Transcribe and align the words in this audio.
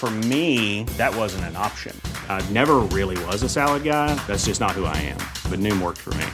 For 0.00 0.10
me, 0.10 0.84
that 0.96 1.14
wasn't 1.14 1.44
an 1.44 1.56
option. 1.56 1.94
I 2.30 2.40
never 2.48 2.76
really 2.78 3.22
was 3.26 3.42
a 3.42 3.50
salad 3.50 3.84
guy. 3.84 4.14
That's 4.26 4.46
just 4.46 4.58
not 4.58 4.70
who 4.70 4.86
I 4.86 4.96
am. 4.96 5.18
But 5.50 5.60
Noom 5.60 5.82
worked 5.82 5.98
for 5.98 6.14
me. 6.14 6.26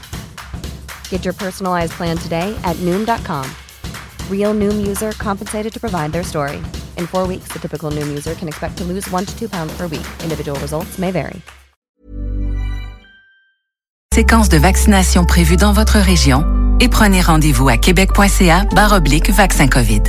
Get 1.11 1.25
your 1.25 1.35
personalized 1.35 1.91
plan 1.95 2.17
today 2.17 2.55
at 2.63 2.77
Noom.com. 2.77 3.45
Real 4.31 4.55
Noom 4.55 4.87
user 4.87 5.11
compensated 5.19 5.73
to 5.73 5.81
provide 5.81 6.13
their 6.13 6.23
story. 6.23 6.59
In 6.97 7.09
four 7.09 7.27
weeks, 7.27 7.49
the 7.53 7.59
typical 7.59 7.91
Noom 7.91 8.07
user 8.07 8.37
can 8.37 8.47
expect 8.47 8.77
to 8.79 8.85
lose 8.85 9.11
one 9.11 9.27
to 9.27 9.37
two 9.37 9.49
pounds 9.49 9.77
per 9.77 9.89
week. 9.89 10.07
Individual 10.23 10.57
results 10.61 10.97
may 10.97 11.11
vary. 11.11 11.43
Séquence 14.15 14.49
de 14.49 14.59
vaccination 14.59 15.27
prévue 15.27 15.57
dans 15.57 15.73
votre 15.73 15.99
région 15.99 16.45
et 16.81 16.89
prenez 16.89 17.21
rendez-vous 17.21 17.69
à 17.69 17.79
québec.ca 17.79 18.65
oblique 18.93 19.31
vaccin 19.31 19.67
COVID. 19.67 20.03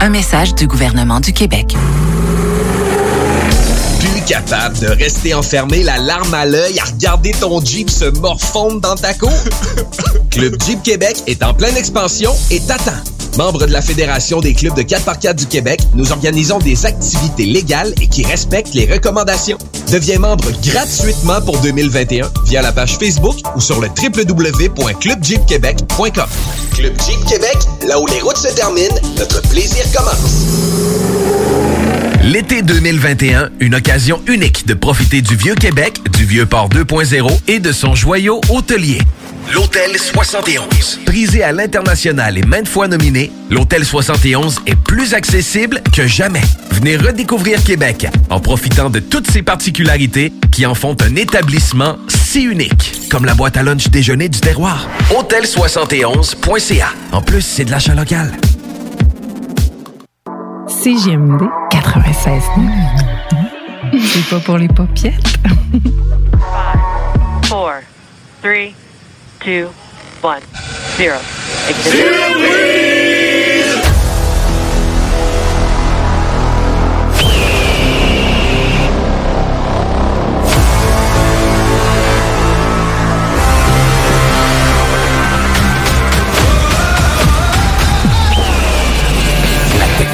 Un 0.00 0.08
message 0.08 0.54
du 0.54 0.66
gouvernement 0.66 1.20
du 1.20 1.34
Québec. 1.34 1.76
Capable 4.26 4.76
de 4.80 4.88
rester 4.88 5.34
enfermé 5.34 5.84
la 5.84 5.98
larme 5.98 6.34
à 6.34 6.44
l'œil 6.44 6.80
à 6.80 6.84
regarder 6.84 7.30
ton 7.30 7.64
Jeep 7.64 7.88
se 7.88 8.06
morfondre 8.06 8.80
dans 8.80 8.96
ta 8.96 9.14
cour? 9.14 9.30
Club 10.30 10.60
Jeep 10.66 10.82
Québec 10.82 11.22
est 11.28 11.44
en 11.44 11.54
pleine 11.54 11.76
expansion 11.76 12.32
et 12.50 12.60
t'attend. 12.60 13.15
Membre 13.36 13.66
de 13.66 13.72
la 13.72 13.82
Fédération 13.82 14.40
des 14.40 14.54
clubs 14.54 14.74
de 14.74 14.80
4x4 14.82 15.34
du 15.34 15.44
Québec, 15.46 15.80
nous 15.94 16.10
organisons 16.10 16.58
des 16.58 16.86
activités 16.86 17.44
légales 17.44 17.92
et 18.00 18.08
qui 18.08 18.24
respectent 18.24 18.72
les 18.72 18.90
recommandations. 18.90 19.58
Deviens 19.92 20.18
membre 20.18 20.50
gratuitement 20.62 21.42
pour 21.42 21.58
2021 21.58 22.30
via 22.46 22.62
la 22.62 22.72
page 22.72 22.96
Facebook 22.96 23.36
ou 23.54 23.60
sur 23.60 23.78
le 23.80 23.88
www.clubjeepquebec.com. 23.88 26.28
Club 26.74 26.94
Jeep 27.06 27.22
Québec, 27.26 27.58
là 27.86 28.00
où 28.00 28.06
les 28.06 28.20
routes 28.20 28.38
se 28.38 28.48
terminent, 28.54 28.96
notre 29.18 29.42
plaisir 29.48 29.84
commence. 29.94 30.46
L'été 32.22 32.62
2021, 32.62 33.50
une 33.60 33.74
occasion 33.74 34.22
unique 34.26 34.66
de 34.66 34.72
profiter 34.72 35.20
du 35.20 35.36
Vieux 35.36 35.54
Québec, 35.54 36.00
du 36.12 36.24
Vieux 36.24 36.46
Port 36.46 36.70
2.0 36.70 37.28
et 37.48 37.58
de 37.60 37.72
son 37.72 37.94
joyau 37.94 38.40
hôtelier. 38.48 39.02
L'Hôtel 39.52 39.96
71. 39.96 41.02
Prisé 41.06 41.44
à 41.44 41.52
l'international 41.52 42.36
et 42.36 42.42
maintes 42.42 42.66
fois 42.66 42.88
nominé, 42.88 43.25
l'Hôtel 43.50 43.84
71 43.84 44.60
est 44.66 44.76
plus 44.76 45.14
accessible 45.14 45.82
que 45.92 46.06
jamais. 46.06 46.42
Venez 46.72 46.96
redécouvrir 46.96 47.62
Québec 47.62 48.06
en 48.30 48.40
profitant 48.40 48.90
de 48.90 49.00
toutes 49.00 49.30
ses 49.30 49.42
particularités 49.42 50.32
qui 50.52 50.66
en 50.66 50.74
font 50.74 50.96
un 51.02 51.16
établissement 51.16 51.96
si 52.08 52.42
unique, 52.42 53.08
comme 53.10 53.24
la 53.24 53.34
boîte 53.34 53.56
à 53.56 53.62
lunch 53.62 53.88
déjeuner 53.88 54.28
du 54.28 54.40
terroir. 54.40 54.86
Hôtel71.ca. 55.10 56.88
En 57.12 57.22
plus, 57.22 57.42
c'est 57.42 57.64
de 57.64 57.70
l'achat 57.70 57.94
local. 57.94 58.32
CGMD 60.68 61.42
96. 61.70 62.42
C'est 63.92 64.28
pas 64.28 64.40
pour 64.40 64.58
les 64.58 64.68
paupiètes. 64.68 65.36
4, 67.42 67.42
3, 67.42 67.72
2, 68.42 68.50
1, 68.50 69.62
0. 70.98 71.12
La 71.78 73.05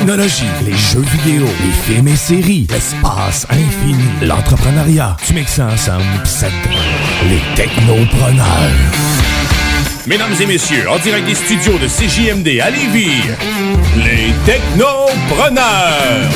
technologie, 0.03 0.51
les 0.67 0.77
jeux 0.77 1.05
vidéo, 1.13 1.47
les 1.65 1.95
films 1.95 2.09
et 2.09 2.17
séries, 2.17 2.67
l'espace 2.69 3.47
infini, 3.51 4.03
l'entrepreneuriat. 4.21 5.17
Tu 5.25 5.33
mixes 5.33 5.53
ça 5.53 5.67
ensemble 5.67 6.03
pis 6.25 6.31
ça 6.31 6.49
te 6.49 7.29
les 7.29 7.41
technopreneurs. 7.55 8.47
Mesdames 10.09 10.35
et 10.41 10.47
messieurs, 10.47 10.91
en 10.91 10.99
direct 10.99 11.29
des 11.29 11.37
studios 11.37 11.79
de 11.79 11.87
CJMD 11.87 12.61
à 12.61 12.71
Lévis, 12.71 13.23
les 13.97 14.33
Technopreneurs. 14.45 16.29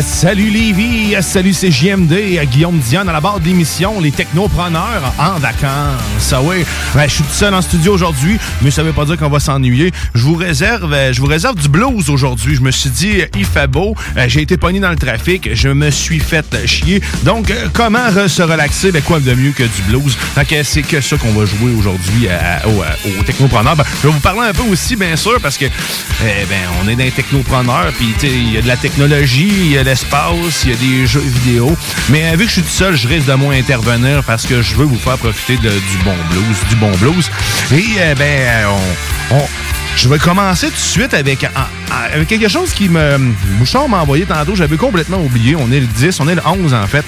Salut 0.00 0.48
Lévi, 0.48 1.14
salut 1.20 1.52
CJMD, 1.52 2.14
Guillaume 2.50 2.78
Dion 2.78 3.02
à 3.06 3.12
la 3.12 3.20
barre 3.20 3.40
d'émission 3.40 4.00
Les 4.00 4.10
Technopreneurs 4.10 5.12
en 5.18 5.38
vacances. 5.38 6.32
Ah 6.32 6.40
oui, 6.42 6.64
ben, 6.94 7.04
je 7.06 7.14
suis 7.16 7.22
tout 7.24 7.32
seul 7.32 7.52
en 7.52 7.60
studio 7.60 7.92
aujourd'hui, 7.92 8.38
mais 8.62 8.70
ça 8.70 8.82
veut 8.82 8.92
pas 8.94 9.04
dire 9.04 9.18
qu'on 9.18 9.28
va 9.28 9.38
s'ennuyer. 9.38 9.92
Je 10.14 10.22
vous 10.22 10.34
réserve 10.34 10.94
je 11.12 11.20
vous 11.20 11.26
réserve 11.26 11.56
du 11.56 11.68
blues 11.68 12.08
aujourd'hui. 12.08 12.54
Je 12.56 12.62
me 12.62 12.70
suis 12.70 12.88
dit, 12.90 13.18
il 13.36 13.44
fait 13.44 13.66
beau, 13.66 13.94
euh, 14.16 14.24
j'ai 14.28 14.40
été 14.42 14.56
pogné 14.56 14.80
dans 14.80 14.90
le 14.90 14.96
trafic, 14.96 15.50
je 15.54 15.68
me 15.68 15.90
suis 15.90 16.20
fait 16.20 16.46
chier. 16.66 17.02
Donc, 17.24 17.50
euh, 17.50 17.68
comment 17.74 18.08
se 18.28 18.42
relaxer? 18.42 18.92
Ben, 18.92 19.02
quoi 19.02 19.20
de 19.20 19.34
mieux 19.34 19.52
que 19.52 19.62
du 19.64 19.82
blues? 19.88 20.16
C'est 20.64 20.82
que 20.82 21.00
ça 21.00 21.16
qu'on 21.18 21.32
va 21.32 21.44
jouer 21.44 21.72
aujourd'hui 21.78 22.28
à- 22.28 22.66
au- 22.66 22.82
à- 22.82 23.18
aux 23.20 23.22
Technopreneurs. 23.24 23.76
Ben, 23.76 23.84
je 24.02 24.08
vais 24.08 24.14
vous 24.14 24.20
parler 24.20 24.48
un 24.48 24.52
peu 24.54 24.62
aussi, 24.70 24.96
bien 24.96 25.16
sûr, 25.16 25.38
parce 25.42 25.58
que 25.58 25.66
eh 25.66 26.44
ben, 26.48 26.60
on 26.82 26.88
est 26.88 26.96
dans 26.96 27.04
les 27.04 27.10
technopreneurs, 27.10 27.92
puis 27.98 28.14
il 28.22 28.52
y 28.54 28.58
a 28.58 28.62
de 28.62 28.68
la 28.68 28.76
technologie, 28.76 29.76
l'espace, 29.84 30.64
il 30.64 30.70
y 30.70 30.72
a 30.72 30.76
des 30.76 31.06
jeux 31.06 31.20
vidéo. 31.24 31.76
Mais 32.10 32.24
euh, 32.32 32.36
vu 32.36 32.44
que 32.44 32.48
je 32.48 32.52
suis 32.52 32.62
tout 32.62 32.68
seul, 32.68 32.96
je 32.96 33.06
risque 33.08 33.26
de 33.26 33.34
moins 33.34 33.56
intervenir 33.56 34.22
parce 34.24 34.46
que 34.46 34.62
je 34.62 34.74
veux 34.76 34.84
vous 34.84 34.98
faire 34.98 35.18
profiter 35.18 35.56
de- 35.56 35.70
du 35.70 35.96
bon 36.04 36.14
blues, 36.30 36.56
du 36.68 36.76
bon 36.76 36.90
blues. 36.98 37.30
Et 37.72 37.84
euh, 37.98 38.14
ben, 38.14 38.24
euh, 38.24 38.66
on, 39.30 39.42
je 39.96 40.08
vais 40.08 40.18
commencer 40.18 40.66
tout 40.68 40.72
de 40.74 40.78
suite 40.78 41.14
avec, 41.14 41.46
avec 41.90 42.28
quelque 42.28 42.48
chose 42.48 42.72
qui 42.72 42.88
me... 42.88 43.18
Bouchard 43.58 43.88
m'a 43.88 43.98
envoyé 44.00 44.24
tantôt, 44.24 44.54
j'avais 44.56 44.76
complètement 44.78 45.18
oublié. 45.18 45.54
On 45.56 45.70
est 45.70 45.80
le 45.80 45.86
10, 45.86 46.20
on 46.20 46.28
est 46.28 46.34
le 46.34 46.42
11 46.46 46.72
en 46.74 46.86
fait. 46.86 47.04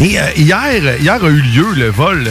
Et 0.00 0.18
hier, 0.36 1.00
hier 1.00 1.14
a 1.24 1.28
eu 1.28 1.40
lieu 1.40 1.66
le 1.74 1.88
vol, 1.90 2.28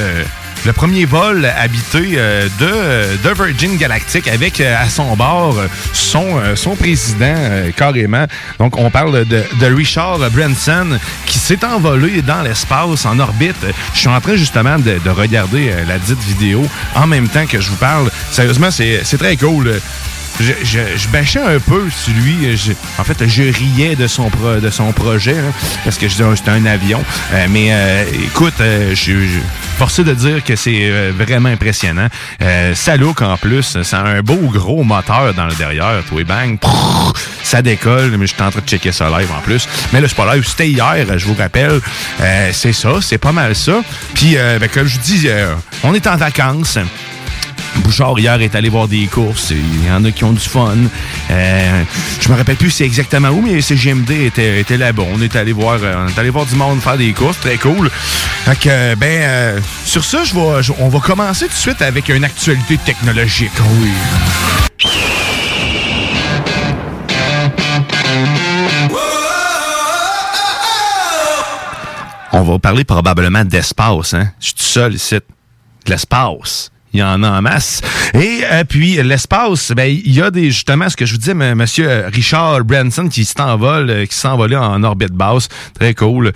le 0.65 0.73
premier 0.73 1.05
vol 1.05 1.45
habité 1.45 2.13
euh, 2.15 2.47
de, 2.59 3.17
de 3.27 3.33
Virgin 3.33 3.75
Galactic 3.77 4.27
avec 4.27 4.61
euh, 4.61 4.75
à 4.79 4.87
son 4.87 5.15
bord 5.15 5.57
euh, 5.57 5.67
son, 5.91 6.37
euh, 6.37 6.55
son 6.55 6.75
président 6.75 7.35
euh, 7.37 7.71
carrément. 7.71 8.25
Donc 8.59 8.77
on 8.77 8.89
parle 8.89 9.25
de, 9.25 9.43
Richard 9.65 10.19
Branson 10.31 10.99
qui 11.25 11.39
s'est 11.39 11.65
envolé 11.65 12.21
dans 12.21 12.41
l'espace 12.43 13.05
en 13.05 13.19
orbite. 13.19 13.65
Je 13.93 13.99
suis 13.99 14.07
en 14.07 14.21
train 14.21 14.35
justement 14.35 14.77
de, 14.77 14.99
de 15.03 15.09
regarder 15.09 15.69
euh, 15.71 15.85
la 15.87 15.97
dite 15.97 16.21
vidéo 16.23 16.65
en 16.95 17.07
même 17.07 17.27
temps 17.27 17.45
que 17.45 17.59
je 17.59 17.69
vous 17.69 17.75
parle. 17.77 18.09
Sérieusement, 18.31 18.71
c'est 18.71 19.17
très 19.17 19.35
cool. 19.37 19.73
Je, 20.39 20.51
je, 20.63 20.79
je 20.97 21.07
bâchais 21.09 21.41
un 21.41 21.59
peu 21.59 21.89
sur 21.89 22.13
lui. 22.13 22.57
Je- 22.57 22.71
en 22.97 23.03
fait, 23.03 23.27
je 23.27 23.43
riais 23.43 23.95
de 23.95 24.07
son, 24.07 24.29
pro- 24.29 24.59
de 24.59 24.69
son 24.69 24.91
projet, 24.91 25.37
hein, 25.37 25.53
parce 25.83 25.97
que 25.97 26.07
je 26.07 26.13
disais, 26.13 26.23
oh, 26.29 26.35
c'était 26.35 26.51
un 26.51 26.65
avion. 26.65 27.03
Euh, 27.33 27.45
mais 27.49 27.67
euh, 27.71 28.03
écoute, 28.25 28.53
euh, 28.59 28.89
je 28.89 28.95
suis 28.95 29.29
forcé 29.77 30.03
de 30.03 30.13
dire 30.13 30.43
que 30.43 30.55
c'est 30.55 30.89
euh, 30.89 31.11
vraiment 31.17 31.49
impressionnant. 31.49 32.07
Euh, 32.41 32.73
ça 32.75 32.97
look 32.97 33.21
en 33.21 33.37
plus. 33.37 33.81
Ça 33.83 33.99
a 33.99 34.07
un 34.07 34.21
beau 34.21 34.35
gros 34.51 34.83
moteur 34.83 35.33
dans 35.35 35.45
le 35.45 35.53
derrière. 35.55 36.01
Toi, 36.09 36.23
bang, 36.23 36.57
ça 37.43 37.61
décolle. 37.61 38.11
Mais 38.17 38.25
je 38.27 38.33
suis 38.33 38.41
en 38.43 38.49
train 38.51 38.61
de 38.61 38.67
checker 38.67 38.91
ça 38.91 39.09
live 39.17 39.29
en 39.37 39.41
plus. 39.41 39.67
Mais 39.93 40.01
là, 40.01 40.07
c'est 40.07 40.17
pas 40.17 40.33
live. 40.35 40.45
C'était 40.47 40.69
hier, 40.69 41.05
je 41.17 41.25
vous 41.25 41.35
rappelle. 41.35 41.79
Euh, 42.21 42.49
c'est 42.53 42.73
ça, 42.73 42.89
c'est 43.01 43.17
pas 43.17 43.31
mal 43.31 43.55
ça. 43.55 43.81
Puis, 44.13 44.33
euh, 44.37 44.57
ben, 44.59 44.67
comme 44.69 44.87
je 44.87 44.97
dis, 44.99 45.23
euh, 45.27 45.53
on 45.83 45.93
est 45.93 46.07
en 46.07 46.17
vacances. 46.17 46.77
Bouchard, 47.83 48.17
hier, 48.17 48.41
est 48.41 48.55
allé 48.55 48.69
voir 48.69 48.87
des 48.87 49.05
courses. 49.07 49.51
Il 49.51 49.85
y 49.85 49.91
en 49.91 50.03
a 50.05 50.11
qui 50.11 50.23
ont 50.23 50.31
du 50.31 50.39
fun. 50.39 50.75
Euh, 51.29 51.83
je 52.19 52.29
me 52.29 52.35
rappelle 52.35 52.55
plus 52.55 52.71
c'est 52.71 52.85
exactement 52.85 53.29
où, 53.29 53.41
mais 53.41 53.61
CGMD 53.61 54.11
était, 54.11 54.59
était 54.59 54.77
là-bas. 54.77 55.03
On 55.13 55.21
est 55.21 55.35
allé 55.35 55.51
voir 55.51 55.79
on 55.81 56.07
est 56.07 56.17
allé 56.17 56.29
voir 56.29 56.45
du 56.45 56.55
monde 56.55 56.81
faire 56.81 56.97
des 56.97 57.11
courses. 57.13 57.39
Très 57.39 57.57
cool. 57.57 57.89
Fait 58.45 58.59
que, 58.59 58.95
ben, 58.95 59.61
sur 59.85 60.03
ça, 60.03 60.23
je 60.23 60.33
vais, 60.33 60.73
on 60.79 60.89
va 60.89 60.99
commencer 60.99 61.45
tout 61.45 61.51
de 61.51 61.57
suite 61.57 61.81
avec 61.81 62.09
une 62.09 62.23
actualité 62.23 62.77
technologique. 62.77 63.51
Oui. 63.81 63.91
On 72.35 72.41
va 72.41 72.59
parler 72.59 72.83
probablement 72.83 73.45
d'espace, 73.45 74.15
hein? 74.15 74.31
Je 74.39 74.45
suis 74.45 74.53
tout 74.55 74.63
seul 74.63 74.95
ici. 74.95 75.15
De 75.15 75.91
l'espace 75.91 76.72
il 76.93 76.99
y 76.99 77.03
en 77.03 77.23
a 77.23 77.29
en 77.29 77.41
masse. 77.41 77.81
Et 78.13 78.41
euh, 78.51 78.63
puis 78.63 79.01
l'espace, 79.01 79.71
ben 79.75 79.85
il 79.85 80.13
y 80.13 80.21
a 80.21 80.29
des 80.29 80.51
justement 80.51 80.89
ce 80.89 80.95
que 80.95 81.05
je 81.05 81.13
vous 81.13 81.17
disais, 81.17 81.33
monsieur 81.33 81.89
euh, 81.89 82.09
Richard 82.13 82.63
Branson 82.63 83.07
qui 83.07 83.25
s'envole, 83.25 83.89
euh, 83.89 84.05
qui 84.05 84.15
s'envolait 84.15 84.55
en 84.55 84.83
orbite 84.83 85.13
basse, 85.13 85.49
très 85.77 85.95
cool. 85.95 86.31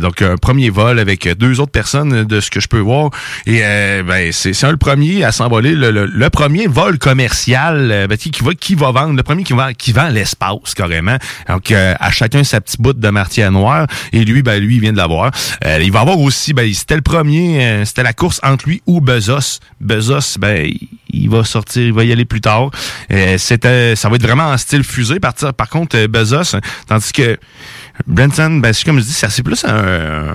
donc 0.00 0.22
un 0.22 0.36
premier 0.36 0.70
vol 0.70 0.98
avec 0.98 1.28
deux 1.38 1.60
autres 1.60 1.70
personnes 1.70 2.24
de 2.24 2.40
ce 2.40 2.50
que 2.50 2.60
je 2.60 2.68
peux 2.68 2.80
voir. 2.80 3.10
Et 3.46 3.60
ben 4.02 4.32
c'est 4.32 4.52
c'est 4.52 4.70
le 4.70 4.76
premier 4.76 5.24
à 5.24 5.32
s'envoler, 5.32 5.74
le, 5.74 6.30
premier 6.30 6.66
vol 6.66 6.98
commercial 6.98 8.06
ben, 8.08 8.16
qui 8.16 8.32
va 8.42 8.54
qui 8.54 8.74
va 8.74 8.90
vendre, 8.90 9.14
le 9.14 9.22
premier 9.22 9.44
qui 9.44 9.52
va 9.52 9.74
qui 9.74 9.92
vend 9.92 10.08
l'espace 10.08 10.74
carrément. 10.74 11.16
Donc 11.48 11.72
à 11.72 12.10
chacun 12.10 12.42
sa 12.44 12.60
petite 12.60 12.80
bout 12.80 12.92
de 12.92 13.08
martier 13.08 13.48
noir. 13.50 13.86
Et 14.12 14.24
lui, 14.24 14.42
ben 14.42 14.60
lui 14.60 14.76
il 14.76 14.80
vient 14.80 14.92
de 14.92 14.96
l'avoir. 14.96 15.30
il 15.64 15.92
va 15.92 16.00
avoir 16.00 16.18
aussi, 16.18 16.52
ben 16.52 16.72
c'était 16.72 16.96
le 16.96 17.02
premier, 17.02 17.84
c'était 17.84 18.02
la 18.02 18.12
course 18.12 18.40
entre 18.42 18.68
lui 18.68 18.82
ou 18.86 19.00
Bezos. 19.00 19.60
Bezos, 19.94 20.38
ben, 20.38 20.72
il 21.10 21.28
va 21.28 21.44
sortir, 21.44 21.82
il 21.82 21.92
va 21.92 22.04
y 22.04 22.12
aller 22.12 22.24
plus 22.24 22.40
tard. 22.40 22.70
Euh, 23.10 23.36
c'était, 23.36 23.94
ça 23.94 24.08
va 24.08 24.16
être 24.16 24.22
vraiment 24.22 24.48
en 24.48 24.56
style 24.56 24.84
fusée. 24.84 25.20
Par, 25.20 25.34
par 25.34 25.68
contre, 25.68 25.96
euh, 25.98 26.08
Bezos, 26.08 26.56
tandis 26.86 27.12
que 27.12 27.38
Branson, 28.06 28.58
ben, 28.62 28.72
comme 28.84 28.98
je 28.98 29.04
dis, 29.04 29.12
c'est 29.12 29.42
plus 29.42 29.64
un, 29.64 30.32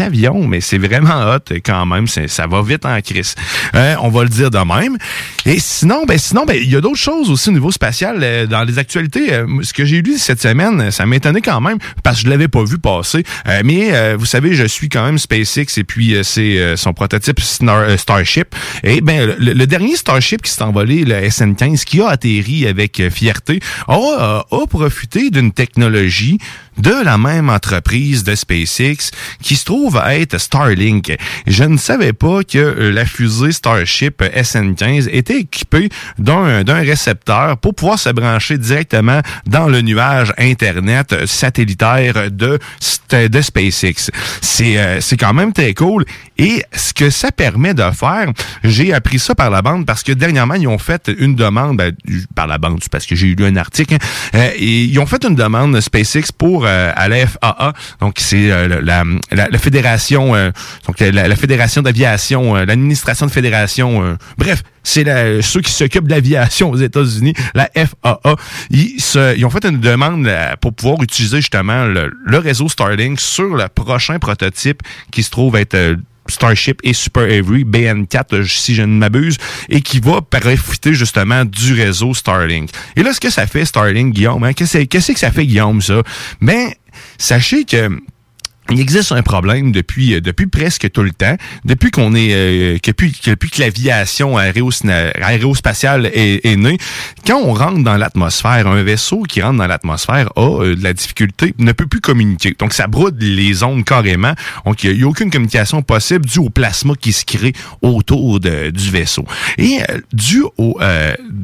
avion, 0.00 0.46
mais 0.46 0.60
c'est 0.60 0.78
vraiment 0.78 1.32
hot 1.32 1.54
quand 1.64 1.86
même. 1.86 2.06
Ça 2.06 2.46
va 2.46 2.62
vite 2.62 2.84
en 2.84 3.00
crise. 3.00 3.34
Euh, 3.74 3.94
on 4.00 4.08
va 4.08 4.22
le 4.22 4.28
dire 4.28 4.50
de 4.50 4.58
même. 4.58 4.96
Et 5.46 5.58
sinon, 5.58 6.04
ben 6.06 6.18
sinon, 6.18 6.44
ben 6.44 6.56
il 6.60 6.70
y 6.70 6.76
a 6.76 6.80
d'autres 6.80 6.96
choses 6.96 7.30
aussi 7.30 7.48
au 7.50 7.52
niveau 7.52 7.70
spatial 7.70 8.18
euh, 8.22 8.46
dans 8.46 8.64
les 8.64 8.78
actualités. 8.78 9.32
Euh, 9.32 9.46
ce 9.62 9.72
que 9.72 9.84
j'ai 9.84 10.02
lu 10.02 10.18
cette 10.18 10.40
semaine, 10.40 10.90
ça 10.90 11.06
m'étonnait 11.06 11.40
quand 11.40 11.60
même 11.60 11.78
parce 12.02 12.18
que 12.18 12.24
je 12.24 12.30
l'avais 12.30 12.48
pas 12.48 12.64
vu 12.64 12.78
passer. 12.78 13.24
mais 13.64 14.14
vous 14.14 14.26
savez, 14.26 14.54
je 14.54 14.64
suis 14.64 14.88
quand 14.88 15.04
même 15.04 15.18
SpaceX 15.18 15.78
et 15.78 15.84
puis 15.84 16.16
c'est 16.22 16.76
son 16.76 16.92
prototype 16.92 17.40
Starship. 17.40 18.54
Et 18.82 19.00
ben 19.00 19.34
le, 19.38 19.66
dernier 19.66 19.96
Starship 19.96 20.42
qui 20.42 20.50
s'est 20.50 20.62
envolé, 20.62 21.04
le 21.04 21.14
SN15, 21.14 21.84
qui 21.84 22.00
a 22.00 22.08
atterri 22.08 22.66
avec 22.66 23.02
fierté, 23.10 23.60
a, 23.88 24.44
a 24.50 24.66
profité 24.66 25.30
d'une 25.30 25.52
technologie 25.52 26.38
de 26.78 27.04
la 27.04 27.18
même 27.18 27.50
entreprise 27.50 28.24
de 28.24 28.34
SpaceX 28.34 29.10
qui 29.42 29.56
se 29.56 29.64
trouve 29.64 29.96
à 29.96 30.16
être 30.16 30.38
Starlink. 30.38 31.16
Je 31.46 31.64
ne 31.64 31.76
savais 31.76 32.12
pas 32.12 32.42
que 32.44 32.58
la 32.58 33.04
fusée 33.04 33.52
Starship 33.52 34.22
SN15 34.22 35.08
était 35.10 35.40
équipée 35.40 35.88
d'un 36.18 36.64
récepteur 36.64 37.58
pour 37.58 37.74
pouvoir 37.74 37.98
se 37.98 38.10
brancher 38.10 38.58
directement 38.58 39.20
dans 39.46 39.68
le 39.68 39.80
nuage 39.80 40.32
Internet 40.38 41.26
satellitaire 41.26 42.30
de, 42.30 42.58
SpaceX. 42.80 44.10
C'est 44.40 44.78
euh, 44.78 45.00
c'est 45.00 45.16
quand 45.16 45.34
même 45.34 45.52
très 45.52 45.74
cool. 45.74 46.04
Et 46.38 46.64
ce 46.72 46.92
que 46.92 47.10
ça 47.10 47.30
permet 47.30 47.74
de 47.74 47.82
faire, 47.92 48.32
j'ai 48.64 48.92
appris 48.92 49.18
ça 49.18 49.34
par 49.34 49.50
la 49.50 49.62
bande 49.62 49.86
parce 49.86 50.02
que 50.02 50.12
dernièrement, 50.12 50.54
ils 50.54 50.66
ont 50.66 50.78
fait 50.78 51.10
une 51.18 51.36
demande, 51.36 51.76
ben, 51.76 51.92
par 52.34 52.46
la 52.46 52.58
bande, 52.58 52.80
parce 52.90 53.06
que 53.06 53.14
j'ai 53.14 53.34
lu 53.34 53.44
un 53.44 53.56
article, 53.56 53.94
hein, 53.94 53.98
euh, 54.34 54.50
et 54.56 54.84
ils 54.84 54.98
ont 54.98 55.06
fait 55.06 55.24
une 55.24 55.34
demande 55.34 55.80
SpaceX 55.80 56.32
pour 56.36 56.66
euh, 56.66 56.92
à 56.94 57.08
la 57.08 57.26
FAA, 57.26 57.72
donc 58.00 58.16
c'est 58.18 58.50
euh, 58.50 58.80
la, 58.82 59.04
la, 59.30 59.58
fédération, 59.58 60.34
euh, 60.34 60.50
donc 60.86 60.98
la, 61.00 61.36
fédération 61.36 61.82
d'aviation, 61.82 62.54
l'administration 62.54 63.26
de 63.26 63.30
fédération, 63.30 64.16
bref, 64.36 64.62
c'est 64.82 65.04
ceux 65.42 65.60
qui 65.60 65.72
s'occupent 65.72 66.06
de 66.06 66.10
l'aviation 66.10 66.70
aux 66.70 66.76
États-Unis, 66.76 67.34
la 67.54 67.70
FAA. 67.74 68.36
Ils, 68.70 68.96
ils, 69.36 69.46
ont 69.46 69.50
fait 69.50 69.64
une 69.64 69.80
demande 69.80 70.28
pour 70.60 70.74
pouvoir 70.74 71.02
utiliser 71.02 71.36
justement 71.36 71.84
le, 71.84 72.12
le 72.24 72.38
réseau 72.38 72.68
Starlink 72.68 73.20
sur 73.20 73.54
le 73.54 73.68
prochain 73.68 74.18
prototype 74.18 74.82
qui 75.10 75.22
se 75.22 75.30
trouve 75.30 75.56
être 75.56 75.96
Starship 76.28 76.80
et 76.82 76.92
Super 76.92 77.24
Avery 77.24 77.64
BN4 77.64 78.46
si 78.46 78.74
je 78.74 78.82
ne 78.82 78.98
m'abuse 78.98 79.36
et 79.68 79.80
qui 79.80 80.00
va 80.00 80.20
profiter 80.22 80.94
justement 80.94 81.44
du 81.44 81.74
réseau 81.74 82.14
Starlink. 82.14 82.70
Et 82.96 83.02
là 83.02 83.12
ce 83.12 83.20
que 83.20 83.30
ça 83.30 83.46
fait 83.46 83.64
Starlink 83.64 84.14
Guillaume, 84.14 84.44
hein, 84.44 84.52
qu'est-ce 84.52 85.12
que 85.12 85.18
ça 85.18 85.30
fait 85.30 85.46
Guillaume 85.46 85.82
ça? 85.82 86.02
Ben 86.40 86.70
sachez 87.18 87.64
que 87.64 87.90
il 88.70 88.80
existe 88.80 89.12
un 89.12 89.22
problème 89.22 89.72
depuis 89.72 90.14
euh, 90.14 90.20
depuis 90.20 90.46
presque 90.46 90.90
tout 90.90 91.02
le 91.02 91.10
temps, 91.10 91.36
depuis 91.64 91.90
qu'on 91.90 92.14
est 92.14 92.30
euh, 92.32 92.78
depuis, 92.82 93.12
depuis 93.26 93.50
que 93.50 93.60
l'aviation 93.60 94.38
aérospatiale 94.38 96.06
est, 96.06 96.44
est, 96.46 96.56
née. 96.56 96.78
Quand 97.26 97.40
on 97.42 97.52
rentre 97.52 97.82
dans 97.82 97.96
l'atmosphère, 97.96 98.66
un 98.66 98.82
vaisseau 98.82 99.22
qui 99.22 99.42
rentre 99.42 99.58
dans 99.58 99.66
l'atmosphère 99.66 100.30
a 100.36 100.62
euh, 100.62 100.76
de 100.76 100.82
la 100.82 100.94
difficulté, 100.94 101.54
ne 101.58 101.72
peut 101.72 101.86
plus 101.86 102.00
communiquer. 102.00 102.56
Donc 102.58 102.72
ça 102.72 102.86
brode 102.86 103.20
les 103.20 103.62
ondes 103.62 103.84
carrément. 103.84 104.32
Donc 104.64 104.82
il 104.82 104.96
n'y 104.96 105.02
a, 105.02 105.06
aucune 105.06 105.30
communication 105.30 105.82
possible 105.82 106.24
due 106.24 106.38
au 106.38 106.48
plasma 106.48 106.94
qui 106.98 107.12
se 107.12 107.24
crée 107.24 107.52
autour 107.82 108.40
de, 108.40 108.70
du 108.70 108.90
vaisseau. 108.90 109.26
Et 109.58 109.80
dû 110.12 110.42
au 110.56 110.78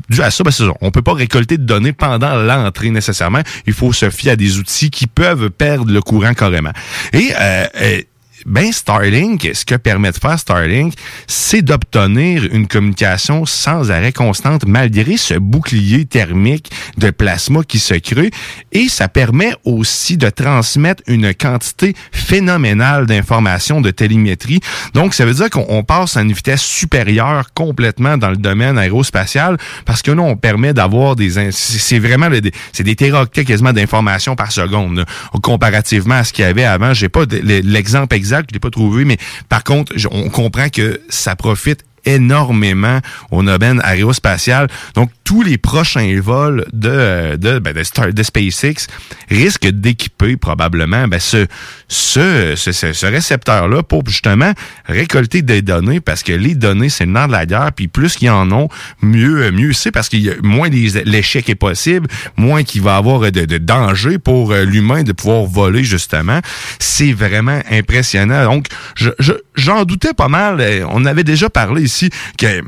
dû 0.09 0.23
à 0.23 0.31
ça, 0.31 0.43
ben, 0.45 0.53
on 0.81 0.91
peut 0.91 1.03
pas 1.03 1.13
récolter 1.13 1.59
de 1.59 1.65
données 1.65 1.93
pendant 1.93 2.35
l'entrée 2.37 2.91
nécessairement. 2.91 3.43
Il 3.67 3.73
faut 3.73 3.93
se 3.93 4.09
fier 4.11 4.33
à 4.33 4.37
des 4.37 4.59
outils 4.59 4.91
qui 4.91 5.07
peuvent 5.07 5.51
perdre 5.51 5.93
le 5.93 6.01
courant 6.01 6.35
carrément. 6.35 6.73
Et 7.13 7.33
euh, 7.35 7.67
euh, 7.75 8.03
ben 8.47 8.73
Starlink, 8.73 9.51
ce 9.53 9.65
que 9.65 9.75
permet 9.75 10.13
de 10.13 10.17
faire 10.17 10.39
Starlink, 10.39 10.95
c'est 11.27 11.63
d'obtenir 11.63 12.45
une 12.53 12.67
communication 12.67 13.45
sans 13.45 13.91
arrêt 13.91 14.13
constante 14.13 14.65
malgré 14.67 15.17
ce 15.17 15.35
bouclier 15.35 16.07
thermique 16.07 16.71
de 16.97 17.11
plasma 17.11 17.63
qui 17.63 17.79
se 17.79 17.95
crée 17.95 18.31
et 18.73 18.89
ça 18.89 19.09
permet 19.09 19.53
aussi 19.65 20.17
de 20.17 20.31
transmettre 20.31 21.03
une 21.07 21.35
quantité 21.35 21.95
phénoménale 22.13 23.07
d'informations 23.07 23.81
de 23.81 23.91
télémétrie. 23.91 24.61
Donc 24.95 25.15
ça 25.15 25.27
veut 25.27 25.35
dire 25.35 25.51
qu'on 25.51 25.85
passe 25.85 26.17
à 26.17 26.23
une 26.23 26.33
vitesse 26.33 26.63
supérieure 26.63 27.53
complètement 27.55 28.17
dans 28.17 28.31
le 28.31 28.37
domaine 28.37 28.79
aérospatial 28.79 29.59
parce 29.85 30.03
que 30.03 30.11
nous 30.11 30.23
on 30.23 30.37
permet 30.37 30.73
d'avoir 30.73 31.15
des 31.15 31.51
c'est 31.53 31.99
vraiment 31.99 32.29
c'est 32.73 32.85
des 32.85 32.97
téraoctets 32.97 33.45
quasiment 33.45 33.73
d'informations 33.73 34.35
par 34.35 34.51
seconde 34.51 35.05
comparativement 35.43 36.17
à 36.17 36.25
ce 36.25 36.33
qu'il 36.33 36.45
y 36.45 36.49
avait 36.49 36.65
avant, 36.65 36.95
j'ai 36.95 37.09
pas 37.09 37.25
l'exemple 37.43 38.15
exact 38.15 38.30
exact, 38.31 38.51
je 38.51 38.55
l'ai 38.55 38.61
pas 38.61 38.71
trouvé, 38.71 39.05
mais 39.05 39.19
par 39.49 39.65
contre, 39.65 39.93
on 40.11 40.31
comprend 40.31 40.69
que 40.69 41.01
ça 41.09 41.35
profite 41.35 41.85
énormément 42.05 43.01
au 43.31 43.43
domaine 43.43 43.81
aérospatial. 43.85 44.69
Donc, 44.95 45.11
tous 45.25 45.43
les 45.43 45.59
prochains 45.59 46.19
vols 46.21 46.65
de, 46.73 47.37
de, 47.37 47.59
ben, 47.59 47.75
SpaceX 47.85 48.87
risquent 49.29 49.69
d'équiper 49.69 50.37
probablement 50.37 51.09
ben, 51.09 51.21
ce, 51.21 51.47
ce, 51.91 52.55
ce, 52.57 52.73
ce 52.73 53.07
récepteur-là 53.07 53.83
pour 53.83 54.07
justement 54.07 54.53
récolter 54.87 55.43
des 55.43 55.61
données 55.61 56.01
parce 56.01 56.23
que 56.23 56.33
les 56.33 56.55
données, 56.55 56.89
c'est 56.89 57.05
le 57.05 57.13
nerf 57.13 57.27
de 57.27 57.33
la 57.33 57.47
guerre. 57.47 57.73
Puis 57.75 57.89
plus 57.89 58.17
qu'ils 58.17 58.31
en 58.31 58.51
ont, 58.53 58.69
mieux, 59.03 59.51
mieux 59.51 59.73
c'est 59.73 59.91
parce 59.91 60.09
y 60.13 60.31
a 60.31 60.35
moins 60.43 60.69
l'échec 60.69 61.49
est 61.49 61.55
possible, 61.57 62.07
moins 62.37 62.63
qu'il 62.63 62.83
va 62.83 62.97
avoir 62.97 63.33
de, 63.33 63.45
de 63.45 63.59
danger 63.59 64.19
pour 64.19 64.53
euh, 64.53 64.65
l'humain 64.65 65.03
de 65.03 65.13
pouvoir 65.13 65.45
voler 65.45 65.83
justement. 65.83 66.41
C'est 66.79 67.13
vraiment 67.13 67.61
impressionnant. 67.71 68.45
Donc, 68.45 68.67
je, 68.95 69.11
j'en 69.57 69.85
doutais 69.85 70.15
pas 70.15 70.29
mal. 70.29 70.65
On 70.91 71.05
avait 71.05 71.25
déjà 71.25 71.51
parlé 71.51 71.83
ici 71.83 72.11
que 72.39 72.63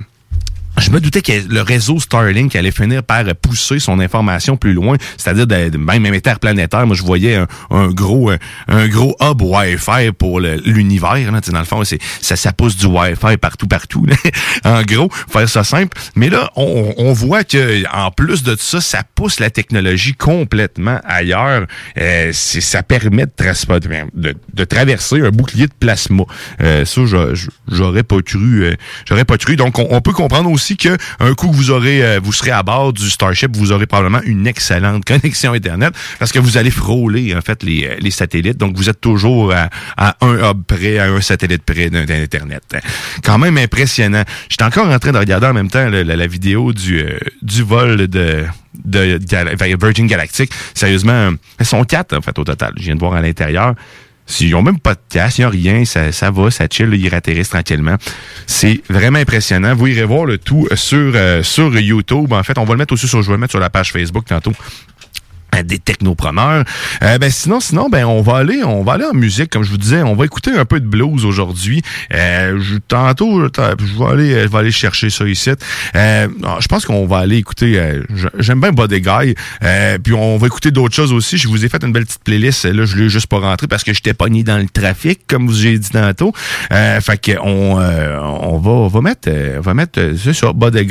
je 0.82 0.90
me 0.90 1.00
doutais 1.00 1.22
que 1.22 1.32
le 1.48 1.62
réseau 1.62 2.00
Starlink 2.00 2.56
allait 2.56 2.72
finir 2.72 3.04
par 3.04 3.24
pousser 3.36 3.78
son 3.78 4.00
information 4.00 4.56
plus 4.56 4.72
loin, 4.72 4.96
c'est-à-dire 5.16 5.46
même 5.78 6.04
interplanétaire. 6.06 6.86
Moi, 6.86 6.96
je 6.96 7.02
voyais 7.02 7.38
un, 7.70 7.88
gros 7.88 8.32
un, 8.68 8.88
gros 8.88 9.16
hub 9.20 9.40
Wi-Fi 9.40 10.12
pour 10.18 10.40
l'univers. 10.40 11.30
Dans 11.52 11.58
le 11.58 11.64
fond, 11.64 11.82
ça, 12.20 12.52
pousse 12.52 12.76
du 12.76 12.86
Wi-Fi 12.86 13.36
partout, 13.36 13.68
partout. 13.68 14.06
en 14.64 14.82
gros, 14.82 15.08
faire 15.30 15.48
ça 15.48 15.62
simple. 15.62 15.96
Mais 16.16 16.28
là, 16.28 16.50
on, 16.56 17.12
voit 17.12 17.44
que 17.44 17.84
en 17.94 18.10
plus 18.10 18.42
de 18.42 18.56
ça, 18.58 18.80
ça 18.80 19.02
pousse 19.14 19.38
la 19.38 19.50
technologie 19.50 20.14
complètement 20.14 20.98
ailleurs. 21.04 21.66
Euh, 21.98 22.32
ça 22.32 22.82
permet 22.82 23.26
de, 23.26 24.64
traverser 24.64 25.20
un 25.20 25.30
bouclier 25.30 25.66
de 25.66 25.72
plasma. 25.78 26.24
Euh, 26.60 26.84
ça, 26.84 27.02
j'aurais 27.68 28.02
pas 28.02 28.20
cru. 28.22 28.64
Euh, 28.64 28.74
j'aurais 29.06 29.24
pas 29.24 29.38
cru. 29.38 29.54
Donc, 29.54 29.78
on, 29.78 29.86
on 29.90 30.00
peut 30.00 30.12
comprendre 30.12 30.50
aussi 30.50 30.72
aussi 30.73 30.76
que 30.76 30.97
un 31.21 31.35
coup 31.35 31.49
que 31.50 31.55
vous 31.57 31.71
aurez, 31.71 32.02
euh, 32.05 32.21
vous 32.23 32.33
serez 32.33 32.50
à 32.50 32.62
bord 32.62 32.93
du 32.93 33.09
Starship, 33.11 33.57
vous 33.57 33.73
aurez 33.73 33.87
probablement 33.87 34.23
une 34.25 34.47
excellente 34.47 35.05
connexion 35.07 35.52
Internet 35.52 35.95
parce 36.19 36.33
que 36.33 36.38
vous 36.38 36.57
allez 36.57 36.71
frôler, 36.71 37.35
en 37.35 37.41
fait, 37.41 37.62
les, 37.62 37.87
euh, 37.87 37.97
les 38.00 38.11
satellites. 38.11 38.57
Donc, 38.57 38.76
vous 38.76 38.88
êtes 38.88 39.00
toujours 39.00 39.52
à, 39.52 39.69
à 39.97 40.17
un 40.25 40.50
hub 40.50 40.62
près, 40.67 40.99
à 40.99 41.07
un 41.12 41.21
satellite 41.21 41.62
près 41.64 41.91
d'Internet. 41.91 42.62
Quand 43.25 43.38
même 43.38 43.59
impressionnant. 43.59 44.23
J'étais 44.49 44.64
encore 44.64 44.88
en 44.88 44.99
train 44.99 45.12
de 45.12 45.19
regarder 45.19 45.47
en 45.47 45.55
même 45.55 45.71
temps 45.71 45.88
la, 45.88 46.02
la- 46.05 46.26
vidéo 46.26 46.73
du, 46.73 47.00
euh, 47.00 47.19
du 47.43 47.62
vol 47.62 48.09
de 48.09 48.45
de 48.85 49.19
Gal- 49.19 49.55
Virgin 49.79 50.07
Galactic. 50.07 50.50
Sérieusement, 50.75 51.31
ils 51.61 51.67
sont 51.67 51.85
quatre, 51.85 52.17
en 52.17 52.23
fait, 52.23 52.38
au 52.38 52.45
total. 52.45 52.73
Je 52.79 52.85
viens 52.85 52.95
de 52.95 53.00
voir 53.00 53.12
à 53.14 53.21
l'intérieur. 53.21 53.75
S'ils 54.32 54.52
n'ont 54.52 54.62
même 54.62 54.78
pas 54.78 54.94
de 54.94 55.00
casse, 55.10 55.36
ils 55.36 55.42
n'ont 55.42 55.50
rien, 55.50 55.84
ça, 55.84 56.10
ça 56.10 56.30
va, 56.30 56.50
ça 56.50 56.64
chill, 56.70 56.88
ils 56.94 57.44
tranquillement. 57.44 57.96
C'est 58.46 58.80
vraiment 58.88 59.18
impressionnant. 59.18 59.74
Vous 59.74 59.88
irez 59.88 60.04
voir 60.04 60.24
le 60.24 60.38
tout 60.38 60.66
sur, 60.74 61.12
euh, 61.14 61.42
sur 61.42 61.78
YouTube. 61.78 62.32
En 62.32 62.42
fait, 62.42 62.56
on 62.56 62.64
va 62.64 62.72
le 62.72 62.78
mettre 62.78 62.94
aussi 62.94 63.06
sur, 63.06 63.20
je 63.20 63.26
vais 63.26 63.34
le 63.34 63.38
mettre 63.38 63.50
sur 63.50 63.60
la 63.60 63.68
page 63.68 63.92
Facebook 63.92 64.24
tantôt 64.24 64.54
des 65.62 65.78
technopreneurs. 65.78 66.64
Euh, 67.02 67.18
ben 67.18 67.30
sinon, 67.30 67.61
sinon, 67.61 67.88
ben 67.90 68.04
on 68.04 68.23
va 68.23 68.37
aller, 68.38 68.62
on 68.64 68.82
va 68.82 68.94
aller 68.94 69.04
en 69.04 69.14
musique, 69.14 69.50
comme 69.50 69.64
je 69.64 69.71
vous 69.71 69.76
disais, 69.76 70.02
on 70.02 70.14
va 70.14 70.25
écouter 70.25 70.50
un 70.52 70.64
peu 70.64 70.80
de 70.80 70.87
blues 70.87 71.25
aujourd'hui. 71.25 71.82
Euh, 72.14 72.59
je, 72.61 72.76
tantôt, 72.78 73.42
je, 73.44 73.99
vais 73.99 74.11
aller, 74.11 74.30
je 74.42 74.49
vais 74.49 74.59
aller 74.59 74.71
chercher 74.71 75.11
ça 75.11 75.26
ici. 75.26 75.50
Euh, 75.94 76.28
non, 76.40 76.61
je 76.61 76.68
pense 76.68 76.85
qu'on 76.87 77.06
va 77.06 77.18
aller 77.18 77.37
écouter. 77.37 77.78
euh, 77.78 78.02
J'aime 78.38 78.61
bien 78.61 78.73
Body 78.73 79.00
Guy. 79.00 79.35
Euh, 79.62 79.99
puis 79.99 80.14
on 80.14 80.38
va 80.38 80.47
écouter 80.47 80.71
d'autres 80.71 80.94
choses 80.94 81.12
aussi. 81.12 81.37
Je 81.37 81.49
vous 81.49 81.64
ai 81.64 81.68
fait 81.68 81.82
une 81.85 81.92
belle 81.92 82.06
petite 82.06 82.25
playlist. 82.25 82.64
Là, 82.64 82.85
je 82.85 82.97
l'ai 82.97 83.09
juste 83.09 83.26
pas 83.26 83.38
rentré 83.38 83.66
parce 83.66 83.85
que 83.85 83.92
j'étais 83.92 84.14
pogné 84.14 84.42
dans 84.44 84.59
le 84.59 84.68
trafic, 84.68 85.21
comme 85.26 85.47
vous 85.47 85.66
ai 85.66 85.78
dit 85.78 85.90
tantôt. 85.90 86.32
Fait 86.71 87.21
que 87.21 87.32
on, 87.42 87.76
on 87.76 88.59
va, 88.59 88.88
va 88.88 89.00
mettre, 89.00 89.28
on 89.59 89.61
va 89.61 89.75
mettre, 89.75 90.00
c'est 90.16 90.32
ça, 90.32 90.52
Body. 90.52 90.87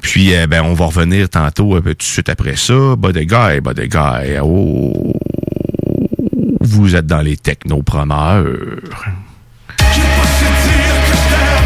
Puis 0.00 0.32
ben 0.48 0.62
on 0.62 0.74
va 0.74 0.86
revenir 0.86 1.28
tantôt 1.28 1.80
tout 1.80 1.92
de 1.94 2.02
suite 2.02 2.28
après 2.28 2.56
ça. 2.56 2.96
Body 2.96 3.26
Guy, 3.26 3.60
Guy. 3.74 4.38
Oh, 4.42 5.12
vous 6.60 6.96
êtes 6.96 7.06
dans 7.06 7.20
les 7.20 7.36
technopreneurs. 7.36 8.44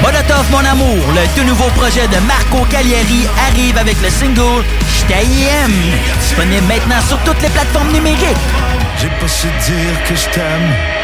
Molotov 0.02 0.50
mon 0.50 0.58
amour, 0.58 0.98
le 1.14 1.40
tout 1.40 1.46
nouveau 1.46 1.68
projet 1.76 2.06
de 2.08 2.18
Marco 2.26 2.64
Cagliari 2.70 3.26
arrive 3.48 3.78
avec 3.78 3.96
le 4.02 4.10
single 4.10 4.62
J't'aime. 4.98 5.72
Disponible 6.20 6.66
maintenant 6.66 7.00
sur 7.06 7.18
toutes 7.24 7.40
les 7.42 7.48
plateformes 7.48 7.92
numériques. 7.92 8.36
J'ai 9.00 9.08
pas 9.08 9.28
su 9.28 9.46
dire 9.46 10.04
que 10.06 10.14
je 10.14 10.28
t'aime. 10.30 11.03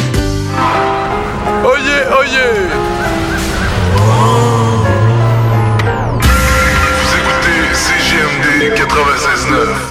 96.9. 9.51 9.90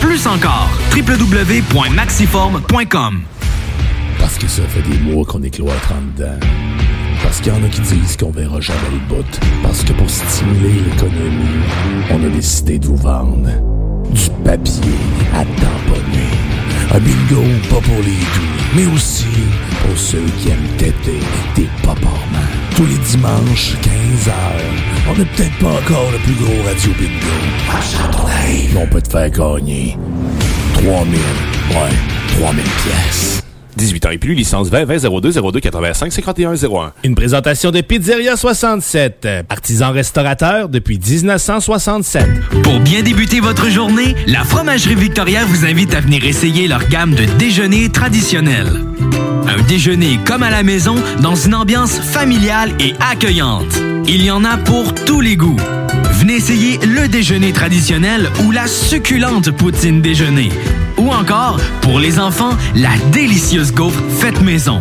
plus 0.01 0.27
encore. 0.27 0.69
www.maxiform.com 0.93 3.21
Parce 4.19 4.37
que 4.37 4.47
ça 4.47 4.63
fait 4.63 4.81
des 4.81 4.97
mois 4.99 5.23
qu'on 5.25 5.41
est 5.43 5.51
cloître 5.51 5.93
en 5.93 6.01
dedans. 6.01 6.37
Parce 7.23 7.39
qu'il 7.39 7.53
y 7.53 7.55
en 7.55 7.63
a 7.63 7.69
qui 7.69 7.79
disent 7.81 8.17
qu'on 8.17 8.31
verra 8.31 8.59
jamais 8.59 8.89
le 8.91 8.97
bout. 9.07 9.39
Parce 9.63 9.83
que 9.83 9.93
pour 9.93 10.09
stimuler 10.09 10.81
l'économie, 10.81 11.61
on 12.09 12.25
a 12.25 12.29
décidé 12.29 12.79
de 12.79 12.87
vous 12.87 12.97
vendre 12.97 13.47
du 14.11 14.29
papier 14.43 14.97
à 15.33 15.45
tamponner. 15.45 16.50
Un 16.93 16.99
bingo 16.99 17.41
pas 17.69 17.79
pour 17.79 18.01
les 18.03 18.19
doux, 18.35 18.75
mais 18.75 18.85
aussi 18.87 19.25
pour 19.81 19.97
ceux 19.97 20.25
qui 20.37 20.49
aiment 20.49 20.75
têter 20.77 21.21
des 21.55 21.69
paparmans. 21.83 22.51
Tous 22.75 22.85
les 22.85 22.97
dimanches, 22.97 23.75
15h, 23.81 24.33
on 25.09 25.17
n'est 25.17 25.25
peut-être 25.25 25.57
pas 25.59 25.67
encore 25.67 26.11
le 26.11 26.17
plus 26.17 26.33
gros 26.33 26.67
radio 26.67 26.91
bingo. 26.99 27.37
Mais 28.27 28.77
on 28.77 28.87
peut 28.87 29.01
te 29.01 29.09
faire 29.09 29.29
gagner 29.29 29.97
3000, 30.73 31.13
ouais, 31.69 32.39
3000 32.41 32.63
pièces. 32.63 33.41
18 33.77 34.05
ans 34.05 34.09
et 34.11 34.17
plus, 34.17 34.33
licence 34.33 34.69
20 34.69 34.85
20 34.85 35.21
02 35.21 35.31
02 35.31 35.59
85 35.59 36.11
51 36.11 36.53
01. 36.55 36.93
Une 37.03 37.15
présentation 37.15 37.71
de 37.71 37.81
Pizzeria 37.81 38.35
67, 38.35 39.27
artisan 39.49 39.91
restaurateur 39.91 40.69
depuis 40.69 40.99
1967. 40.99 42.25
Pour 42.63 42.79
bien 42.79 43.01
débuter 43.01 43.39
votre 43.39 43.69
journée, 43.69 44.15
la 44.27 44.43
Fromagerie 44.43 44.95
Victoria 44.95 45.45
vous 45.45 45.65
invite 45.65 45.93
à 45.93 46.01
venir 46.01 46.25
essayer 46.25 46.67
leur 46.67 46.87
gamme 46.87 47.15
de 47.15 47.25
déjeuners 47.37 47.89
traditionnels. 47.89 48.71
Un 49.47 49.61
déjeuner 49.63 50.19
comme 50.25 50.43
à 50.43 50.49
la 50.49 50.63
maison 50.63 50.95
dans 51.21 51.35
une 51.35 51.55
ambiance 51.55 51.99
familiale 51.99 52.71
et 52.79 52.93
accueillante. 52.99 53.81
Il 54.07 54.23
y 54.23 54.31
en 54.31 54.43
a 54.43 54.57
pour 54.57 54.93
tous 54.93 55.21
les 55.21 55.35
goûts. 55.35 55.57
Venez 56.13 56.35
essayer 56.35 56.77
le 56.85 57.07
déjeuner 57.07 57.51
traditionnel 57.51 58.29
ou 58.45 58.51
la 58.51 58.67
succulente 58.67 59.51
poutine 59.51 60.01
déjeuner. 60.01 60.49
Ou 60.97 61.09
encore, 61.11 61.59
pour 61.81 61.99
les 61.99 62.19
enfants, 62.19 62.57
la 62.75 62.95
délicieuse 63.11 63.73
gaufre 63.73 64.01
faite 64.09 64.41
maison. 64.41 64.79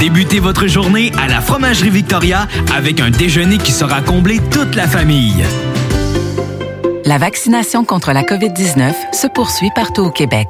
Débutez 0.00 0.38
votre 0.38 0.66
journée 0.68 1.10
à 1.18 1.26
la 1.26 1.40
Fromagerie 1.40 1.90
Victoria 1.90 2.46
avec 2.74 3.00
un 3.00 3.10
déjeuner 3.10 3.58
qui 3.58 3.72
sera 3.72 4.00
comblé 4.00 4.38
toute 4.50 4.76
la 4.76 4.86
famille. 4.86 5.44
La 7.04 7.18
vaccination 7.18 7.84
contre 7.84 8.12
la 8.12 8.22
COVID-19 8.22 8.92
se 9.12 9.26
poursuit 9.26 9.70
partout 9.74 10.02
au 10.02 10.10
Québec. 10.10 10.48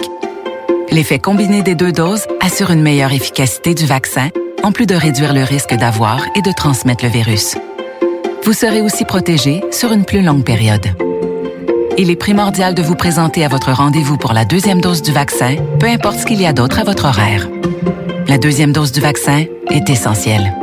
L'effet 0.91 1.19
combiné 1.19 1.63
des 1.63 1.75
deux 1.75 1.93
doses 1.93 2.27
assure 2.41 2.71
une 2.71 2.83
meilleure 2.83 3.13
efficacité 3.13 3.75
du 3.75 3.87
vaccin, 3.87 4.29
en 4.63 4.73
plus 4.73 4.87
de 4.87 4.95
réduire 4.95 5.33
le 5.33 5.45
risque 5.45 5.75
d'avoir 5.75 6.21
et 6.35 6.43
de 6.43 6.53
transmettre 6.53 7.05
le 7.05 7.11
virus. 7.11 7.57
Vous 8.45 8.53
serez 8.53 8.83
aussi 8.83 9.05
protégé 9.05 9.63
sur 9.71 9.93
une 9.93 10.05
plus 10.05 10.23
longue 10.23 10.45
période. 10.45 11.08
Il 12.01 12.11
est 12.11 12.17
primordial 12.17 12.77
de 12.77 12.83
vous 12.83 12.95
présenter 12.95 13.45
à 13.45 13.49
votre 13.49 13.73
rendez-vous 13.73 14.17
pour 14.19 14.33
la 14.33 14.45
deuxième 14.45 14.81
dose 14.81 15.03
du 15.03 15.11
vaccin, 15.11 15.57
peu 15.81 15.87
importe 15.87 16.21
ce 16.21 16.27
qu'il 16.27 16.41
y 16.41 16.47
a 16.47 16.53
d'autre 16.53 16.79
à 16.79 16.85
votre 16.85 17.07
horaire. 17.07 17.49
La 18.29 18.39
deuxième 18.39 18.71
dose 18.71 18.93
du 18.93 19.01
vaccin 19.01 19.47
est 19.69 19.91
essentielle. 19.91 20.55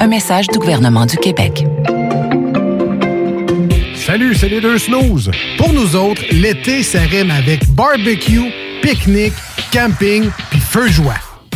Un 0.00 0.08
message 0.08 0.48
du 0.48 0.58
gouvernement 0.58 1.06
du 1.06 1.16
Québec. 1.18 1.64
Salut, 3.94 4.34
c'est 4.34 4.48
les 4.48 4.60
deux 4.60 4.78
snooze. 4.78 5.30
Pour 5.56 5.72
nous 5.72 5.94
autres, 5.94 6.22
l'été, 6.32 6.82
rime 6.94 7.30
avec 7.30 7.68
barbecue, 7.68 8.50
pique-nique, 8.82 9.34
camping, 9.72 10.30
puis 10.50 10.58
feu 10.58 10.88
joie. 10.88 11.29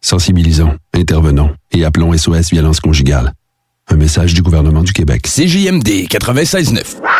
Sensibilisons, 0.00 0.76
intervenons 0.94 1.50
et 1.72 1.84
appelons 1.84 2.16
SOS 2.16 2.50
Violence 2.50 2.80
Conjugale. 2.80 3.32
Un 3.88 3.96
message 3.96 4.34
du 4.34 4.42
gouvernement 4.42 4.82
du 4.82 4.92
Québec. 4.92 5.22
CJMD 5.22 6.08
96.9. 6.08 7.19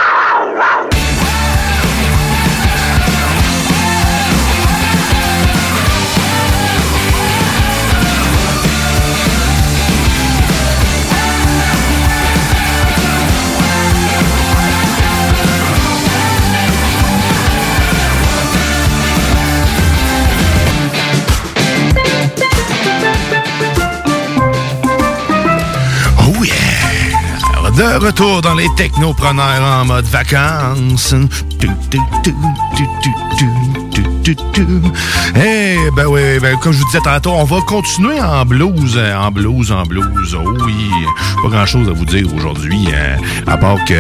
De 27.81 28.05
retour 28.05 28.43
dans 28.43 28.55
les 28.55 28.69
technopreneurs 28.77 29.63
en 29.63 29.87
mode 29.87 30.05
vacances. 30.05 31.15
Eh 35.35 35.91
ben 35.97 36.07
oui, 36.07 36.39
ben, 36.41 36.59
comme 36.59 36.73
je 36.73 36.79
vous 36.79 36.85
disais 36.85 37.01
tantôt, 37.03 37.31
on 37.31 37.45
va 37.45 37.63
continuer 37.63 38.21
en 38.21 38.45
blues, 38.45 38.99
hein, 38.99 39.19
en 39.19 39.31
blues, 39.31 39.73
en 39.73 39.85
blues. 39.85 40.37
Oh 40.39 40.47
oui, 40.67 40.91
pas 41.43 41.49
grand 41.49 41.65
chose 41.65 41.89
à 41.89 41.93
vous 41.93 42.05
dire 42.05 42.27
aujourd'hui, 42.35 42.87
hein, 42.89 43.17
à 43.47 43.57
part 43.57 43.83
que 43.87 43.95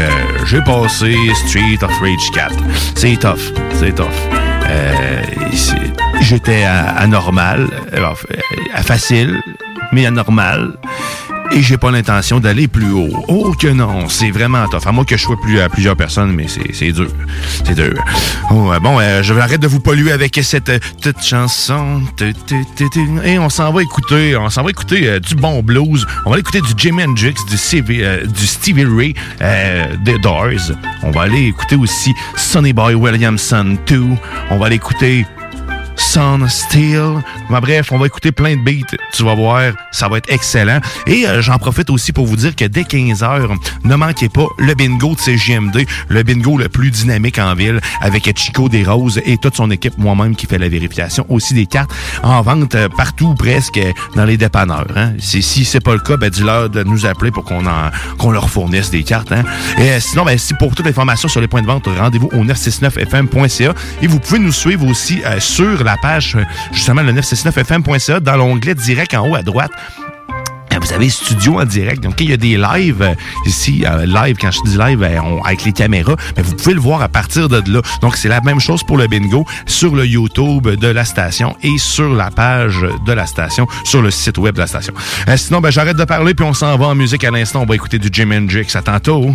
j'ai 0.45 0.61
passé 0.61 1.16
Street 1.47 1.79
of 1.81 1.99
Rage 2.03 2.31
4. 2.35 2.55
C'est 2.97 3.19
tough, 3.19 3.51
c'est 3.79 3.95
tough. 3.95 4.09
Euh, 4.69 5.23
j'étais 6.21 6.64
anormal, 6.64 7.66
facile, 8.85 9.40
mais 9.90 10.05
anormal 10.05 10.75
et 11.53 11.63
j'ai 11.63 11.77
pas 11.77 11.91
l'intention 11.91 12.41
d'aller 12.41 12.69
plus 12.69 12.91
haut. 12.91 13.11
Oh 13.29 13.53
que 13.59 13.69
non, 13.69 14.09
c'est 14.09 14.31
vraiment 14.31 14.67
tough. 14.69 14.87
À 14.87 14.93
moins 14.93 15.05
que 15.05 15.17
je 15.17 15.23
sois 15.23 15.41
plus 15.41 15.61
à 15.61 15.69
plusieurs 15.69 15.97
personnes, 15.97 16.33
mais 16.33 16.47
c'est 16.49 16.93
dur. 16.93 17.09
C'est 17.65 17.75
dur. 17.75 17.95
Oh, 18.51 18.73
euh, 18.73 18.79
bon, 18.81 18.99
euh, 19.01 19.23
je 19.23 19.35
vais 19.35 19.41
arrêter 19.41 19.59
de 19.59 19.69
vous 19.69 19.81
polluer 19.81 20.13
avec 20.13 20.39
cette 20.43 20.69
euh, 20.69 20.79
petite 21.01 21.23
chanson. 21.23 22.03
Tu, 22.17 22.33
tu. 22.47 22.65
Et 23.25 23.39
on 23.39 23.49
s'en 23.49 23.73
va 23.73 23.83
écouter, 23.83 24.37
on 24.37 24.51
s'en 24.51 24.63
va 24.63 24.71
écouter 24.71 25.09
euh, 25.09 25.21
du 25.21 25.35
bon 25.35 25.63
blues. 25.63 26.07
On 26.27 26.31
va 26.31 26.39
écouter 26.39 26.61
du 26.61 26.73
Jimi 26.77 27.05
Hendrix, 27.05 27.35
du, 27.49 27.57
Stevie, 27.57 28.03
euh, 28.03 28.25
du 28.27 28.47
Stevie 28.47 28.85
Ray, 28.85 29.15
euh, 29.41 29.95
The 30.05 30.21
Doors. 30.21 30.73
On 31.03 31.11
va 31.11 31.23
aller 31.23 31.47
écouter 31.47 31.77
aussi 31.77 32.15
Sonny 32.37 32.73
Boy 32.73 32.95
Williamson 32.95 33.77
2. 33.87 34.03
On 34.51 34.59
va 34.59 34.67
aller 34.67 34.77
écouter 34.77 35.27
Sun 36.01 36.49
Steel. 36.49 37.23
Bref, 37.51 37.93
on 37.93 37.99
va 37.99 38.07
écouter 38.07 38.33
plein 38.33 38.57
de 38.57 38.63
beats. 38.63 38.97
Tu 39.13 39.23
vas 39.23 39.35
voir, 39.35 39.73
ça 39.93 40.09
va 40.09 40.17
être 40.19 40.31
excellent. 40.33 40.81
Et 41.07 41.27
euh, 41.27 41.43
j'en 41.43 41.59
profite 41.59 41.91
aussi 41.91 42.13
pour 42.13 42.27
vous 42.27 42.37
dire 42.37 42.57
que 42.57 42.65
dès 42.65 42.83
15h, 42.83 43.51
ne 43.85 43.95
manquez 43.95 44.29
pas 44.29 44.47
le 44.59 44.75
bingo 44.75 45.15
de 45.15 45.21
CGMD, 45.21 45.87
le 46.09 46.23
bingo 46.23 46.57
le 46.57 46.69
plus 46.69 46.91
dynamique 46.91 47.39
en 47.39 47.55
ville, 47.55 47.81
avec 48.01 48.31
Chico 48.39 48.69
des 48.69 48.83
Roses 48.83 49.21
et 49.27 49.37
toute 49.37 49.57
son 49.57 49.71
équipe, 49.71 49.99
moi-même 49.99 50.35
qui 50.37 50.47
fait 50.47 50.59
la 50.59 50.69
vérification 50.69 51.27
aussi 51.29 51.53
des 51.55 51.67
cartes 51.67 51.91
en 52.23 52.41
vente 52.41 52.75
euh, 52.75 52.89
partout 52.89 53.35
presque 53.35 53.79
dans 54.17 54.25
les 54.25 54.37
dépanneurs. 54.39 54.87
Hein. 54.97 55.13
C'est- 55.19 55.43
Si 55.43 55.65
c'est 55.65 55.81
pas 55.81 55.93
le 55.95 55.99
cas, 56.01 56.17
ben 56.17 56.31
dis-leur 56.31 56.71
de 56.71 56.83
nous 56.85 57.05
appeler 57.07 57.31
pour 57.31 57.45
qu'on 57.45 58.31
leur 58.31 58.49
fournisse 58.51 58.91
des 58.91 59.03
cartes. 59.03 59.33
Hein. 59.33 59.43
Et 59.79 59.91
euh, 59.91 60.01
sinon, 60.01 60.25
ben, 60.25 60.39
si 60.39 60.55
pour 60.55 60.75
toute 60.75 60.87
l'information 60.87 61.29
sur 61.29 61.41
les 61.41 61.49
points 61.49 61.61
de 61.63 61.67
vente, 61.67 61.87
rendez-vous 61.99 62.31
au 62.33 62.45
969fm.ca 62.45 63.75
et 64.03 64.07
vous 64.07 64.19
pouvez 64.21 64.39
nous 64.39 64.53
suivre 64.53 64.87
aussi 64.87 65.21
euh, 65.27 65.41
sur 65.41 65.83
la 65.85 65.89
page 65.96 66.37
euh, 66.37 66.44
justement 66.72 67.03
le 67.03 67.12
969fm.ca 67.12 68.20
dans 68.20 68.37
l'onglet 68.37 68.74
direct 68.74 69.14
en 69.14 69.29
haut 69.29 69.35
à 69.35 69.42
droite. 69.42 69.70
Euh, 70.72 70.76
Vous 70.81 70.92
avez 70.92 71.11
studio 71.11 71.61
en 71.61 71.64
direct. 71.64 72.00
Donc, 72.03 72.20
il 72.20 72.31
y 72.31 72.33
a 72.33 72.37
des 72.37 72.57
lives 72.57 73.03
euh, 73.03 73.14
ici, 73.44 73.85
euh, 73.85 74.07
live, 74.07 74.37
quand 74.40 74.50
je 74.53 74.61
dis 74.64 74.79
live, 74.79 75.05
on- 75.22 75.42
avec 75.42 75.64
les 75.64 75.72
caméras, 75.72 76.14
mais 76.37 76.42
vous 76.44 76.55
pouvez 76.55 76.74
le 76.74 76.81
voir 76.81 77.03
à 77.03 77.09
partir 77.09 77.48
de 77.48 77.61
là. 77.72 77.83
Donc, 78.03 78.16
c'est 78.16 78.29
la 78.29 78.40
même 78.40 78.61
chose 78.61 78.83
pour 78.85 78.96
le 78.96 79.09
bingo 79.09 79.44
sur 79.66 79.94
le 79.96 80.07
YouTube 80.07 80.68
de 80.68 80.87
la 80.87 81.05
station 81.05 81.57
et 81.62 81.76
sur 81.79 82.14
la 82.14 82.31
page 82.31 82.87
de 83.05 83.12
la 83.12 83.26
station, 83.26 83.66
sur 83.85 84.00
le 84.00 84.11
site 84.12 84.38
web 84.38 84.55
de 84.55 84.61
la 84.61 84.66
station. 84.68 84.94
Sinon, 85.37 85.61
ben, 85.61 85.70
j'arrête 85.70 85.96
de 85.96 86.05
parler 86.05 86.35
puis 86.35 86.46
on 86.46 86.55
s'en 86.55 86.76
va 86.79 86.87
en 86.87 86.94
musique 86.94 87.24
à 87.24 87.31
l'instant. 87.33 87.62
On 87.62 87.66
va 87.66 87.74
écouter 87.74 87.98
du 87.98 88.09
Jim 88.12 88.31
Hendrix. 88.33 88.68
À 88.74 88.83
tantôt. 88.83 89.35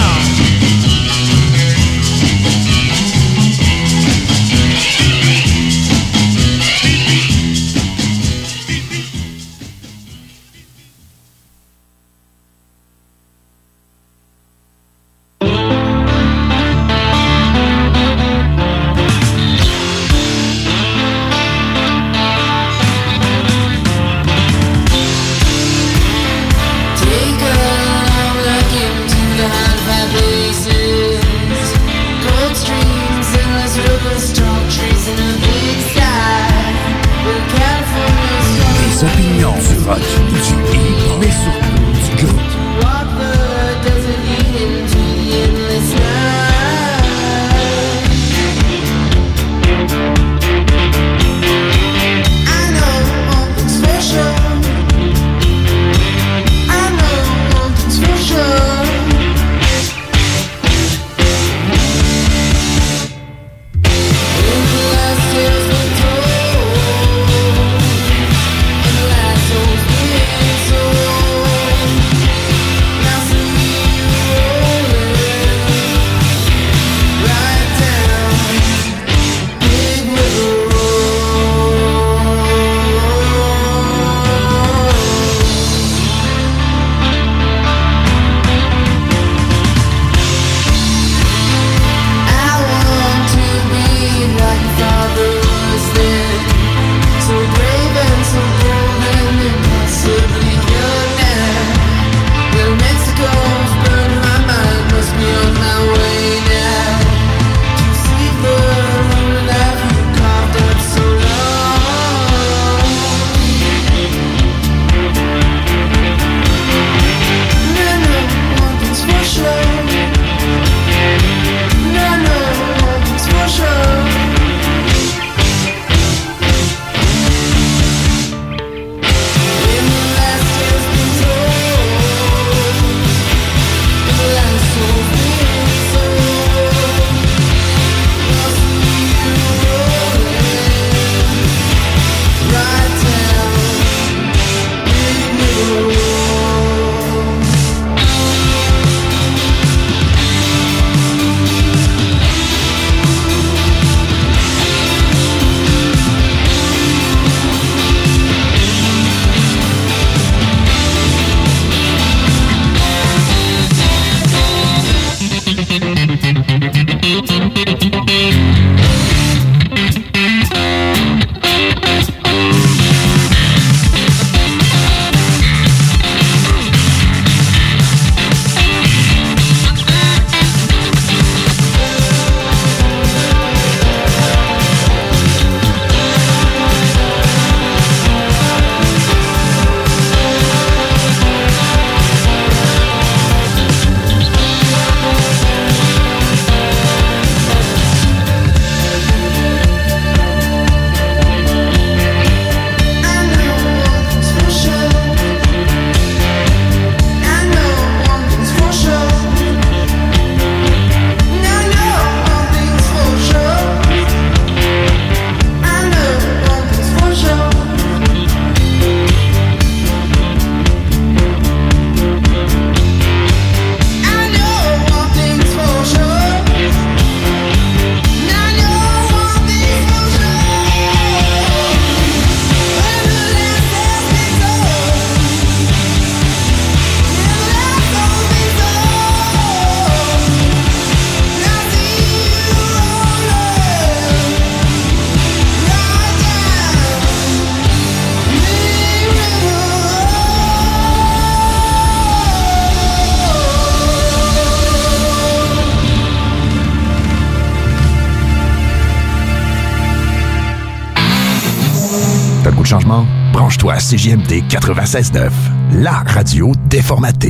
Branche-toi 263.61 263.73
à 263.73 263.77
CJMD 263.77 264.47
96.9, 264.49 265.29
la 265.73 265.91
radio 265.91 266.51
déformatée. 266.67 267.29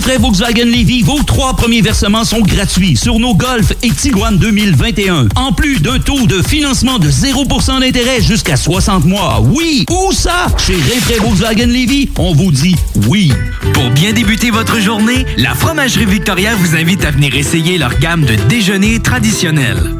Rinfraie 0.00 0.16
Volkswagen 0.16 0.64
Levy, 0.64 1.02
vos 1.02 1.22
trois 1.24 1.52
premiers 1.52 1.82
versements 1.82 2.24
sont 2.24 2.40
gratuits 2.40 2.96
sur 2.96 3.18
nos 3.18 3.34
Golf 3.34 3.74
et 3.82 3.90
Tiguan 3.90 4.38
2021. 4.38 5.28
En 5.36 5.52
plus 5.52 5.78
d'un 5.78 5.98
taux 5.98 6.26
de 6.26 6.40
financement 6.40 6.98
de 6.98 7.10
0% 7.10 7.80
d'intérêt 7.80 8.22
jusqu'à 8.22 8.56
60 8.56 9.04
mois. 9.04 9.42
Oui, 9.44 9.84
où 9.90 10.10
ça? 10.12 10.46
Chez 10.56 10.72
Rinfraie 10.72 11.18
Volkswagen 11.18 11.66
Levy, 11.66 12.08
on 12.18 12.32
vous 12.32 12.50
dit 12.50 12.76
oui. 13.08 13.30
Pour 13.74 13.90
bien 13.90 14.14
débuter 14.14 14.50
votre 14.50 14.80
journée, 14.80 15.26
la 15.36 15.54
Fromagerie 15.54 16.06
Victoria 16.06 16.54
vous 16.54 16.76
invite 16.76 17.04
à 17.04 17.10
venir 17.10 17.34
essayer 17.34 17.76
leur 17.76 17.98
gamme 17.98 18.24
de 18.24 18.36
déjeuners 18.48 19.00
traditionnels. 19.00 19.94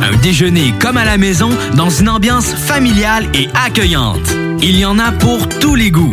Un 0.00 0.16
déjeuner 0.22 0.72
comme 0.80 0.96
à 0.96 1.04
la 1.04 1.18
maison 1.18 1.50
dans 1.74 1.90
une 1.90 2.08
ambiance 2.08 2.46
familiale 2.46 3.26
et 3.34 3.48
accueillante. 3.66 4.34
Il 4.62 4.78
y 4.78 4.86
en 4.86 4.98
a 4.98 5.12
pour 5.12 5.46
tous 5.60 5.74
les 5.74 5.90
goûts. 5.90 6.10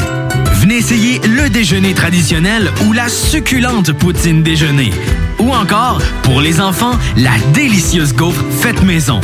Venez 0.72 0.80
essayer 0.80 1.20
le 1.28 1.50
déjeuner 1.50 1.94
traditionnel 1.94 2.72
ou 2.86 2.94
la 2.94 3.10
succulente 3.10 3.92
poutine 3.92 4.42
déjeuner. 4.42 4.92
Ou 5.40 5.52
encore, 5.52 6.02
pour 6.24 6.40
les 6.40 6.62
enfants, 6.62 6.98
la 7.18 7.38
délicieuse 7.52 8.14
gaufre 8.14 8.42
faite 8.52 8.82
maison. 8.82 9.20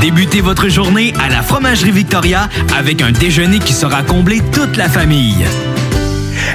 Débutez 0.00 0.40
votre 0.40 0.70
journée 0.70 1.12
à 1.20 1.28
la 1.28 1.42
Fromagerie 1.42 1.90
Victoria 1.90 2.48
avec 2.74 3.02
un 3.02 3.12
déjeuner 3.12 3.58
qui 3.58 3.74
sera 3.74 4.02
comblé 4.02 4.40
toute 4.50 4.78
la 4.78 4.88
famille. 4.88 5.44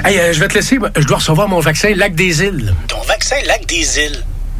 Hey, 0.04 0.18
euh, 0.18 0.32
je 0.32 0.40
vais 0.40 0.48
te 0.48 0.54
laisser. 0.54 0.80
Je 0.96 1.06
dois 1.06 1.18
recevoir 1.18 1.48
mon 1.48 1.60
vaccin 1.60 1.94
Lac 1.94 2.16
des 2.16 2.42
Îles. 2.42 2.74
Ton 2.88 3.00
vaccin 3.02 3.36
Lac 3.46 3.64
des 3.66 4.00
Îles. 4.00 4.24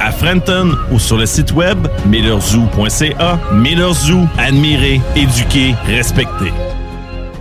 à 0.00 0.12
Frenton 0.12 0.72
ou 0.90 0.98
sur 0.98 1.18
le 1.18 1.26
site 1.26 1.52
web 1.52 1.86
millerzoo.ca. 2.06 3.38
Miller 3.52 3.92
Zoo, 3.92 4.26
admirer, 4.38 5.00
éduquer, 5.14 5.74
respecter. 5.86 6.52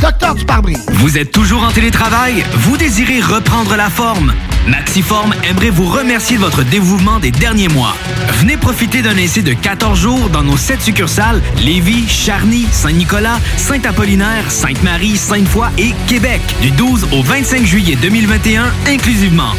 Docteur 0.00 0.34
du 0.34 0.44
pare-brise. 0.44 0.84
Vous 0.94 1.16
êtes 1.18 1.32
toujours 1.32 1.62
en 1.62 1.70
télétravail? 1.70 2.44
Vous 2.54 2.76
désirez 2.76 3.20
reprendre 3.20 3.76
la 3.76 3.88
forme? 3.88 4.32
Maxiform 4.66 5.32
aimerait 5.48 5.70
vous 5.70 5.86
remercier 5.88 6.36
de 6.36 6.42
votre 6.42 6.64
dévouement 6.64 7.20
des 7.20 7.30
derniers 7.30 7.68
mois. 7.68 7.96
Venez 8.40 8.56
profiter 8.56 9.00
d'un 9.00 9.16
essai 9.16 9.42
de 9.42 9.52
14 9.52 9.98
jours 9.98 10.28
dans 10.28 10.42
nos 10.42 10.56
7 10.56 10.82
succursales 10.82 11.40
Lévis, 11.58 12.08
Charny, 12.08 12.66
Saint-Nicolas, 12.72 13.38
Saint-Apollinaire, 13.56 14.50
Sainte-Marie, 14.50 15.16
Sainte-Foy 15.16 15.68
et 15.78 15.94
Québec 16.08 16.40
du 16.60 16.72
12 16.72 17.08
au 17.12 17.22
25 17.22 17.64
juillet 17.64 17.96
2021 18.02 18.64
inclusivement. 18.88 19.52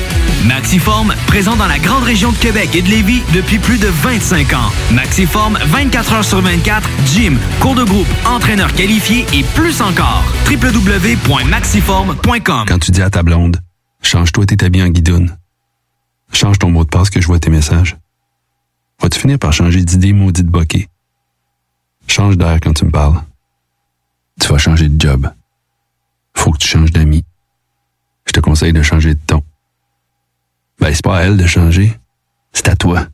Maxiform, 0.46 1.14
présent 1.28 1.56
dans 1.56 1.68
la 1.68 1.78
grande 1.78 2.04
région 2.04 2.32
de 2.32 2.38
Québec 2.38 2.74
et 2.74 2.82
de 2.82 2.88
Lévis 2.88 3.22
depuis 3.34 3.60
plus 3.60 3.78
de 3.78 3.88
25 3.88 4.54
ans. 4.54 4.72
Maxiform, 4.92 5.60
24 5.66 6.14
heures 6.14 6.26
sur 6.26 6.42
24, 6.42 6.90
gym, 7.06 7.38
cours 7.60 7.76
de 7.76 7.84
groupe, 7.84 8.08
entraîneur 8.26 8.74
qualifié 8.74 9.26
et 9.34 9.44
plus 9.44 9.82
encore. 9.82 10.24
www.maxiform.com 10.50 12.66
Quand 12.68 12.80
tu 12.80 12.92
dis 12.92 13.02
à 13.02 13.10
ta 13.10 13.22
blonde, 13.22 13.62
change-toi 14.02 14.46
tes 14.48 14.66
habits 14.66 14.82
en 14.82 14.90
guidoune. 14.90 15.38
Change 16.32 16.58
ton 16.58 16.72
mot 16.72 16.84
de 16.84 16.90
passe 16.90 17.10
que 17.10 17.22
je 17.22 17.28
vois 17.28 17.40
tes 17.40 17.50
messages. 17.50 17.98
Vas-tu 19.02 19.20
finir 19.20 19.38
par 19.38 19.54
changer 19.54 19.84
d'idée 19.84 20.14
maudite 20.14 20.48
bokeh? 20.48 20.88
Change 22.08 22.38
d'air 22.38 22.60
quand 22.62 22.74
tu 22.74 22.86
me 22.86 22.92
parles. 22.92 23.22
Tu 24.42 24.48
vas 24.48 24.58
changer 24.58 24.90
de 24.90 25.00
job. 25.00 25.30
Faut 26.36 26.52
que 26.52 26.58
tu 26.58 26.68
changes 26.68 26.92
d'amis. 26.92 27.24
Je 28.26 28.32
te 28.32 28.40
conseille 28.40 28.74
de 28.74 28.82
changer 28.82 29.14
de 29.14 29.20
ton. 29.26 29.44
Ben, 30.80 30.94
c'est 30.94 31.04
pas 31.04 31.18
à 31.18 31.22
elle 31.24 31.38
de 31.38 31.46
changer. 31.46 31.98
C'est 32.54 32.70
à 32.70 32.76
toi. 32.76 33.08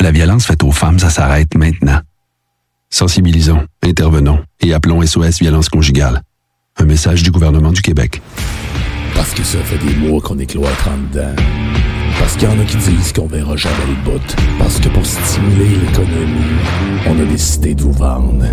La 0.00 0.10
violence 0.10 0.46
faite 0.46 0.64
aux 0.64 0.72
femmes, 0.72 0.98
ça 0.98 1.10
s'arrête 1.10 1.54
maintenant. 1.54 2.00
Sensibilisons, 2.90 3.66
intervenons 3.82 4.40
et 4.60 4.74
appelons 4.74 5.04
SOS 5.04 5.38
Violence 5.40 5.68
Conjugale. 5.68 6.22
Un 6.78 6.84
message 6.84 7.22
du 7.22 7.30
gouvernement 7.30 7.70
du 7.70 7.80
Québec. 7.80 8.20
Parce 9.14 9.32
que 9.32 9.44
ça 9.44 9.58
fait 9.58 9.78
des 9.78 9.94
mois 9.94 10.20
qu'on 10.20 10.38
est 10.38 10.46
cloître 10.46 10.88
en 10.88 10.96
dedans. 10.96 11.34
Parce 12.18 12.34
qu'il 12.36 12.48
y 12.48 12.52
en 12.52 12.58
a 12.58 12.64
qui 12.64 12.76
disent 12.76 13.12
qu'on 13.12 13.26
verra 13.26 13.56
jamais 13.56 13.86
le 13.88 14.10
bout. 14.10 14.36
Parce 14.58 14.78
que 14.80 14.88
pour 14.88 15.06
stimuler 15.06 15.76
l'économie, 15.76 16.58
on 17.06 17.20
a 17.20 17.24
décidé 17.24 17.74
de 17.74 17.82
vous 17.82 17.92
vendre 17.92 18.44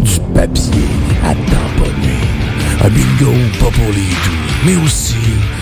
du 0.00 0.20
papier 0.34 0.88
à 1.24 1.34
tamponner. 1.34 2.20
Un 2.82 2.88
bingo 2.90 3.32
pas 3.58 3.70
pour 3.70 3.92
les 3.92 4.08
doux, 4.08 4.64
mais 4.64 4.76
aussi 4.76 5.16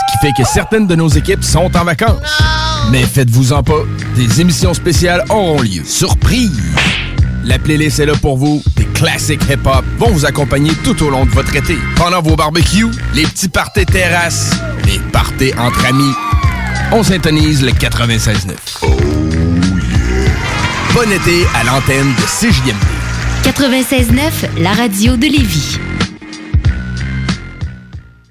Ce 0.00 0.12
qui 0.12 0.26
fait 0.26 0.42
que 0.42 0.48
certaines 0.48 0.86
de 0.86 0.94
nos 0.94 1.08
équipes 1.08 1.44
sont 1.44 1.70
en 1.76 1.84
vacances. 1.84 2.20
Mais 2.90 3.02
faites-vous-en 3.02 3.62
pas, 3.62 3.82
des 4.16 4.40
émissions 4.40 4.74
spéciales 4.74 5.24
auront 5.28 5.60
lieu. 5.60 5.82
Surprise! 5.84 6.60
La 7.44 7.58
playlist 7.58 8.00
est 8.00 8.06
là 8.06 8.14
pour 8.20 8.36
vous. 8.36 8.62
Des 8.76 8.84
classiques 8.86 9.42
hip-hop 9.50 9.84
vont 9.98 10.10
vous 10.10 10.26
accompagner 10.26 10.72
tout 10.84 11.02
au 11.02 11.10
long 11.10 11.24
de 11.24 11.30
votre 11.30 11.54
été. 11.56 11.76
Pendant 11.96 12.20
vos 12.20 12.36
barbecues, 12.36 12.90
les 13.14 13.22
petits 13.22 13.48
parties 13.48 13.86
terrasses, 13.86 14.52
les 14.86 14.98
parties 15.12 15.52
entre 15.58 15.84
amis. 15.86 16.12
On 16.92 17.02
syntonise 17.02 17.62
le 17.62 17.70
96.9. 17.70 18.54
bon 20.94 21.12
été 21.12 21.46
à 21.54 21.64
l'antenne 21.64 22.12
de 22.14 22.22
CJMD. 22.22 22.76
96.9, 23.44 24.62
la 24.62 24.72
radio 24.72 25.16
de 25.16 25.26
Lévis. 25.26 25.78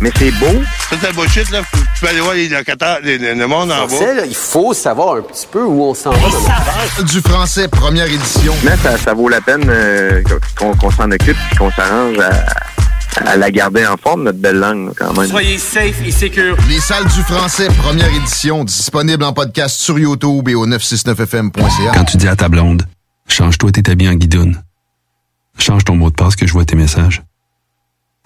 mais 0.00 0.10
c'est 0.16 0.30
beau. 0.32 0.62
Ça, 0.90 0.96
c'est 1.00 1.10
de 1.10 1.16
bullshit, 1.16 1.50
là. 1.50 1.62
Tu 1.72 2.00
peux 2.00 2.08
aller 2.08 2.20
voir 2.20 2.34
les 2.34 2.48
locataires, 2.48 2.98
le 3.02 3.46
monde 3.46 3.72
en 3.72 3.82
bas. 3.82 3.88
Français, 3.88 4.14
là, 4.14 4.22
il 4.26 4.34
faut 4.34 4.72
savoir 4.74 5.16
un 5.16 5.22
petit 5.22 5.46
peu 5.50 5.64
où 5.64 5.82
on 5.82 5.94
s'en 5.94 6.10
va. 6.10 7.02
Du 7.02 7.20
français, 7.20 7.68
première 7.68 8.06
édition. 8.06 8.54
Mais 8.64 8.76
ça, 8.76 8.96
ça 8.96 9.14
vaut 9.14 9.28
la 9.28 9.40
peine 9.40 9.64
euh, 9.68 10.22
qu'on 10.56 10.74
qu'on 10.74 10.90
s'en 10.90 11.10
occupe 11.10 11.36
et 11.52 11.56
qu'on 11.56 11.70
s'arrange 11.72 12.18
à, 12.18 13.30
à 13.30 13.36
la 13.36 13.50
garder 13.50 13.86
en 13.86 13.96
forme, 13.96 14.22
notre 14.24 14.38
belle 14.38 14.58
langue, 14.58 14.92
quand 14.96 15.12
même. 15.18 15.28
Soyez 15.28 15.58
safe 15.58 16.00
et 16.06 16.12
secure. 16.12 16.56
Les 16.68 16.80
salles 16.80 17.06
du 17.06 17.22
français, 17.22 17.68
première 17.78 18.12
édition, 18.14 18.64
disponible 18.64 19.24
en 19.24 19.32
podcast 19.32 19.80
sur 19.80 19.98
YouTube 19.98 20.48
et 20.48 20.54
au 20.54 20.66
969fm.ca. 20.66 21.92
Quand 21.94 22.04
tu 22.04 22.16
dis 22.16 22.28
à 22.28 22.36
ta 22.36 22.48
blonde, 22.48 22.84
change-toi 23.28 23.72
tes 23.72 23.90
habits 23.90 24.08
en 24.08 24.14
guidoune. 24.14 24.62
Change 25.58 25.82
ton 25.84 25.96
mot 25.96 26.10
de 26.10 26.14
passe 26.14 26.36
que 26.36 26.46
je 26.46 26.52
vois 26.52 26.64
tes 26.64 26.76
messages. 26.76 27.22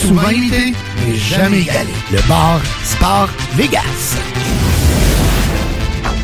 Souvent 0.00 0.28
imité, 0.28 0.72
mais 1.06 1.14
jamais 1.14 1.62
égalé. 1.62 1.92
Le 2.12 2.20
bar 2.28 2.60
Sport 2.82 3.28
Vegas. 3.56 4.16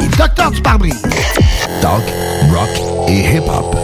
et 0.00 0.08
Docteur 0.16 0.50
du 0.50 0.62
pare-brise. 0.62 1.02
Talk, 1.80 2.02
rock 2.52 3.08
et 3.08 3.36
hip-hop. 3.36 3.76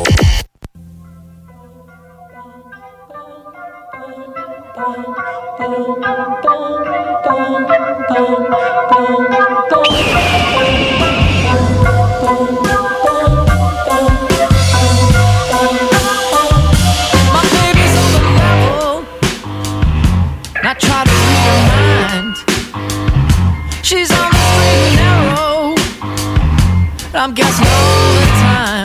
I'm 27.26 27.34
guessing 27.34 27.66
all 27.66 28.20
the 28.20 28.26
time. 28.40 28.75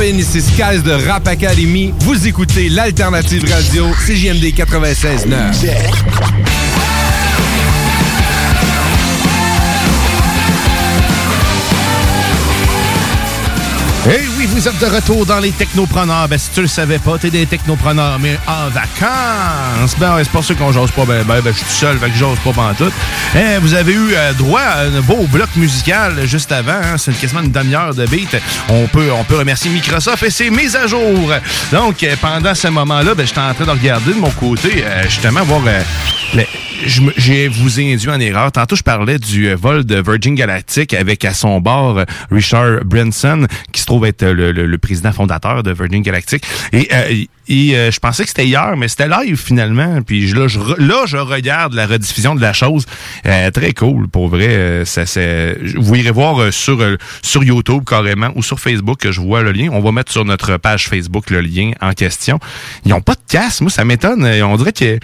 Ici 0.00 0.40
Skies 0.40 0.82
de 0.84 0.92
Rap 1.06 1.28
Academy. 1.28 1.92
Vous 2.00 2.26
écoutez 2.26 2.68
l'Alternative 2.68 3.44
Radio, 3.52 3.86
CJMD 4.06 4.52
96.9. 4.54 6.41
Eh 14.04 14.20
oui, 14.36 14.46
vous 14.46 14.66
êtes 14.66 14.78
de 14.80 14.86
retour 14.86 15.24
dans 15.24 15.38
les 15.38 15.52
technopreneurs. 15.52 16.26
Ben, 16.26 16.36
si 16.36 16.50
tu 16.50 16.60
le 16.60 16.66
savais 16.66 16.98
pas, 16.98 17.18
t'es 17.18 17.30
des 17.30 17.46
technopreneurs, 17.46 18.18
mais 18.18 18.36
en 18.48 18.68
vacances. 18.68 19.94
Ben, 19.96 20.16
c'est 20.18 20.30
pas 20.32 20.42
sûr 20.42 20.56
qu'on 20.56 20.72
jase 20.72 20.90
pas. 20.90 21.04
Ben, 21.04 21.22
ben, 21.22 21.40
ben, 21.40 21.52
je 21.52 21.58
suis 21.58 21.66
tout 21.66 21.72
seul, 21.72 21.98
fait 21.98 22.10
que 22.10 22.16
j'ose 22.16 22.38
pas 22.40 22.52
pantoute. 22.52 22.92
Eh, 23.36 23.58
vous 23.60 23.74
avez 23.74 23.92
eu 23.92 24.12
euh, 24.14 24.32
droit 24.32 24.60
à 24.60 24.80
un 24.86 25.00
beau 25.02 25.24
bloc 25.30 25.50
musical 25.54 26.26
juste 26.26 26.50
avant. 26.50 26.72
Hein. 26.82 26.98
C'est 26.98 27.12
quasiment 27.16 27.42
une 27.42 27.52
demi-heure 27.52 27.94
de 27.94 28.04
beat. 28.06 28.36
On 28.68 28.88
peut, 28.88 29.10
on 29.12 29.22
peut 29.22 29.36
remercier 29.36 29.70
Microsoft 29.70 30.24
et 30.24 30.30
ses 30.30 30.50
mises 30.50 30.74
à 30.74 30.88
jour. 30.88 31.32
Donc, 31.70 32.02
euh, 32.02 32.16
pendant 32.20 32.56
ce 32.56 32.66
moment-là, 32.68 33.14
ben, 33.14 33.24
j'étais 33.24 33.38
en 33.40 33.54
train 33.54 33.66
de 33.66 33.70
regarder 33.70 34.14
de 34.14 34.18
mon 34.18 34.30
côté, 34.30 34.82
euh, 34.84 35.04
justement, 35.04 35.44
voir 35.44 35.60
euh, 35.64 35.80
le- 36.34 36.42
je 36.86 37.48
vous 37.48 37.80
ai 37.80 37.92
induit 37.94 38.10
en 38.10 38.20
erreur. 38.20 38.50
Tantôt, 38.52 38.76
je 38.76 38.82
parlais 38.82 39.18
du 39.18 39.48
euh, 39.48 39.56
vol 39.56 39.84
de 39.84 39.96
Virgin 40.02 40.34
Galactic 40.34 40.94
avec 40.94 41.24
à 41.24 41.34
son 41.34 41.60
bord 41.60 41.98
euh, 41.98 42.04
Richard 42.30 42.84
Branson, 42.84 43.46
qui 43.72 43.80
se 43.80 43.86
trouve 43.86 44.04
être 44.06 44.22
euh, 44.22 44.32
le, 44.34 44.52
le- 44.52 44.66
le 44.66 44.78
président 44.78 45.12
fondateur 45.12 45.62
de 45.62 45.72
Virgin 45.72 46.02
Galactic. 46.02 46.44
Et, 46.72 46.88
euh, 46.92 47.24
et, 47.48 47.76
euh, 47.76 47.90
je 47.90 47.98
pensais 48.00 48.22
que 48.22 48.28
c'était 48.28 48.46
hier, 48.46 48.76
mais 48.76 48.88
c'était 48.88 49.08
live 49.08 49.36
finalement. 49.36 50.00
Puis 50.02 50.28
je- 50.28 50.36
là, 50.36 50.48
je, 50.48 50.58
là, 50.78 51.04
je 51.06 51.16
regarde 51.16 51.74
la 51.74 51.86
rediffusion 51.86 52.34
de 52.34 52.40
la 52.40 52.52
chose. 52.52 52.86
Euh, 53.26 53.50
très 53.50 53.72
cool, 53.72 54.08
pour 54.08 54.28
vrai. 54.28 54.48
Euh, 54.48 54.84
ça, 54.84 55.02
vous 55.76 55.94
irez 55.96 56.10
voir 56.10 56.40
euh, 56.40 56.50
sur, 56.50 56.80
euh, 56.80 56.96
sur 57.22 57.42
YouTube 57.44 57.82
carrément 57.86 58.30
ou 58.36 58.42
sur 58.42 58.60
Facebook 58.60 58.98
que 59.00 59.12
je 59.12 59.20
vois 59.20 59.42
le 59.42 59.52
lien. 59.52 59.68
On 59.72 59.80
va 59.80 59.92
mettre 59.92 60.12
sur 60.12 60.24
notre 60.24 60.56
page 60.56 60.88
Facebook 60.88 61.30
le 61.30 61.40
lien 61.40 61.72
en 61.80 61.92
question. 61.92 62.38
Ils 62.84 62.92
ont 62.94 63.00
pas 63.00 63.14
de 63.14 63.20
casse. 63.28 63.60
Moi, 63.60 63.70
ça 63.70 63.84
m'étonne. 63.84 64.24
Euh, 64.24 64.46
On 64.46 64.56
dirait 64.56 64.72
que 64.72 64.98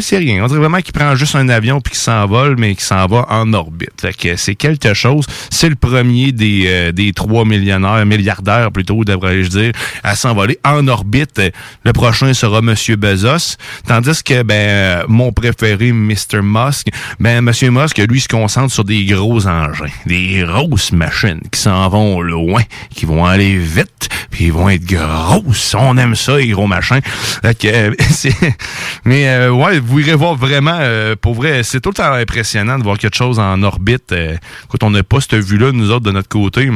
c'est 0.00 0.18
rien. 0.18 0.44
On 0.44 0.46
dirait 0.46 0.60
vraiment 0.60 0.80
qu'il 0.80 0.92
prend 0.92 1.14
juste 1.16 1.34
un 1.34 1.48
avion 1.48 1.80
puis 1.80 1.92
qu'il 1.92 2.00
s'envole, 2.00 2.56
mais 2.58 2.74
qu'il 2.74 2.84
s'en 2.84 3.06
va 3.06 3.26
en 3.30 3.52
orbite. 3.52 4.00
Fait 4.00 4.12
que 4.16 4.36
c'est 4.36 4.54
quelque 4.54 4.94
chose. 4.94 5.24
C'est 5.50 5.68
le 5.68 5.74
premier 5.76 6.32
des, 6.32 6.92
des 6.92 7.12
trois 7.12 7.44
millionnaires, 7.44 8.04
milliardaires 8.06 8.70
plutôt, 8.70 9.04
devrais-je 9.04 9.48
dire, 9.48 9.72
à 10.04 10.14
s'envoler 10.14 10.58
en 10.64 10.86
orbite. 10.88 11.40
Le 11.84 11.92
prochain 11.92 12.32
sera 12.34 12.62
Monsieur 12.62 12.96
Bezos. 12.96 13.56
Tandis 13.86 14.22
que 14.22 14.42
ben 14.42 14.54
euh, 14.54 15.04
mon 15.08 15.32
préféré, 15.32 15.92
Mr. 15.92 16.40
Musk, 16.42 16.88
ben 17.20 17.40
Monsieur 17.42 17.70
Musk, 17.70 17.98
lui, 17.98 18.20
se 18.20 18.28
concentre 18.28 18.72
sur 18.72 18.84
des 18.84 19.04
gros 19.04 19.46
engins, 19.46 19.86
des 20.06 20.44
grosses 20.46 20.92
machines 20.92 21.40
qui 21.50 21.60
s'en 21.60 21.88
vont 21.88 22.20
loin, 22.20 22.62
qui 22.94 23.06
vont 23.06 23.24
aller 23.24 23.56
vite, 23.56 24.08
puis 24.30 24.46
ils 24.46 24.52
vont 24.52 24.68
être 24.68 24.84
grosses. 24.84 25.74
On 25.78 25.96
aime 25.98 26.14
ça, 26.14 26.38
les 26.38 26.48
gros 26.48 26.66
machins. 26.66 27.00
Que, 27.42 27.66
euh, 27.66 27.94
mais 29.04 29.28
euh, 29.28 29.50
ouais, 29.50 29.80
vous 29.80 30.00
irez 30.00 30.14
voir 30.14 30.34
vraiment, 30.34 30.78
euh, 30.80 31.16
pour 31.20 31.34
vrai, 31.34 31.62
c'est 31.62 31.80
tout 31.80 31.90
le 31.90 31.94
temps 31.94 32.12
impressionnant 32.12 32.78
de 32.78 32.84
voir 32.84 32.98
quelque 32.98 33.16
chose 33.16 33.38
en 33.38 33.62
orbite. 33.62 34.12
euh, 34.12 34.36
quand 34.68 34.82
on 34.86 34.90
n'a 34.90 35.02
pas 35.02 35.20
cette 35.20 35.34
vue-là, 35.34 35.72
nous 35.72 35.90
autres, 35.90 36.04
de 36.04 36.12
notre 36.12 36.28
côté. 36.28 36.70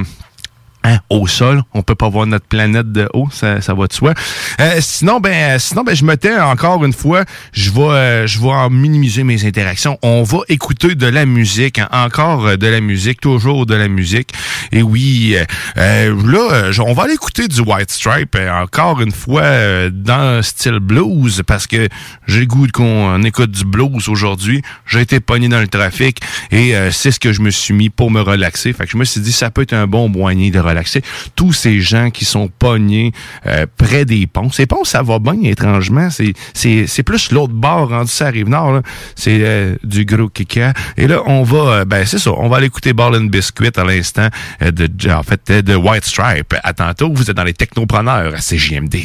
Hein, 0.87 1.01
au 1.11 1.27
sol, 1.27 1.65
on 1.75 1.83
peut 1.83 1.97
pas 1.97 2.09
voir 2.09 2.29
notre 2.29 2.47
planète 2.47 2.93
de 2.93 3.09
haut, 3.13 3.27
ça, 3.33 3.61
ça 3.61 3.75
va 3.75 3.89
de 3.89 3.93
soi. 3.93 4.15
Euh, 4.61 4.77
sinon, 4.79 5.19
ben, 5.19 5.33
euh, 5.33 5.59
sinon, 5.59 5.83
ben, 5.83 5.97
je 5.97 6.05
me 6.05 6.17
tais 6.17 6.39
encore 6.39 6.85
une 6.85 6.93
fois. 6.93 7.25
Je 7.53 7.73
vais, 7.73 7.81
euh, 7.81 8.27
je 8.29 8.41
vais 8.41 8.71
minimiser 8.71 9.25
mes 9.25 9.45
interactions. 9.45 9.99
On 10.03 10.23
va 10.23 10.39
écouter 10.49 10.95
de 10.95 11.09
la 11.09 11.27
musique, 11.27 11.81
hein, 11.81 11.89
encore 11.91 12.47
euh, 12.47 12.57
de 12.57 12.69
la 12.69 12.81
musique, 12.81 13.21
toujours 13.21 13.67
de 13.67 13.75
la 13.75 13.89
musique. 13.89 14.33
Et 14.71 14.81
oui, 14.85 15.37
euh, 15.77 16.15
là, 16.25 16.71
on 16.85 16.93
va 16.93 17.03
aller 17.03 17.15
écouter 17.15 17.49
du 17.49 17.63
White 17.63 17.91
Stripe 17.91 18.37
euh, 18.37 18.63
encore 18.63 19.01
une 19.01 19.13
fois 19.13 19.91
dans 19.91 20.37
le 20.37 20.43
style 20.43 20.79
blues 20.79 21.43
parce 21.45 21.67
que 21.67 21.89
j'ai 22.29 22.47
goût 22.47 22.69
qu'on 22.73 23.25
écoute 23.25 23.51
du 23.51 23.65
blues 23.65 24.09
aujourd'hui. 24.09 24.63
J'ai 24.87 25.01
été 25.01 25.19
pogné 25.19 25.49
dans 25.49 25.61
le 25.61 25.67
trafic 25.67 26.21
et 26.53 26.75
c'est 26.93 27.11
ce 27.11 27.19
que 27.19 27.33
je 27.33 27.41
me 27.41 27.51
suis 27.51 27.75
mis 27.75 27.91
pour 27.91 28.11
me 28.11 28.21
relaxer. 28.21 28.73
Fait 28.73 28.85
que 28.85 28.93
je 28.93 28.97
me 28.97 29.05
suis 29.05 29.21
dit 29.21 29.33
ça 29.33 29.51
peut 29.51 29.63
être 29.63 29.73
un 29.73 29.87
bon 29.87 30.09
moyen 30.09 30.51
de 30.51 30.59
relaxer. 30.59 30.76
Tous 31.35 31.53
ces 31.53 31.81
gens 31.81 32.11
qui 32.11 32.25
sont 32.25 32.49
pognés 32.49 33.13
euh, 33.47 33.67
près 33.77 34.05
des 34.05 34.27
ponts. 34.27 34.51
Ces 34.51 34.67
ponts, 34.67 34.85
ça 34.85 35.03
va 35.03 35.19
bien 35.19 35.41
étrangement. 35.43 36.11
C'est 36.11 36.33
c'est 36.55 36.87
c'est 36.87 37.03
plus 37.03 37.31
l'autre 37.33 37.53
bord 37.53 37.91
rendu 37.91 38.11
ça 38.11 38.27
arrive 38.27 38.49
nord. 38.49 38.83
C'est 39.15 39.41
euh, 39.43 39.77
du 39.83 40.05
gros 40.05 40.29
kika. 40.29 40.73
Et 40.97 41.07
là 41.07 41.23
on 41.27 41.43
va 41.43 41.59
euh, 41.59 41.85
ben 41.85 42.05
c'est 42.05 42.19
ça. 42.19 42.33
On 42.33 42.49
va 42.49 42.59
aller 42.59 42.67
écouter 42.67 42.93
Ball 42.93 43.17
and 43.17 43.27
Biscuit 43.27 43.71
à 43.77 43.85
l'instant 43.85 44.29
de 44.61 45.11
en 45.11 45.23
fait 45.23 45.51
de 45.51 45.75
White 45.75 46.05
Stripe. 46.05 46.55
À 46.63 46.73
tantôt. 46.73 47.13
Vous 47.13 47.31
êtes 47.31 47.37
dans 47.37 47.45
les 47.45 47.55
technopreneurs 47.55 48.35
à 48.35 48.39
CJMD. 48.39 48.97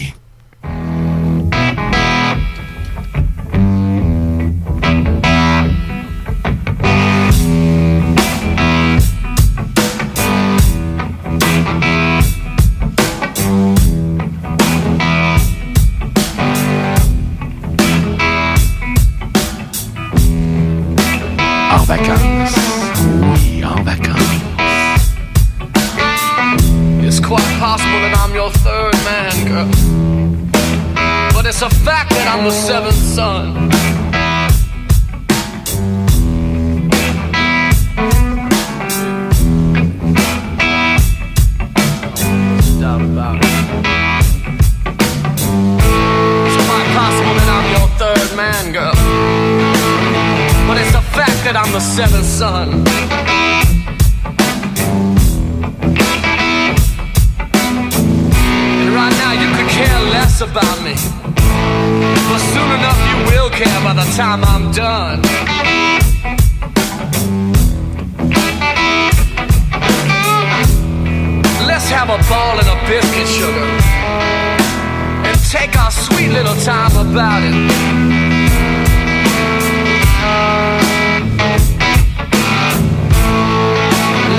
Little 76.43 76.63
time 76.63 76.97
about 76.97 77.43
it. 77.43 77.53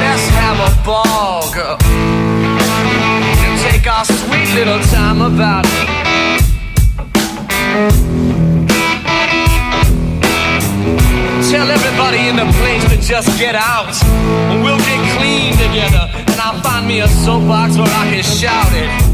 Let's 0.02 0.26
have 0.30 0.58
a 0.58 0.84
ball, 0.84 1.52
girl. 1.54 1.78
And 3.44 3.60
take 3.60 3.86
our 3.86 4.04
sweet 4.04 4.52
little 4.54 4.80
time 4.90 5.20
about 5.20 5.64
it. 5.64 5.88
Tell 11.50 11.70
everybody 11.70 12.26
in 12.26 12.34
the 12.34 12.50
place 12.58 12.82
to 12.90 13.00
just 13.00 13.38
get 13.38 13.54
out. 13.54 13.94
And 14.50 14.64
we'll 14.64 14.78
get 14.78 15.18
clean 15.18 15.52
together. 15.52 16.10
And 16.16 16.40
I'll 16.40 16.60
find 16.62 16.88
me 16.88 17.00
a 17.00 17.06
soapbox 17.06 17.76
where 17.76 17.86
I 17.86 18.10
can 18.10 18.24
shout 18.24 18.72
it. 18.72 19.11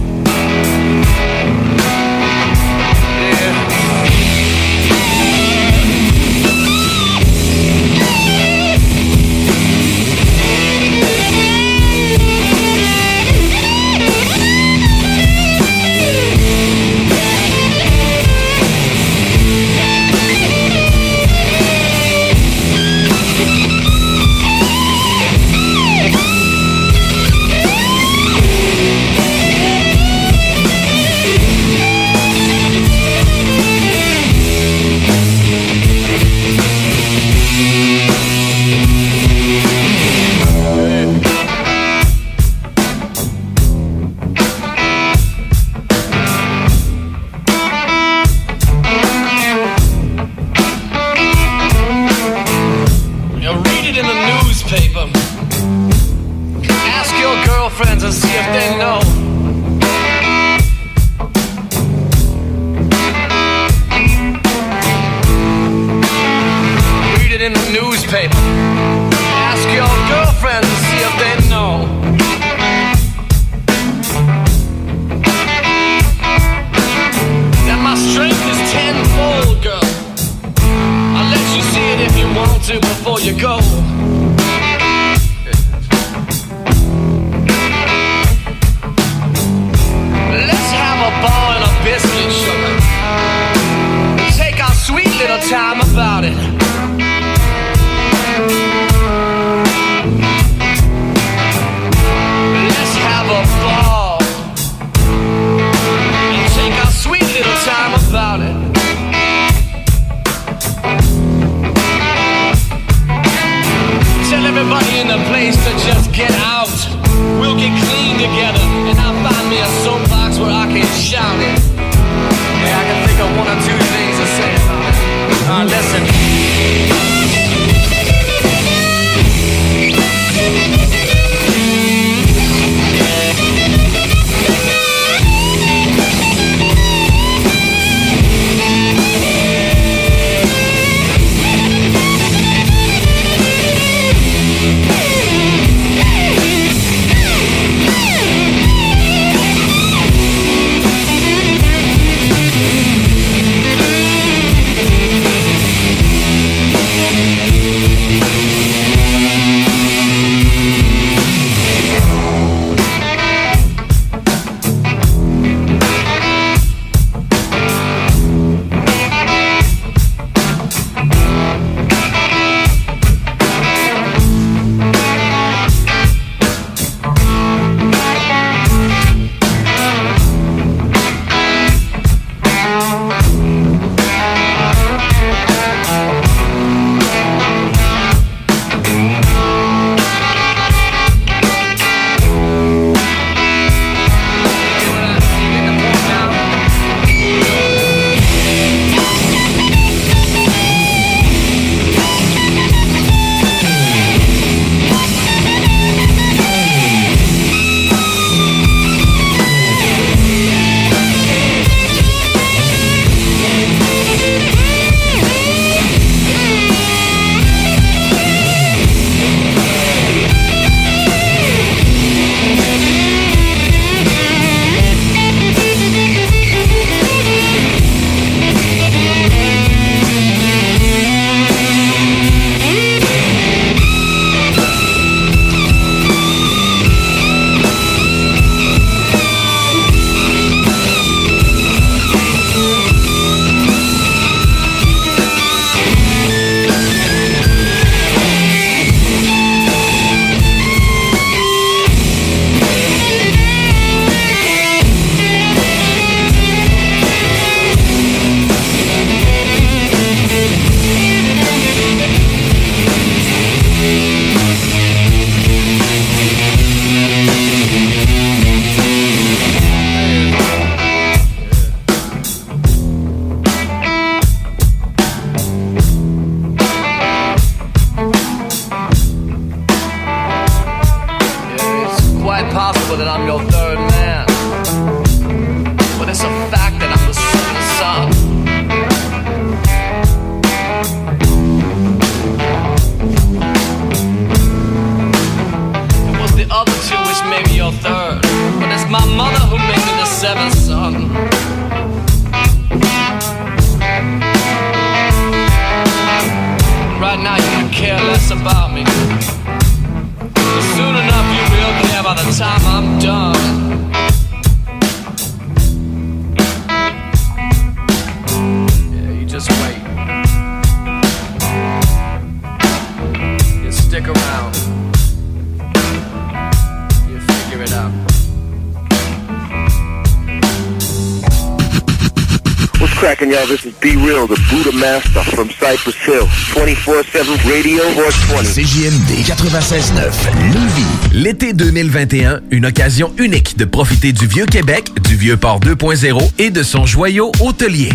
CJMD 338.44 339.22
96.9 339.26 340.10
Lévis. 340.54 340.86
L'été 341.12 341.52
2021, 341.52 342.40
une 342.50 342.64
occasion 342.64 343.12
unique 343.18 343.58
de 343.58 343.66
profiter 343.66 344.12
du 344.12 344.26
Vieux 344.26 344.46
Québec, 344.46 344.90
du 345.02 345.14
Vieux 345.14 345.36
Port 345.36 345.60
2.0 345.60 346.30
et 346.38 346.48
de 346.48 346.62
son 346.62 346.86
joyau 346.86 347.30
hôtelier. 347.40 347.90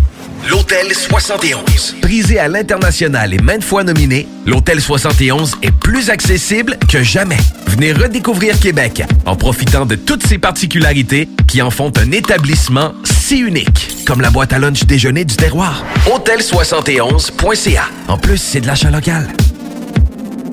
l'Hôtel 0.47 0.93
71. 0.93 1.95
Prisé 2.03 2.37
à 2.37 2.47
l'international 2.47 3.33
et 3.33 3.39
maintes 3.39 3.63
fois 3.63 3.83
nominé, 3.83 4.27
l'Hôtel 4.45 4.79
71 4.79 5.55
est 5.63 5.71
plus 5.71 6.11
accessible 6.11 6.77
que 6.87 7.01
jamais. 7.01 7.39
Venez 7.69 7.93
redécouvrir 7.93 8.59
Québec 8.59 9.01
en 9.25 9.35
profitant 9.35 9.87
de 9.87 9.95
toutes 9.95 10.27
ses 10.27 10.37
particularités 10.37 11.27
qui 11.47 11.63
en 11.63 11.71
font 11.71 11.91
un 11.97 12.11
établissement 12.11 12.93
si 13.03 13.39
unique, 13.39 13.92
comme 14.05 14.21
la 14.21 14.29
boîte 14.29 14.53
à 14.53 14.59
lunch 14.59 14.85
déjeuner 14.85 15.25
du 15.25 15.35
terroir. 15.35 15.83
Hôtel71.ca. 16.07 17.85
En 18.07 18.17
plus, 18.17 18.37
c'est 18.37 18.61
de 18.61 18.67
l'achat 18.67 18.91
local. 18.91 19.27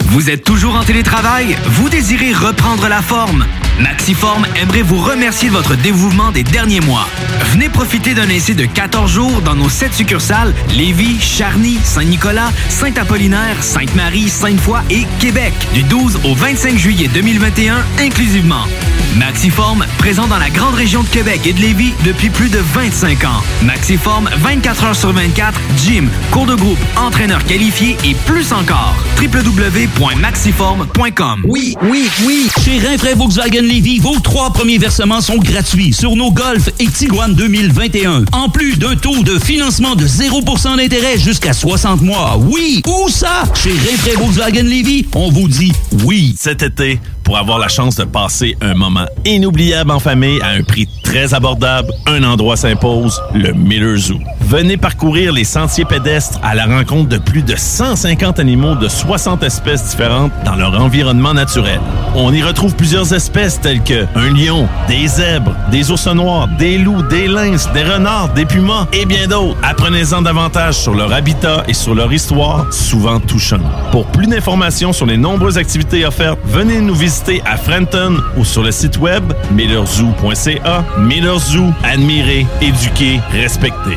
Vous 0.07 0.29
êtes 0.29 0.43
toujours 0.43 0.75
en 0.75 0.83
télétravail? 0.83 1.57
Vous 1.67 1.89
désirez 1.89 2.33
reprendre 2.33 2.89
la 2.89 3.01
forme? 3.01 3.47
Maxiform 3.79 4.45
aimerait 4.61 4.83
vous 4.83 5.01
remercier 5.01 5.49
de 5.49 5.55
votre 5.55 5.77
dévouement 5.77 6.33
des 6.33 6.43
derniers 6.43 6.81
mois. 6.81 7.09
Venez 7.53 7.69
profiter 7.69 8.15
d'un 8.15 8.29
essai 8.29 8.55
de 8.55 8.67
14 8.67 9.11
jours 9.11 9.41
dans 9.43 9.55
nos 9.55 9.69
7 9.69 9.95
succursales 9.95 10.53
Lévis, 10.77 11.21
Charny, 11.21 11.79
Saint-Nicolas, 11.85 12.51
Saint-Apollinaire, 12.69 13.63
Sainte-Marie, 13.63 14.29
Sainte-Foy 14.29 14.81
et 14.91 15.07
Québec 15.21 15.53
du 15.75 15.85
12 15.85 16.21
au 16.25 16.35
25 16.35 16.77
juillet 16.77 17.09
2021 17.15 17.77
inclusivement. 18.01 18.67
Maxiform, 19.17 19.85
présent 19.99 20.29
dans 20.29 20.39
la 20.39 20.51
grande 20.51 20.77
région 20.77 21.03
de 21.03 21.09
Québec 21.09 21.41
et 21.45 21.53
de 21.53 21.59
Lévis 21.61 21.93
depuis 22.05 22.31
plus 22.31 22.49
de 22.49 22.59
25 22.59 23.25
ans. 23.25 23.43
Maxiform, 23.63 24.31
24 24.39 24.85
heures 24.85 24.95
sur 24.95 25.13
24, 25.13 25.59
gym, 25.85 26.09
cours 26.31 26.47
de 26.47 26.55
groupe, 26.55 26.79
entraîneur 26.97 27.45
qualifié 27.45 27.97
et 28.05 28.15
plus 28.27 28.53
encore. 28.53 28.95
www.maxiform.com 29.21 31.43
Oui, 31.49 31.75
oui, 31.83 32.09
oui. 32.25 32.49
Chez 32.65 32.79
Rinfraie 32.79 33.15
Volkswagen 33.15 33.63
Lévy, 33.63 33.99
vos 33.99 34.21
trois 34.21 34.53
premiers 34.53 34.79
versements 34.79 35.21
sont 35.21 35.39
gratuits 35.39 35.93
sur 35.93 36.15
nos 36.15 36.31
Golf 36.31 36.69
et 36.79 36.87
Tiguan 36.87 37.35
2021. 37.35 38.27
En 38.33 38.49
plus 38.49 38.77
d'un 38.77 38.95
taux 38.95 39.25
de 39.25 39.41
financement 39.41 39.97
de 39.97 40.07
0% 40.07 40.77
d'intérêt 40.77 41.19
jusqu'à 41.19 41.53
60 41.53 42.01
mois. 42.03 42.37
Oui, 42.39 42.81
où 42.87 43.09
ça? 43.09 43.43
Chez 43.61 43.73
Rinfraie 43.73 44.15
Volkswagen 44.15 44.63
Lévy, 44.63 45.05
on 45.15 45.31
vous 45.31 45.49
dit 45.49 45.73
oui. 46.05 46.37
Cet 46.39 46.63
été, 46.63 47.01
pour 47.31 47.39
avoir 47.39 47.61
la 47.61 47.69
chance 47.69 47.95
de 47.95 48.03
passer 48.03 48.57
un 48.61 48.75
moment 48.75 49.07
inoubliable 49.25 49.93
en 49.93 50.01
famille 50.01 50.41
à 50.43 50.49
un 50.49 50.65
prix 50.65 50.89
très 51.05 51.33
abordable, 51.33 51.93
un 52.09 52.25
endroit 52.25 52.57
s'impose, 52.57 53.23
le 53.33 53.53
Miller 53.53 53.97
Zoo. 53.97 54.19
Venez 54.51 54.77
parcourir 54.77 55.33
les 55.33 55.45
sentiers 55.45 55.85
pédestres 55.85 56.41
à 56.43 56.57
la 56.57 56.67
rencontre 56.67 57.09
de 57.09 57.19
plus 57.19 57.43
de 57.43 57.55
150 57.55 58.41
animaux 58.41 58.75
de 58.75 58.89
60 58.89 59.45
espèces 59.45 59.91
différentes 59.91 60.33
dans 60.45 60.57
leur 60.57 60.75
environnement 60.75 61.33
naturel. 61.33 61.81
On 62.17 62.33
y 62.33 62.43
retrouve 62.43 62.75
plusieurs 62.75 63.15
espèces 63.15 63.61
telles 63.61 63.85
que 63.85 64.07
un 64.17 64.35
lion, 64.35 64.69
des 64.89 65.07
zèbres, 65.07 65.55
des 65.71 65.93
ours 65.93 66.09
noirs, 66.09 66.49
des 66.59 66.79
loups, 66.79 67.03
des 67.03 67.29
lynx, 67.29 67.71
des 67.73 67.85
renards, 67.85 68.31
des 68.35 68.45
pumas 68.45 68.89
et 68.93 69.07
bien 69.07 69.29
d'autres. 69.29 69.57
Apprenez-en 69.63 70.23
davantage 70.23 70.75
sur 70.75 70.97
leur 70.97 71.13
habitat 71.13 71.63
et 71.69 71.75
sur 71.75 71.95
leur 71.95 72.13
histoire, 72.13 72.73
souvent 72.73 73.21
touchante. 73.21 73.63
Pour 73.93 74.07
plus 74.07 74.27
d'informations 74.27 74.93
sur 74.93 75.07
les 75.07 75.17
nombreuses 75.17 75.59
activités 75.59 76.05
offertes, 76.05 76.41
venez 76.45 76.81
nous 76.81 76.97
visiter 76.97 77.41
à 77.47 77.57
Frenton 77.57 78.17
ou 78.37 78.45
sur 78.45 78.65
le 78.65 78.73
site 78.73 78.99
web 78.99 79.33
millerzoo.ca. 79.53 80.85
Miller 80.99 81.39
Zoo, 81.39 81.73
admirer, 81.85 82.49
éduquer, 82.61 83.21
respecter. 83.31 83.97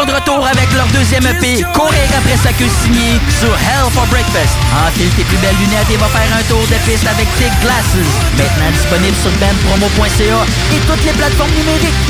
De 0.05 0.11
retour 0.11 0.45
avec 0.47 0.71
leur 0.73 0.87
deuxième 0.87 1.25
EP, 1.27 1.61
Courir 1.73 2.07
après 2.17 2.37
sa 2.37 2.51
queue 2.53 2.69
signée 2.83 3.19
sur 3.39 3.49
Hell 3.49 3.91
for 3.91 4.05
Breakfast. 4.07 4.55
Enfile 4.87 5.09
tes 5.15 5.23
plus 5.23 5.37
belles 5.37 5.55
lunettes 5.59 5.89
et 5.93 5.97
va 5.97 6.07
faire 6.07 6.27
un 6.35 6.41
tour 6.43 6.61
de 6.61 6.89
piste 6.89 7.05
avec 7.05 7.27
Thick 7.37 7.51
Glasses. 7.61 7.97
Maintenant 8.37 8.71
disponible 8.71 9.15
sur 9.21 9.31
bandpromo.ca 9.39 10.45
et 10.73 10.79
toutes 10.87 11.05
les 11.05 11.11
plateformes 11.11 11.51
numériques. 11.51 12.01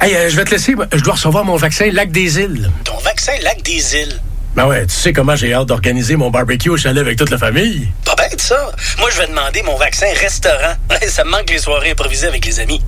Hey, 0.00 0.14
euh, 0.16 0.28
je 0.30 0.36
vais 0.36 0.44
te 0.44 0.50
laisser. 0.50 0.74
Je 0.92 1.00
dois 1.02 1.14
recevoir 1.14 1.44
mon 1.44 1.56
vaccin 1.56 1.90
Lac 1.92 2.10
des 2.10 2.38
Îles. 2.38 2.70
Ton 2.84 2.98
vaccin 2.98 3.32
Lac 3.42 3.62
des 3.62 3.96
Îles? 3.96 4.20
Ben 4.56 4.66
ouais, 4.66 4.84
tu 4.86 4.94
sais 4.94 5.12
comment 5.12 5.36
j'ai 5.36 5.54
hâte 5.54 5.66
d'organiser 5.66 6.16
mon 6.16 6.30
barbecue 6.30 6.70
au 6.70 6.76
chalet 6.76 7.00
avec 7.00 7.16
toute 7.16 7.30
la 7.30 7.38
famille. 7.38 7.88
Pas 8.04 8.16
bête, 8.16 8.40
ça. 8.40 8.72
Moi, 8.98 9.08
je 9.14 9.20
vais 9.20 9.28
demander 9.28 9.62
mon 9.62 9.76
vaccin 9.76 10.06
restaurant. 10.20 10.74
ça 11.08 11.22
me 11.24 11.30
manque 11.30 11.50
les 11.50 11.58
soirées 11.58 11.90
improvisées 11.90 12.26
avec 12.26 12.44
les 12.44 12.58
amis. 12.58 12.80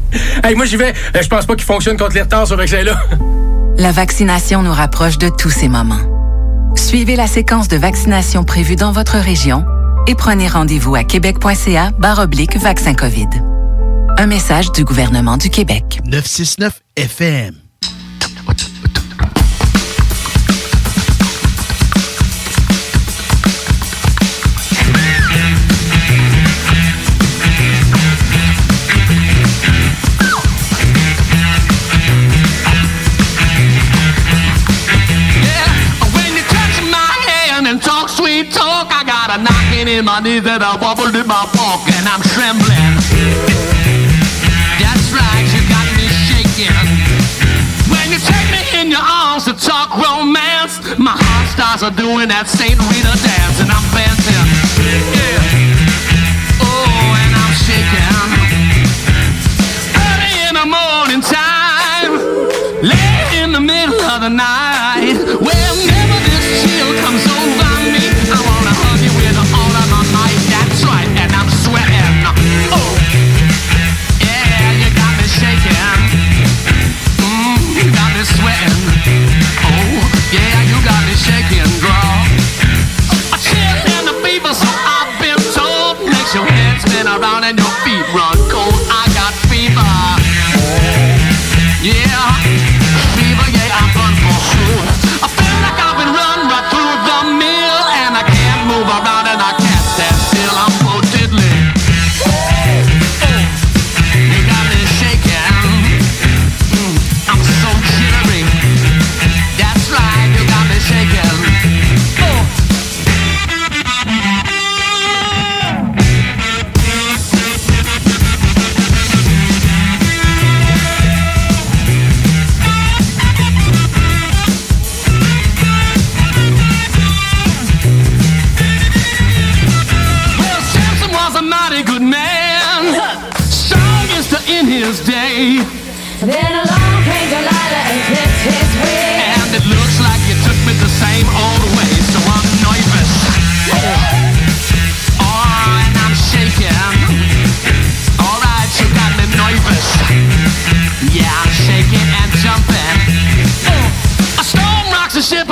Hey, 0.42 0.56
moi, 0.56 0.66
j'y 0.66 0.76
vais. 0.76 0.92
Euh, 1.14 1.22
Je 1.22 1.28
pense 1.28 1.46
pas 1.46 1.54
qu'il 1.54 1.64
fonctionne 1.64 1.96
contre 1.96 2.14
les 2.14 2.22
retards, 2.22 2.48
ce 2.48 2.54
vaccin-là. 2.54 3.00
La 3.78 3.90
vaccination 3.90 4.62
nous 4.62 4.72
rapproche 4.72 5.16
de 5.16 5.30
tous 5.30 5.48
ces 5.48 5.68
moments. 5.68 6.00
Suivez 6.76 7.16
la 7.16 7.26
séquence 7.26 7.68
de 7.68 7.76
vaccination 7.76 8.44
prévue 8.44 8.76
dans 8.76 8.92
votre 8.92 9.16
région 9.16 9.64
et 10.06 10.14
prenez 10.14 10.46
rendez-vous 10.46 10.94
à 10.94 11.04
québec.ca 11.04 11.90
oblique 12.18 12.56
vaccin 12.58 12.94
COVID. 12.94 13.28
Un 14.18 14.26
message 14.26 14.72
du 14.72 14.84
gouvernement 14.84 15.38
du 15.38 15.48
Québec. 15.48 16.00
969 16.04 16.80
FM. 16.96 17.61
Got 39.84 39.90
a 39.90 39.94
knocking 39.94 39.98
in 39.98 40.04
my 40.04 40.20
knees 40.20 40.46
and 40.46 40.62
a 40.62 40.78
wobble 40.80 41.14
in 41.14 41.26
my 41.26 41.44
walk, 41.54 41.88
and 41.88 42.06
I'm 42.08 42.22
trembling. 42.22 42.96
That's 44.78 45.12
right, 45.12 45.46
you 45.54 45.62
got 45.68 45.86
me 45.96 46.06
shaking. 46.28 46.72
When 47.90 48.10
you 48.10 48.18
take 48.18 48.50
me 48.50 48.80
in 48.80 48.90
your 48.90 49.02
arms 49.02 49.44
to 49.44 49.52
talk 49.52 49.90
romance, 49.96 50.80
my 50.98 51.16
heart 51.16 51.48
starts 51.50 51.82
doing 51.96 52.28
that 52.28 52.48
Saint 52.48 52.78
Rita 52.78 53.14
dance, 53.22 53.60
and 53.60 53.70
I'm 53.70 53.86
dancing. 53.92 54.46
Yeah. 55.14 55.40
Oh, 56.62 57.16
and 57.22 57.32
I'm 57.34 57.54
shaking. 57.66 58.12
Early 59.94 60.32
in 60.48 60.54
the 60.54 60.66
morning 60.66 61.22
time, 61.22 62.12
late 62.82 63.42
in 63.42 63.52
the 63.52 63.60
middle 63.60 64.00
of 64.00 64.20
the 64.20 64.30
night, 64.30 65.16
whenever 65.40 65.91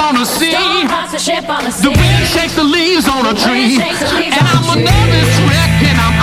on 0.00 0.14
the 0.14 0.24
sea. 0.24 0.52
The 1.82 1.90
wind 1.90 2.26
shakes 2.26 2.54
the 2.54 2.64
leaves 2.64 3.06
on 3.08 3.26
a 3.26 3.34
tree. 3.34 3.76
And 3.76 4.46
I'm 4.48 4.64
a 4.72 4.80
nervous 4.80 5.32
wreck 5.46 5.72
and 5.84 5.98
I'm 6.00 6.19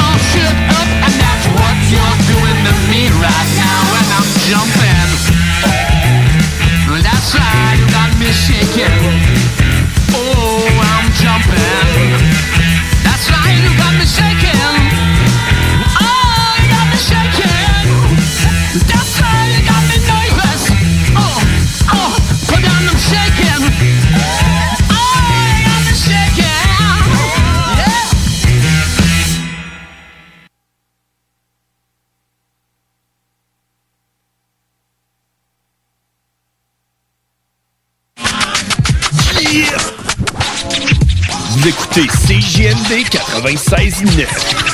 96.9. 43.41 44.66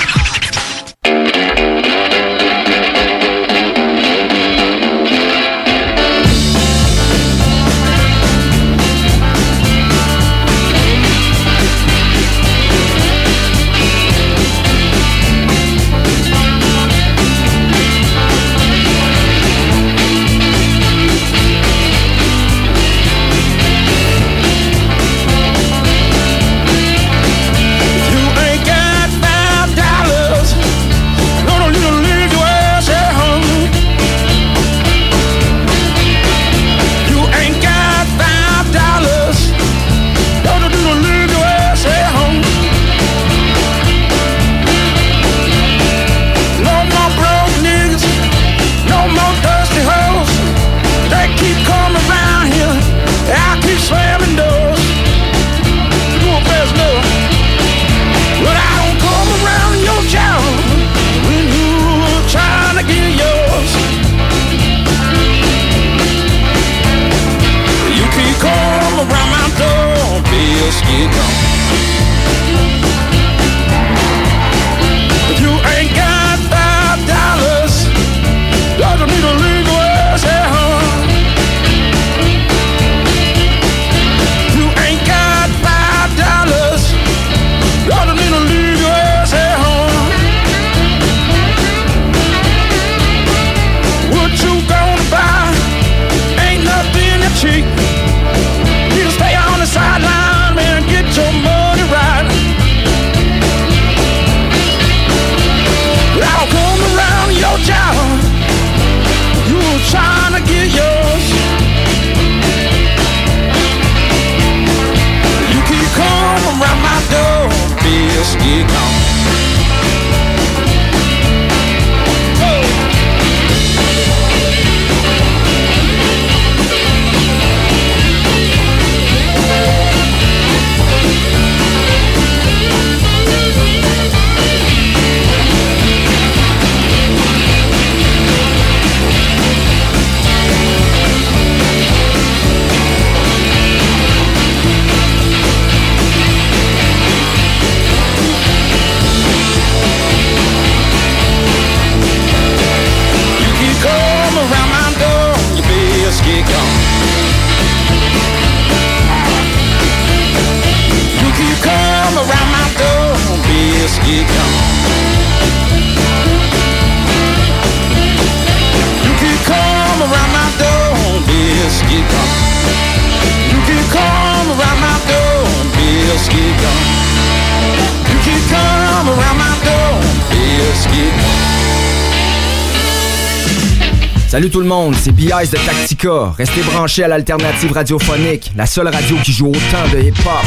de 185.41 185.65
Tactica. 185.65 186.31
Restez 186.37 186.61
branchés 186.61 187.03
à 187.03 187.07
l'alternative 187.07 187.71
radiophonique, 187.71 188.51
la 188.55 188.67
seule 188.67 188.87
radio 188.87 189.15
qui 189.23 189.33
joue 189.33 189.47
autant 189.47 189.89
de 189.91 189.99
hip-hop. 189.99 190.45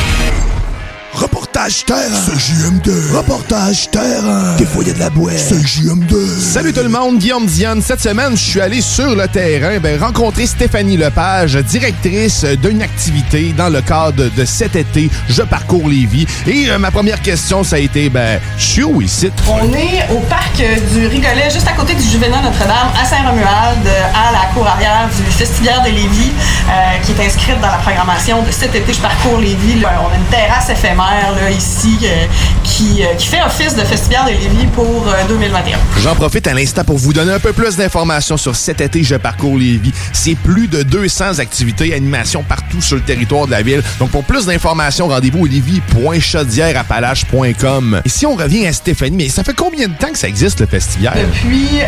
Reportage 1.57 1.87
terrain. 1.87 2.37
CJM2. 2.37 3.17
Reportage 3.17 3.91
terrain. 3.91 4.57
Des 4.59 4.67
foyers 4.67 4.93
de 4.93 4.99
la 4.99 5.09
boîte. 5.09 5.37
CJM2. 5.37 6.39
Salut 6.39 6.71
tout 6.75 6.83
le 6.83 6.91
monde, 6.91 7.17
Guillaume 7.17 7.47
Diane. 7.47 7.81
Cette 7.81 8.03
semaine, 8.03 8.37
je 8.37 8.43
suis 8.43 8.61
allé 8.61 8.83
sur 8.83 9.17
le 9.17 9.27
terrain 9.27 9.79
ben, 9.79 9.99
rencontrer 9.99 10.47
Stéphanie 10.47 10.99
Lepage, 10.99 11.55
directrice 11.55 12.45
d'une 12.45 12.83
activité 12.83 13.55
dans 13.57 13.71
le 13.71 13.81
cadre 13.81 14.29
de 14.37 14.45
cet 14.45 14.77
été, 14.77 15.09
Je 15.31 15.41
parcours 15.41 15.89
Lévis. 15.89 16.27
Et 16.47 16.69
euh, 16.69 16.77
ma 16.79 16.91
première 16.91 17.23
question, 17.23 17.65
ça 17.65 17.77
a 17.77 17.79
été, 17.79 18.11
ben, 18.11 18.39
je 18.59 18.65
suis 18.67 18.85
où 18.85 19.01
ici? 19.01 19.31
On 19.49 19.73
est 19.73 20.07
au 20.13 20.19
parc 20.29 20.61
euh, 20.61 20.77
du 20.93 21.07
Rigolet, 21.07 21.49
juste 21.51 21.67
à 21.69 21.73
côté 21.73 21.95
du 21.95 22.03
Juvénat 22.03 22.43
Notre-Dame, 22.43 22.91
à 23.01 23.07
Saint-Romuald, 23.07 23.87
euh, 23.87 24.03
à 24.29 24.31
la 24.31 24.53
cour 24.53 24.67
arrière 24.67 25.09
du 25.09 25.23
Festivière 25.33 25.81
de 25.83 25.89
Lévis, 25.89 26.33
euh, 26.69 26.73
qui 27.03 27.13
est 27.13 27.27
inscrite 27.27 27.59
dans 27.63 27.69
la 27.69 27.79
programmation 27.79 28.43
de 28.43 28.51
cet 28.51 28.75
été 28.75 28.93
Je 28.93 29.01
parcours 29.01 29.39
Lévis. 29.39 29.81
là. 29.81 30.03
on 30.07 30.13
a 30.13 30.17
une 30.17 30.25
terrasse 30.27 30.69
éphémère 30.69 31.33
là, 31.35 31.46
là, 31.47 31.53
ici 31.53 31.99
euh, 32.03 32.27
qui, 32.65 33.03
euh, 33.03 33.15
qui 33.17 33.27
fait 33.27 33.43
office 33.43 33.75
de 33.75 33.83
festival 33.83 34.27
de 34.27 34.31
Lévis 34.31 34.67
pour 34.75 35.07
euh, 35.09 35.13
2021. 35.29 35.79
J'en 36.03 36.15
profite 36.15 36.47
à 36.47 36.55
l'instant 36.55 36.85
pour 36.85 36.97
vous 36.99 37.13
donner 37.13 37.33
un 37.33 37.39
peu 37.39 37.53
plus 37.53 37.77
d'informations 37.77 38.37
sur 38.37 38.57
cet 38.57 38.81
été 38.81 39.03
Je 39.03 39.17
parcours 39.17 39.57
Lévis. 39.57 39.93
C'est 40.13 40.35
plus 40.35 40.69
de 40.69 40.83
200 40.83 41.39
activités 41.39 41.89
et 41.89 41.95
animations 41.95 42.43
partout 42.43 42.81
sur 42.81 42.97
le 42.97 43.03
territoire 43.03 43.47
de 43.47 43.53
la 43.53 43.63
ville. 43.63 43.83
Donc 43.99 44.11
pour 44.11 44.25
plus 44.25 44.47
d'informations, 44.47 45.09
rendez-vous 45.09 45.45
au 45.45 45.47
lévis.chaudièreappalaches.com. 45.47 48.03
Et 48.05 48.09
si 48.09 48.27
on 48.27 48.35
revient 48.35 48.67
à 48.67 48.73
Stéphanie, 48.73 49.17
mais 49.17 49.29
ça 49.29 49.45
fait 49.45 49.55
combien 49.55 49.87
de 49.89 49.95
temps 49.95 50.11
que 50.11 50.19
ça 50.19 50.29
existe 50.29 50.61
le 50.61 50.67
festival? 50.67 51.15
Depuis 51.17 51.69
euh, 51.81 51.85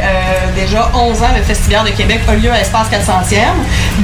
déjà 0.54 0.90
11 0.94 1.22
ans, 1.22 1.30
le 1.36 1.42
Festival 1.42 1.84
de 1.86 1.90
Québec 1.90 2.20
a 2.28 2.34
lieu 2.34 2.50
à 2.50 2.60
Espace 2.60 2.88
400e. 2.88 3.38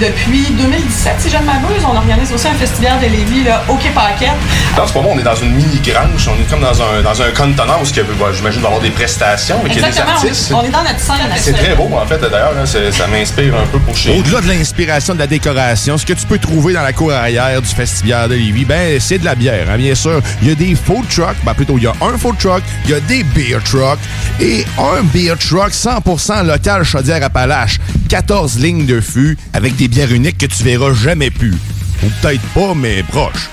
Depuis 0.01 0.47
2017, 0.51 1.15
si 1.19 1.31
je 1.31 1.37
ne 1.37 1.43
m'abuse, 1.43 1.85
on 1.85 1.97
organise 1.97 2.33
aussi 2.33 2.49
un 2.49 2.55
festival 2.55 2.99
de 3.01 3.07
Lévis 3.07 3.45
là, 3.45 3.63
au 3.69 3.77
Quai 3.77 3.91
Paquette. 3.91 4.31
Dans 4.77 4.87
ce 4.87 4.95
moment, 4.95 5.11
on 5.15 5.19
est 5.19 5.23
dans 5.23 5.37
une 5.37 5.44
mini-grange. 5.45 6.29
On 6.29 6.41
est 6.41 6.49
comme 6.49 6.61
dans 6.61 6.81
un, 6.83 7.03
dans 7.03 7.23
un 7.23 7.31
conteneur 7.31 7.81
où, 7.81 7.85
bah, 8.19 8.27
j'imagine, 8.35 8.61
il 8.61 8.63
va 8.63 8.69
y 8.69 8.73
avoir 8.73 8.81
des 8.81 8.91
prestations, 8.91 9.61
mais 9.63 9.71
qu'il 9.71 9.83
y 9.83 9.85
a 9.85 9.91
des 9.91 9.99
on 9.99 10.09
artistes. 10.09 10.53
on 10.53 10.65
est 10.65 10.71
dans 10.71 10.83
notre 10.83 11.01
scène 11.01 11.17
C'est 11.37 11.53
très 11.53 11.75
beau, 11.75 11.89
en 11.95 12.07
fait, 12.07 12.19
d'ailleurs. 12.19 12.53
hein, 12.59 12.67
Ça 12.67 13.07
m'inspire 13.07 13.55
un 13.55 13.67
peu 13.67 13.79
pour 13.79 13.97
chez 13.97 14.19
Au-delà 14.19 14.41
de 14.41 14.49
l'inspiration 14.49 15.15
de 15.15 15.19
la 15.21 15.27
décoration, 15.27 15.99
ce 15.99 16.07
que 16.07 16.13
tu 16.13 16.27
peux 16.27 16.39
trouver 16.39 16.73
dans 16.73 16.83
la 16.83 16.93
cour 16.93 17.13
arrière 17.13 17.61
du 17.61 17.69
Festival 17.69 18.29
de 18.29 18.35
Lévis, 18.35 18.65
ben, 18.65 18.99
c'est 19.01 19.19
de 19.19 19.25
la 19.25 19.35
bière, 19.35 19.67
hein, 19.71 19.77
bien 19.77 19.95
sûr. 19.95 20.21
Il 20.43 20.49
y 20.49 20.53
a 20.53 20.55
des 20.55 20.75
food 20.75 21.09
trucks, 21.09 21.37
ben, 21.45 21.55
plutôt, 21.55 21.77
il 21.79 21.85
y 21.85 21.87
a 21.87 21.93
un 22.01 22.17
food 22.19 22.39
truck, 22.39 22.63
il 22.85 22.91
y 22.91 22.95
a 22.95 23.01
des 23.01 23.23
beer 23.25 23.59
trucks 23.65 23.99
et 24.41 24.65
un 24.79 25.03
beer 25.03 25.37
truck 25.39 25.73
100% 25.73 26.47
local 26.47 26.83
Chaudière-Appalaches. 26.85 27.79
14 28.09 28.59
lignes 28.59 28.87
de 28.87 29.01
fût 29.01 29.37
avec 29.53 29.77
des 29.77 29.89
bières 29.89 30.13
uniques 30.13 30.39
que 30.39 30.47
tu 30.47 30.63
verras 30.63 30.93
jamais 30.93 31.31
plus. 31.31 31.55
Ou 32.03 32.07
peut-être 32.21 32.43
pas, 32.55 32.75
mais 32.75 33.03
proche. 33.03 33.49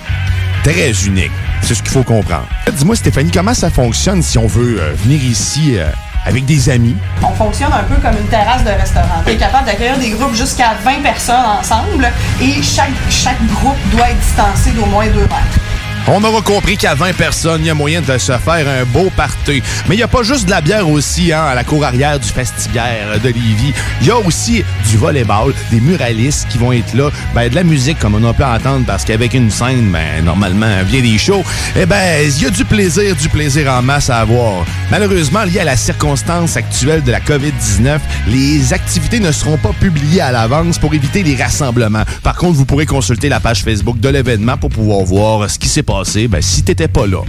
Très 0.64 0.92
unique. 1.08 1.32
C'est 1.64 1.74
ce 1.74 1.82
qu'il 1.82 1.92
faut 1.92 2.04
comprendre. 2.04 2.48
Dis-moi, 2.72 2.96
Stéphanie, 2.96 3.32
comment 3.32 3.54
ça 3.54 3.72
fonctionne 3.72 4.22
si 4.22 4.38
on 4.38 4.46
veut 4.46 4.80
euh, 4.80 4.94
venir 4.94 5.24
ici 5.24 5.78
euh, 5.78 5.88
avec 6.24 6.46
des 6.46 6.70
amis? 6.70 6.96
On 7.24 7.34
fonctionne 7.34 7.74
un 7.74 7.84
peu 7.84 7.96
comme 7.96 8.16
une 8.16 8.28
terrasse 8.28 8.64
de 8.64 8.70
restaurant. 8.70 9.24
On 9.26 9.30
est 9.30 9.38
capable 9.38 9.66
d'accueillir 9.66 9.98
des 9.98 10.12
groupes 10.12 10.36
jusqu'à 10.36 10.76
20 10.84 11.02
personnes 11.02 11.36
ensemble 11.60 12.12
et 12.40 12.62
chaque, 12.62 12.92
chaque 13.10 13.44
groupe 13.48 13.78
doit 13.92 14.10
être 14.10 14.20
distancé 14.20 14.72
d'au 14.72 14.86
moins 14.86 15.08
2 15.08 15.22
mètres. 15.22 15.61
On 16.08 16.24
aura 16.24 16.42
compris 16.42 16.78
qu'à 16.78 16.96
20 16.96 17.14
personnes, 17.14 17.62
il 17.62 17.68
y 17.68 17.70
a 17.70 17.76
moyen 17.76 18.02
de 18.02 18.18
se 18.18 18.32
faire 18.32 18.68
un 18.68 18.86
beau 18.86 19.12
party. 19.16 19.62
Mais 19.88 19.96
il 19.96 19.98
n'y 19.98 20.04
a 20.04 20.08
pas 20.08 20.24
juste 20.24 20.46
de 20.46 20.50
la 20.50 20.60
bière 20.60 20.90
aussi 20.90 21.32
hein, 21.32 21.44
à 21.44 21.54
la 21.54 21.64
cour 21.64 21.86
arrière 21.86 22.20
du 22.20 22.28
Festivière 22.28 23.20
de 23.24 23.28
Lévis. 23.28 23.74
Il 24.02 24.08
y 24.08 24.12
a 24.12 24.18
aussi 24.18 24.64
du 24.90 24.98
volleyball, 24.98 25.54
des 25.70 25.80
muralistes 25.80 26.48
qui 26.50 26.58
vont 26.58 26.72
être 26.72 26.94
là, 26.96 27.10
ben, 27.36 27.50
de 27.50 27.56
la 27.56 27.64
musique 27.64 28.00
comme 28.00 28.16
on 28.16 28.28
a 28.28 28.34
pu 28.34 28.44
entendre 28.44 28.84
parce 28.86 29.06
qu'avec 29.06 29.36
une 29.36 29.52
scène, 29.52 29.92
ben, 29.92 30.26
normalement, 30.26 30.84
vient 30.86 31.02
des 31.02 31.20
shows. 31.20 31.44
Eh 31.76 31.86
ben, 31.86 32.26
il 32.26 32.44
y 32.44 32.46
a 32.48 32.50
du 32.50 32.66
plaisir, 32.66 33.16
du 33.16 33.30
plaisir 33.30 33.72
en 33.72 33.84
masse 33.84 34.10
à 34.10 34.22
avoir. 34.22 34.66
Malheureusement, 34.90 35.44
lié 35.44 35.60
à 35.60 35.66
la 35.66 35.78
circonstance 35.78 36.58
actuelle 36.58 37.04
de 37.04 37.12
la 37.12 37.20
COVID-19, 37.20 38.00
les 38.28 38.74
activités 38.74 39.20
ne 39.20 39.32
seront 39.32 39.58
pas 39.58 39.72
publiées 39.80 40.22
à 40.22 40.32
l'avance 40.32 40.80
pour 40.80 40.94
éviter 40.96 41.22
les 41.22 41.36
rassemblements. 41.36 42.04
Par 42.24 42.36
contre, 42.36 42.54
vous 42.54 42.66
pourrez 42.66 42.88
consulter 42.88 43.30
la 43.30 43.40
page 43.40 43.64
Facebook 43.64 44.00
de 44.00 44.10
l'événement 44.10 44.58
pour 44.58 44.72
pouvoir 44.72 45.02
voir 45.06 45.50
ce 45.50 45.60
qui 45.60 45.70
s'est 45.70 45.84
passé 45.84 45.91
ben, 46.30 46.42
si 46.42 46.64
t'étais 46.64 46.88
pas 46.88 47.06
là. 47.06 47.22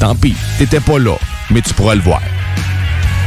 Tant 0.00 0.16
pis, 0.16 0.34
t'étais 0.58 0.80
pas 0.80 0.98
là, 0.98 1.16
mais 1.50 1.62
tu 1.62 1.72
pourras 1.72 1.94
le 1.94 2.00
voir. 2.00 2.20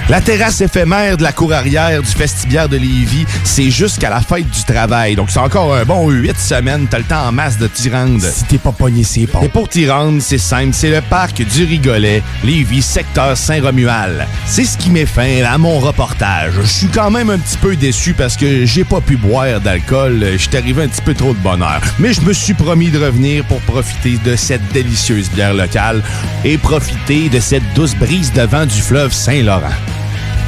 La 0.10 0.22
terrasse 0.22 0.60
éphémère 0.61 1.18
de 1.18 1.22
la 1.22 1.31
cour 1.31 1.53
arrière 1.53 2.02
du 2.02 2.10
Festibière 2.10 2.68
de 2.68 2.77
Lévis, 2.77 3.27
c'est 3.44 3.69
jusqu'à 3.69 4.10
la 4.10 4.22
fête 4.22 4.49
du 4.49 4.64
travail. 4.64 5.15
Donc, 5.15 5.30
c'est 5.30 5.38
encore 5.38 5.76
un 5.76 5.86
bon 5.86 6.10
huit 6.10 6.36
semaines. 6.36 6.88
T'as 6.90 6.98
le 6.98 7.03
temps 7.03 7.27
en 7.27 7.31
masse 7.31 7.60
de 7.60 7.68
t'y 7.68 7.91
rendre. 7.91 8.19
Si 8.19 8.44
t'es 8.45 8.57
pas 8.57 8.72
pogné, 8.72 9.03
c'est 9.03 9.27
pas. 9.27 9.41
Et 9.44 9.49
pour 9.49 9.69
t'y 9.69 9.88
rendre, 9.88 10.19
c'est 10.19 10.40
simple. 10.40 10.73
C'est 10.73 10.90
le 10.90 11.02
parc 11.02 11.44
du 11.44 11.64
Rigolet, 11.64 12.23
Lévis, 12.44 12.81
secteur 12.81 13.38
Saint-Romuald. 13.38 14.26
C'est 14.48 14.64
ce 14.64 14.80
qui 14.80 14.90
met 14.90 15.06
fin 15.06 15.44
à 15.44 15.60
mon 15.60 15.77
reportage. 15.77 16.53
Je 16.60 16.68
suis 16.68 16.88
quand 16.88 17.11
même 17.11 17.30
un 17.30 17.38
petit 17.38 17.57
peu 17.57 17.76
déçu 17.76 18.15
parce 18.15 18.36
que 18.36 18.65
j'ai 18.65 18.86
pas 18.86 19.02
pu 19.02 19.15
boire 19.15 19.61
d'alcool. 19.61 20.26
Je 20.31 20.38
suis 20.38 20.57
arrivé 20.57 20.86
un 20.86 20.88
petit 20.88 21.03
peu 21.03 21.14
trop 21.14 21.36
de 21.36 21.40
bonheur. 21.40 21.81
Mais 21.99 22.14
je 22.14 22.22
me 22.22 22.34
suis 22.34 22.56
promis 22.56 22.90
de 22.90 22.98
revenir 22.98 23.45
pour 23.45 23.61
profiter 23.61 24.18
de 24.26 24.36
cette 24.36 24.68
délicieuse 24.72 25.30
bière 25.30 25.53
locale 25.53 26.02
et 26.44 26.57
profiter 26.57 27.30
de 27.30 27.40
cette 27.40 27.73
douce 27.76 27.94
brise 27.94 28.34
de 28.34 28.41
vent 28.41 28.65
du 28.65 28.81
fleuve 28.81 29.14
Saint-Laurent. 29.14 29.69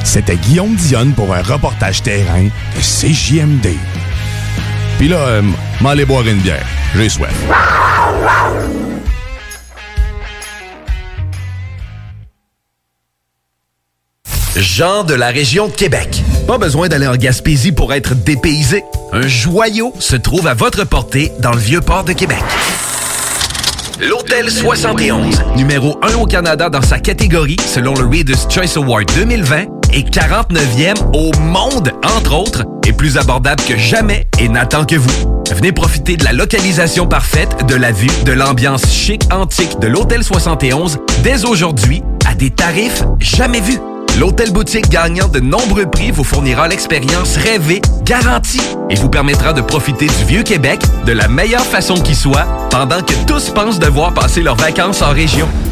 C'était 0.04 0.36
Guillaume 0.36 0.74
Dionne 0.74 1.12
pour 1.12 1.34
un 1.34 1.42
reportage 1.42 2.02
terrain 2.02 2.44
de 2.44 2.80
CJMD. 2.80 3.68
Puis 4.98 5.08
là, 5.08 5.16
euh, 5.16 5.42
m'en 5.80 5.90
aller 5.90 6.04
boire 6.04 6.26
une 6.26 6.38
bière. 6.38 6.66
J'ai 6.96 7.08
soif. 7.08 7.32
Jean 14.56 15.02
de 15.02 15.14
la 15.14 15.28
région 15.28 15.68
de 15.68 15.72
Québec. 15.72 16.22
Pas 16.46 16.58
besoin 16.58 16.88
d'aller 16.88 17.06
en 17.06 17.16
Gaspésie 17.16 17.72
pour 17.72 17.94
être 17.94 18.14
dépaysé. 18.14 18.84
Un 19.12 19.26
joyau 19.26 19.94
se 19.98 20.16
trouve 20.16 20.46
à 20.46 20.54
votre 20.54 20.84
portée 20.84 21.32
dans 21.40 21.52
le 21.52 21.58
vieux 21.58 21.80
port 21.80 22.04
de 22.04 22.12
Québec. 22.12 22.42
L'Hôtel 24.00 24.50
71, 24.50 25.42
numéro 25.56 25.98
1 26.02 26.14
au 26.16 26.26
Canada 26.26 26.68
dans 26.68 26.82
sa 26.82 26.98
catégorie 26.98 27.56
selon 27.64 27.94
le 27.94 28.06
Reader's 28.06 28.46
Choice 28.50 28.76
Award 28.76 29.10
2020 29.14 29.81
et 29.92 30.02
49e 30.02 30.94
au 31.14 31.30
monde, 31.38 31.92
entre 32.02 32.34
autres, 32.34 32.64
est 32.86 32.92
plus 32.92 33.18
abordable 33.18 33.62
que 33.64 33.76
jamais 33.76 34.26
et 34.38 34.48
n'attend 34.48 34.84
que 34.84 34.96
vous. 34.96 35.42
Venez 35.54 35.72
profiter 35.72 36.16
de 36.16 36.24
la 36.24 36.32
localisation 36.32 37.06
parfaite, 37.06 37.66
de 37.66 37.74
la 37.74 37.92
vue, 37.92 38.08
de 38.24 38.32
l'ambiance 38.32 38.86
chic 38.90 39.22
antique 39.32 39.78
de 39.80 39.86
l'Hôtel 39.86 40.24
71 40.24 40.98
dès 41.22 41.44
aujourd'hui 41.44 42.02
à 42.26 42.34
des 42.34 42.50
tarifs 42.50 43.02
jamais 43.18 43.60
vus. 43.60 43.78
L'hôtel 44.18 44.52
boutique 44.52 44.90
gagnant 44.90 45.28
de 45.28 45.40
nombreux 45.40 45.86
prix 45.86 46.10
vous 46.10 46.24
fournira 46.24 46.68
l'expérience 46.68 47.36
rêvée, 47.36 47.80
garantie, 48.04 48.60
et 48.90 48.94
vous 48.96 49.08
permettra 49.08 49.54
de 49.54 49.62
profiter 49.62 50.06
du 50.06 50.24
vieux 50.26 50.42
Québec 50.42 50.80
de 51.06 51.12
la 51.12 51.28
meilleure 51.28 51.64
façon 51.64 51.94
qui 51.94 52.14
soit, 52.14 52.46
pendant 52.70 53.00
que 53.02 53.14
tous 53.26 53.50
pensent 53.50 53.78
devoir 53.78 54.12
passer 54.12 54.42
leurs 54.42 54.56
vacances 54.56 55.00
en 55.00 55.12
région. 55.12 55.48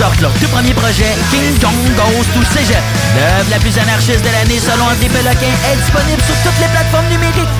sortent 0.00 0.20
leur 0.22 0.32
tout 0.32 0.48
premier 0.48 0.72
projet, 0.72 1.12
King 1.30 1.58
Kong 1.60 1.74
Goes 1.94 2.24
to 2.32 2.42
Cégep. 2.54 2.82
L'œuvre 3.16 3.50
la 3.50 3.58
plus 3.58 3.76
anarchiste 3.76 4.24
de 4.24 4.32
l'année 4.32 4.58
selon 4.58 4.84
André 4.84 5.08
Péloquin 5.08 5.52
est 5.70 5.76
disponible 5.76 6.22
sur 6.22 6.34
toutes 6.42 6.58
les 6.58 6.68
plateformes 6.68 7.08
numériques. 7.08 7.59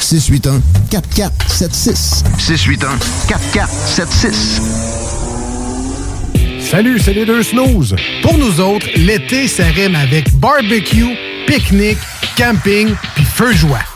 681 0.00 0.60
4476. 0.90 2.24
681 2.38 2.98
4476. 3.28 4.60
Salut, 6.60 6.98
c'est 6.98 7.12
les 7.12 7.24
deux 7.24 7.42
snooze. 7.42 7.94
Pour 8.22 8.36
nous 8.38 8.60
autres, 8.60 8.86
l'été, 8.96 9.46
ça 9.46 9.64
rime 9.66 9.94
avec 9.94 10.34
barbecue, 10.34 11.16
pique-nique, 11.46 11.98
camping, 12.36 12.88
puis 13.14 13.24
feu 13.24 13.52
de 13.52 13.58
joie. 13.58 13.95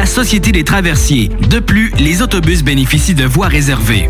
Société 0.05 0.51
des 0.51 0.63
traversiers. 0.63 1.29
De 1.49 1.59
plus, 1.59 1.91
les 1.99 2.21
autobus 2.21 2.63
bénéficient 2.63 3.15
de 3.15 3.25
voies 3.25 3.47
réservées. 3.47 4.09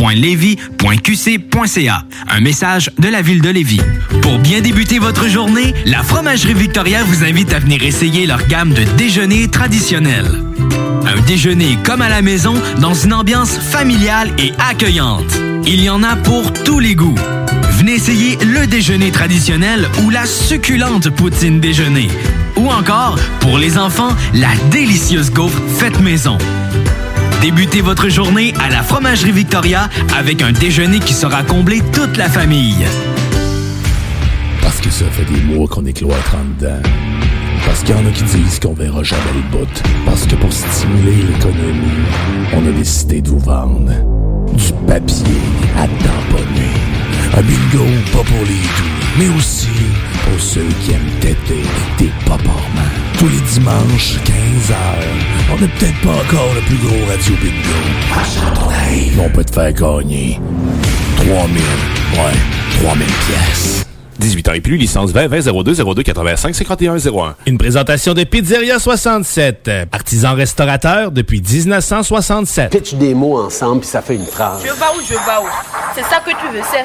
ville.levy.qc.ca. 0.00 2.04
Un 2.28 2.40
message 2.40 2.90
de 2.98 3.08
la 3.08 3.22
ville 3.22 3.42
de 3.42 3.50
Lévis. 3.50 3.80
Pour 4.22 4.38
bien 4.38 4.60
débuter 4.60 4.98
votre 4.98 5.28
journée, 5.28 5.74
la 5.84 6.02
Fromagerie 6.02 6.54
Victoria 6.54 7.02
vous 7.04 7.24
invite 7.24 7.52
à 7.52 7.58
venir 7.58 7.82
essayer 7.82 8.26
leur 8.26 8.46
gamme 8.46 8.72
de 8.72 8.82
déjeuners 8.96 9.48
traditionnels. 9.48 10.30
Un 11.06 11.20
déjeuner 11.26 11.76
comme 11.84 12.02
à 12.02 12.08
la 12.08 12.22
maison 12.22 12.54
dans 12.78 12.94
une 12.94 13.12
ambiance 13.12 13.58
familiale 13.58 14.30
et 14.38 14.52
accueillante. 14.58 15.38
Il 15.66 15.82
y 15.82 15.90
en 15.90 16.02
a 16.02 16.16
pour 16.16 16.52
tous 16.52 16.78
les 16.78 16.94
goûts. 16.94 17.18
Venez 17.72 17.94
essayer 17.94 18.38
le 18.44 18.66
déjeuner 18.66 19.10
traditionnel 19.10 19.88
ou 20.04 20.10
la 20.10 20.26
succulente 20.26 21.10
poutine 21.10 21.60
déjeuner. 21.60 22.08
Ou 22.56 22.70
encore, 22.70 23.18
pour 23.40 23.58
les 23.58 23.78
enfants, 23.78 24.14
la 24.34 24.54
délicieuse 24.70 25.30
gaufre 25.30 25.60
faite 25.78 25.98
maison. 26.00 26.36
Débutez 27.40 27.80
votre 27.80 28.10
journée 28.10 28.52
à 28.60 28.68
la 28.68 28.82
Fromagerie 28.82 29.32
Victoria 29.32 29.88
avec 30.14 30.42
un 30.42 30.52
déjeuner 30.52 30.98
qui 30.98 31.14
sera 31.14 31.42
comblé 31.42 31.80
toute 31.90 32.18
la 32.18 32.28
famille. 32.28 32.84
Parce 34.60 34.78
que 34.80 34.90
ça 34.90 35.06
fait 35.06 35.24
des 35.24 35.40
mois 35.40 35.66
qu'on 35.66 35.86
est 35.86 35.94
cloître 35.94 36.34
en 36.34 36.44
dedans. 36.44 36.82
Parce 37.64 37.80
qu'il 37.82 37.94
y 37.96 37.98
en 37.98 38.06
a 38.06 38.10
qui 38.10 38.24
disent 38.24 38.58
qu'on 38.60 38.74
verra 38.74 39.02
jamais 39.02 39.22
le 39.34 39.56
bout. 39.56 39.82
Parce 40.04 40.26
que 40.26 40.34
pour 40.34 40.52
stimuler 40.52 41.22
l'économie, 41.32 42.04
on 42.52 42.68
a 42.68 42.72
décidé 42.72 43.22
de 43.22 43.30
vous 43.30 43.38
vendre 43.38 43.90
du 44.52 44.72
papier 44.86 45.40
à 45.78 45.86
tamponner. 45.86 46.74
Un 47.38 47.42
bingo 47.42 47.86
pas 48.12 48.24
pour 48.24 48.44
les 48.44 48.52
doux, 48.52 49.18
mais 49.18 49.28
aussi 49.38 49.68
pour 50.24 50.40
ceux 50.40 50.68
qui 50.80 50.92
aiment 50.92 51.18
têter 51.20 51.62
des 51.98 52.10
paparmans. 52.24 52.90
Tous 53.18 53.28
les 53.28 53.40
dimanches, 53.52 54.16
15h, 54.24 54.74
on 55.52 55.60
n'est 55.60 55.68
peut-être 55.68 56.00
pas 56.00 56.10
encore 56.10 56.54
le 56.54 56.60
plus 56.62 56.78
gros 56.78 57.06
radio 57.06 57.34
bingo. 57.42 59.22
On 59.22 59.30
peut 59.30 59.44
te 59.44 59.52
faire 59.52 59.72
gagner 59.72 60.40
3000, 61.16 61.34
ouais, 61.34 62.82
3000 62.82 63.06
pièces. 63.06 63.89
18 64.20 64.48
ans 64.48 64.52
et 64.52 64.60
plus, 64.60 64.76
licence 64.76 65.10
20 65.10 65.26
20 65.28 65.62
02 65.64 65.74
02 65.94 66.02
85 66.02 66.54
51 66.54 66.96
01. 66.98 67.34
Une 67.46 67.58
présentation 67.58 68.14
de 68.14 68.22
Pizzeria 68.24 68.78
67, 68.78 69.70
artisan 69.90 70.34
restaurateur 70.34 71.10
depuis 71.10 71.40
1967. 71.42 72.70
Pitch 72.70 72.94
des 72.94 73.14
mots 73.14 73.40
ensemble, 73.42 73.80
puis 73.80 73.88
ça 73.88 74.02
fait 74.02 74.14
une 74.16 74.26
phrase. 74.26 74.60
Je 74.62 74.66
vais 74.68 74.72
où, 74.72 75.00
je 75.04 75.14
vais 75.14 75.18
où? 75.42 75.48
C'est 75.94 76.02
ça 76.02 76.20
que 76.24 76.30
tu 76.30 76.54
veux, 76.54 76.62
c'est? 76.70 76.84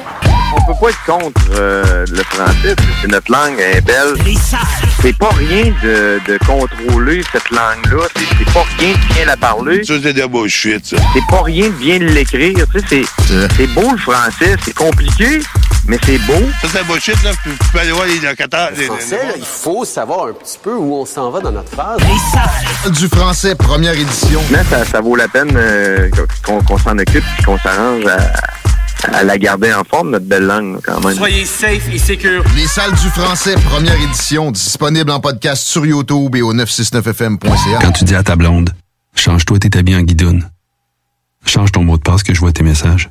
On 0.56 0.72
peut 0.72 0.78
pas 0.80 0.90
être 0.90 1.04
contre 1.04 1.40
euh, 1.54 2.06
le 2.08 2.22
français, 2.22 2.74
c'est 3.02 3.08
notre 3.08 3.30
langue, 3.30 3.56
elle 3.58 3.78
est 3.78 3.80
belle. 3.82 4.14
C'est 5.02 5.16
pas 5.16 5.30
rien 5.30 5.72
de, 5.82 6.20
de 6.26 6.38
contrôler 6.46 7.22
cette 7.30 7.50
langue-là, 7.50 8.06
c'est 8.16 8.52
pas 8.52 8.64
rien 8.78 8.92
de 8.92 9.14
bien 9.14 9.24
la 9.26 9.36
parler. 9.36 9.84
Ça, 9.84 9.94
c'est 10.02 10.12
de 10.12 10.24
bullshit, 10.26 10.86
ça. 10.86 10.96
C'est 11.12 11.26
pas 11.28 11.42
rien 11.42 11.66
de 11.66 11.74
bien 11.74 11.98
l'écrire, 11.98 12.64
tu 12.72 12.80
sais, 12.80 12.86
c'est 13.28 13.56
c'est 13.56 13.66
beau 13.68 13.90
le 13.92 13.98
français, 13.98 14.56
c'est 14.64 14.74
compliqué, 14.74 15.40
mais 15.88 15.98
c'est 16.04 16.18
beau. 16.18 16.34
Ça, 16.62 16.68
c'est 16.72 16.86
bullshit, 16.86 17.22
là. 17.22 17.30
Tu 17.42 17.50
tu 17.50 17.68
peux 17.72 17.78
aller 17.78 17.92
voir 17.92 18.06
les 18.06 18.18
locataires. 18.20 18.70
Le 18.76 18.82
français, 18.84 19.16
là, 19.26 19.32
il 19.36 19.44
faut 19.44 19.84
savoir 19.84 20.26
un 20.28 20.32
petit 20.32 20.58
peu 20.62 20.74
où 20.74 20.94
on 20.94 21.06
s'en 21.06 21.30
va 21.30 21.40
dans 21.40 21.52
notre 21.52 21.70
phrase. 21.70 21.98
Du 22.98 23.08
français, 23.08 23.54
première 23.54 23.94
édition. 23.94 24.40
Mais 24.50 24.64
ça, 24.64 24.84
ça 24.84 25.00
vaut 25.00 25.16
la 25.16 25.28
peine 25.28 25.52
euh, 25.56 26.08
qu'on 26.44 26.78
s'en 26.78 26.98
occupe 26.98 27.24
et 27.38 27.42
qu'on 27.42 27.58
s'arrange 27.58 28.04
à, 28.06 29.16
à 29.16 29.22
la 29.24 29.38
garder 29.38 29.72
en 29.74 29.84
forme, 29.84 30.10
notre 30.10 30.26
belle 30.26 30.44
langue, 30.44 30.78
quand 30.84 31.00
même. 31.04 31.16
Soyez 31.16 31.44
safe 31.44 31.88
et 31.92 31.98
secure. 31.98 32.42
Les 32.56 32.66
salles 32.66 32.92
du 32.94 33.08
français, 33.10 33.54
première 33.64 34.00
édition, 34.00 34.50
disponible 34.50 35.10
en 35.10 35.20
podcast 35.20 35.66
sur 35.66 35.84
YouTube 35.86 36.34
et 36.36 36.42
au 36.42 36.52
969fm.ca. 36.54 37.78
Quand 37.80 37.92
tu 37.92 38.04
dis 38.04 38.14
à 38.14 38.22
ta 38.22 38.36
blonde, 38.36 38.70
change-toi 39.14 39.58
tes 39.58 39.78
habits 39.78 39.96
en 39.96 40.02
guidoune. 40.02 40.48
Change 41.44 41.70
ton 41.72 41.84
mot 41.84 41.96
de 41.96 42.02
passe 42.02 42.22
que 42.24 42.34
je 42.34 42.40
vois 42.40 42.52
tes 42.52 42.64
messages. 42.64 43.10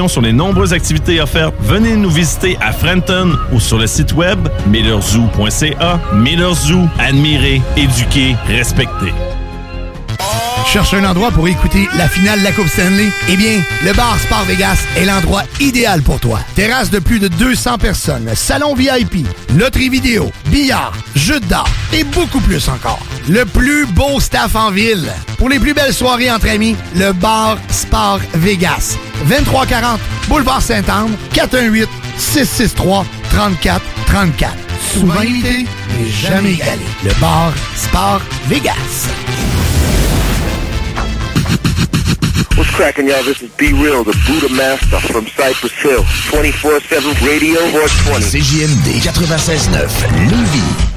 sur 0.07 0.21
les 0.21 0.33
nombreuses 0.33 0.73
activités 0.73 1.21
offertes, 1.21 1.53
venez 1.61 1.95
nous 1.95 2.09
visiter 2.09 2.57
à 2.61 2.71
Frenton 2.71 3.37
ou 3.51 3.59
sur 3.59 3.77
le 3.77 3.87
site 3.87 4.13
web 4.13 4.47
millerzoo.ca. 4.67 5.99
Miller 6.13 6.53
Zoo, 6.53 6.87
admirer, 6.99 7.61
éduquer, 7.77 8.35
respecter. 8.47 9.13
Cherche 10.71 10.93
un 10.93 11.03
endroit 11.03 11.31
pour 11.31 11.47
écouter 11.49 11.89
la 11.97 12.07
finale 12.07 12.39
de 12.39 12.45
la 12.45 12.51
Coupe 12.53 12.67
Stanley? 12.67 13.09
Eh 13.27 13.35
bien, 13.35 13.61
le 13.83 13.91
bar 13.93 14.17
Sport 14.19 14.45
Vegas 14.45 14.77
est 14.95 15.03
l'endroit 15.03 15.43
idéal 15.59 16.01
pour 16.01 16.19
toi. 16.19 16.39
Terrasse 16.55 16.89
de 16.89 16.99
plus 16.99 17.19
de 17.19 17.27
200 17.27 17.77
personnes, 17.77 18.29
salon 18.35 18.73
VIP, 18.73 19.27
loterie 19.53 19.89
vidéo, 19.89 20.31
billard, 20.45 20.93
jeux 21.13 21.41
d'art 21.41 21.69
et 21.91 22.05
beaucoup 22.05 22.39
plus 22.39 22.69
encore. 22.69 23.01
Le 23.29 23.45
plus 23.45 23.85
beau 23.87 24.19
staff 24.19 24.55
en 24.55 24.71
ville. 24.71 25.11
Pour 25.37 25.49
les 25.49 25.59
plus 25.59 25.73
belles 25.73 25.93
soirées 25.93 26.31
entre 26.31 26.49
amis, 26.49 26.75
le 26.95 27.13
bar 27.13 27.57
Sport 27.69 28.19
Vegas. 28.35 28.97
2340 29.29 29.99
Boulevard 30.27 30.61
Saint-Anne, 30.61 31.15
418 31.33 31.87
663 32.17 33.05
34 33.31 33.81
34. 34.07 34.53
Souvent 34.93 35.21
imité, 35.21 35.65
mais 35.97 36.09
jamais 36.09 36.53
égalé. 36.53 36.81
Le 37.03 37.11
bar 37.19 37.53
Sport 37.75 38.21
Vegas. 38.47 39.07
What's 42.57 42.69
cracking, 42.71 43.07
y'all? 43.07 43.23
This 43.23 43.41
is 43.41 43.49
Be 43.57 43.73
Real, 43.73 44.03
the 44.03 44.15
Buddha 44.27 44.53
Master 44.53 44.99
from 44.99 45.25
Cypress 45.25 45.71
Hill. 45.81 46.03
24-7 46.31 47.13
Radio 47.25 47.59
420. 47.71 48.19
CJMD 48.21 49.01
96.9, 49.01 49.89
Lévis. 50.29 50.90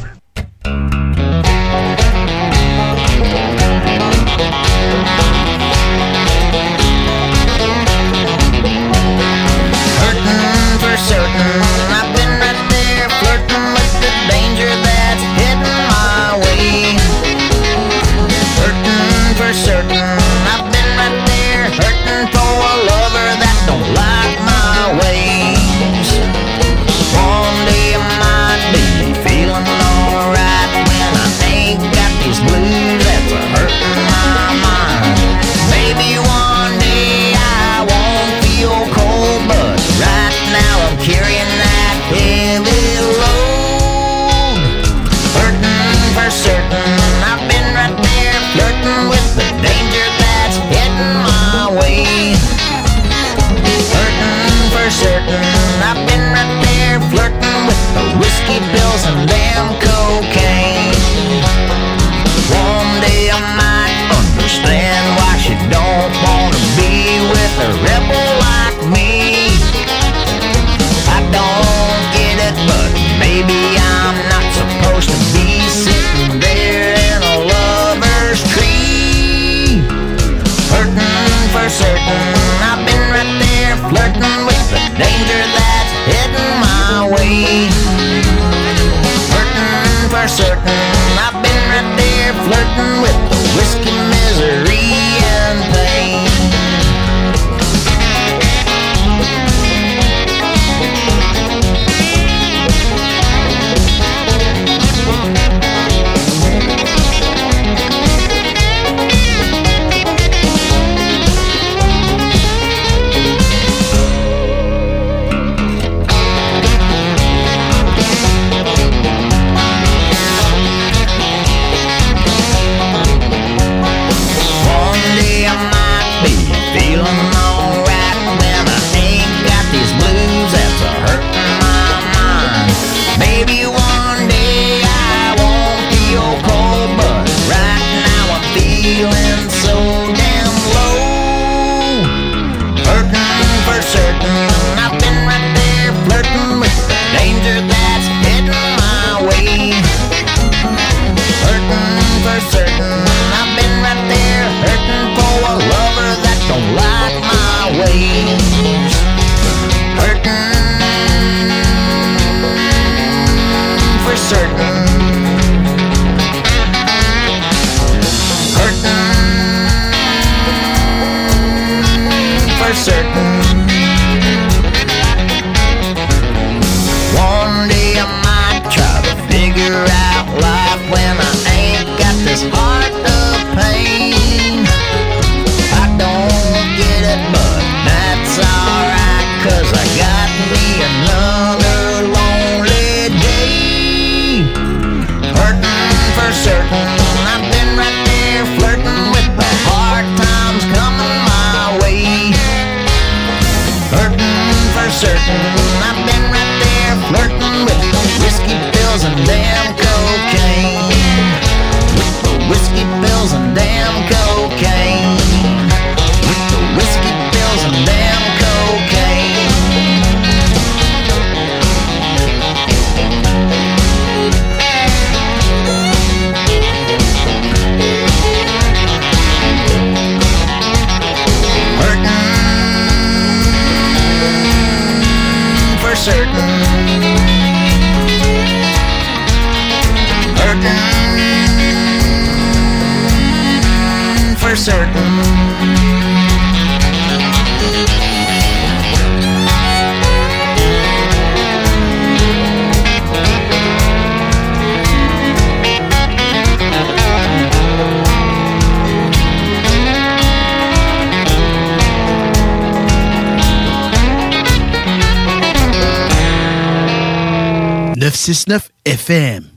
969 268.25 268.71
FM. 268.85 269.54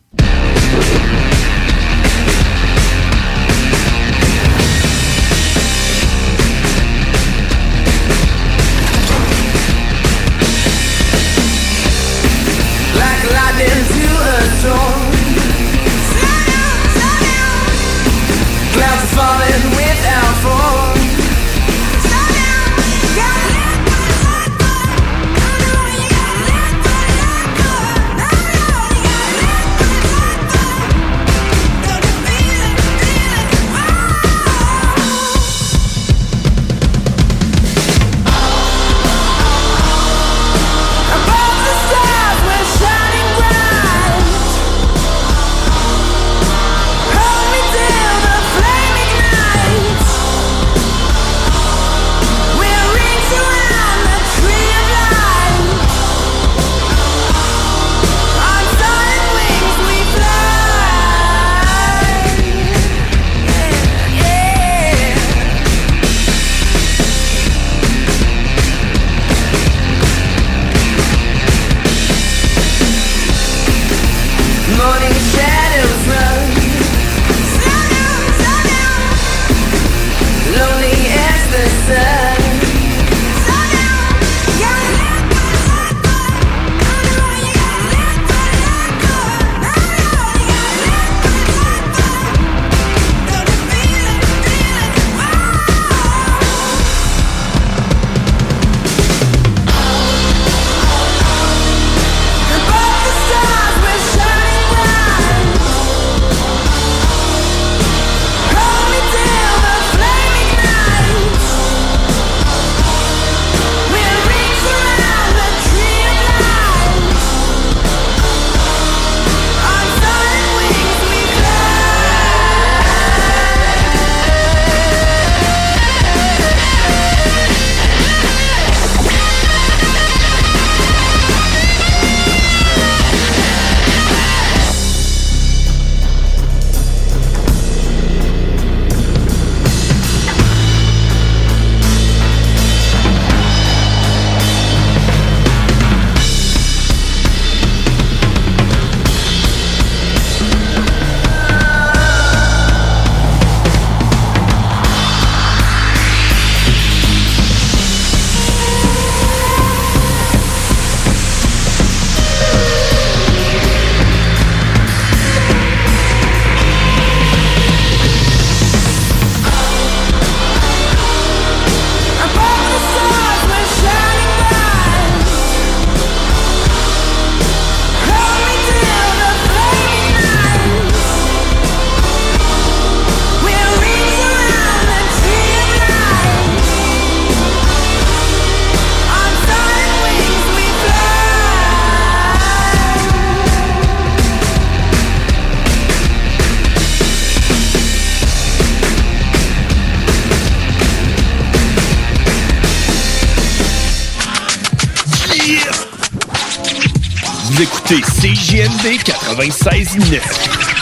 CJMD 208.47 209.03
96.9. 209.35 210.76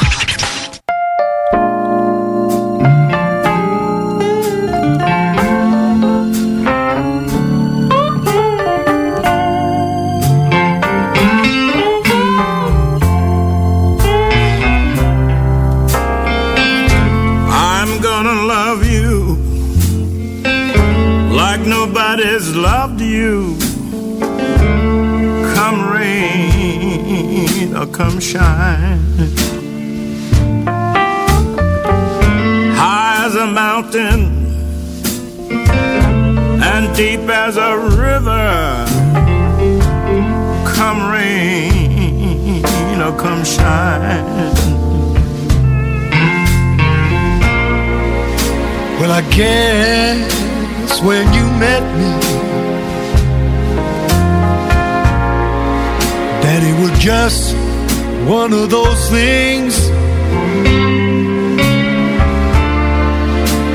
one 58.45 58.53
of 58.53 58.69
those 58.69 59.09
things. 59.09 59.73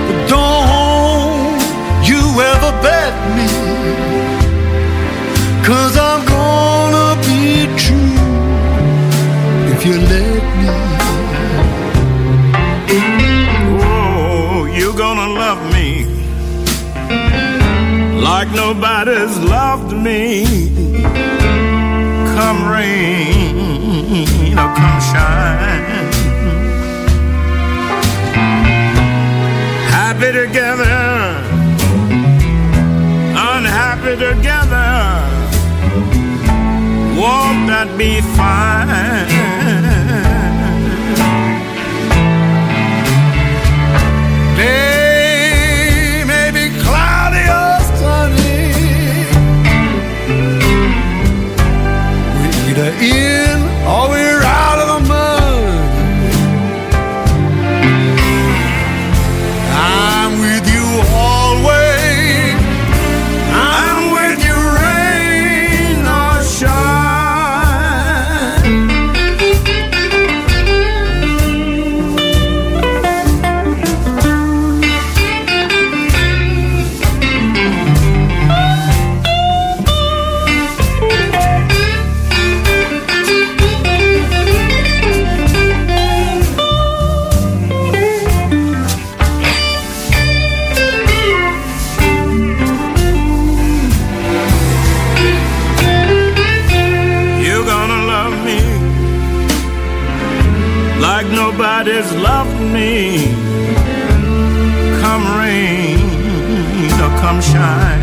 But 0.07 0.19
don't 0.35 1.61
you 2.11 2.23
ever 2.51 2.71
bet 2.87 3.15
me 3.37 3.49
Cause 5.67 5.95
I'm 6.09 6.23
gonna 6.37 7.09
be 7.29 7.67
true 7.83 8.19
If 9.73 9.81
you 9.87 9.95
let 10.13 10.43
me. 10.61 10.69
Oh, 13.83 14.73
you're 14.77 14.97
gonna 14.97 15.31
love 15.43 15.61
me 15.75 15.89
Like 18.23 18.51
nobody's 18.53 19.37
loved 19.39 19.93
me. 19.97 20.45
Come 22.37 22.61
rain. 22.71 23.30
be 38.01 38.23
fine. 38.23 39.40
always 102.01 102.23
loved 102.23 102.61
me. 102.73 103.27
Come 105.03 105.39
rain 105.39 105.99
or 107.01 107.21
come 107.21 107.41
shine. 107.43 108.00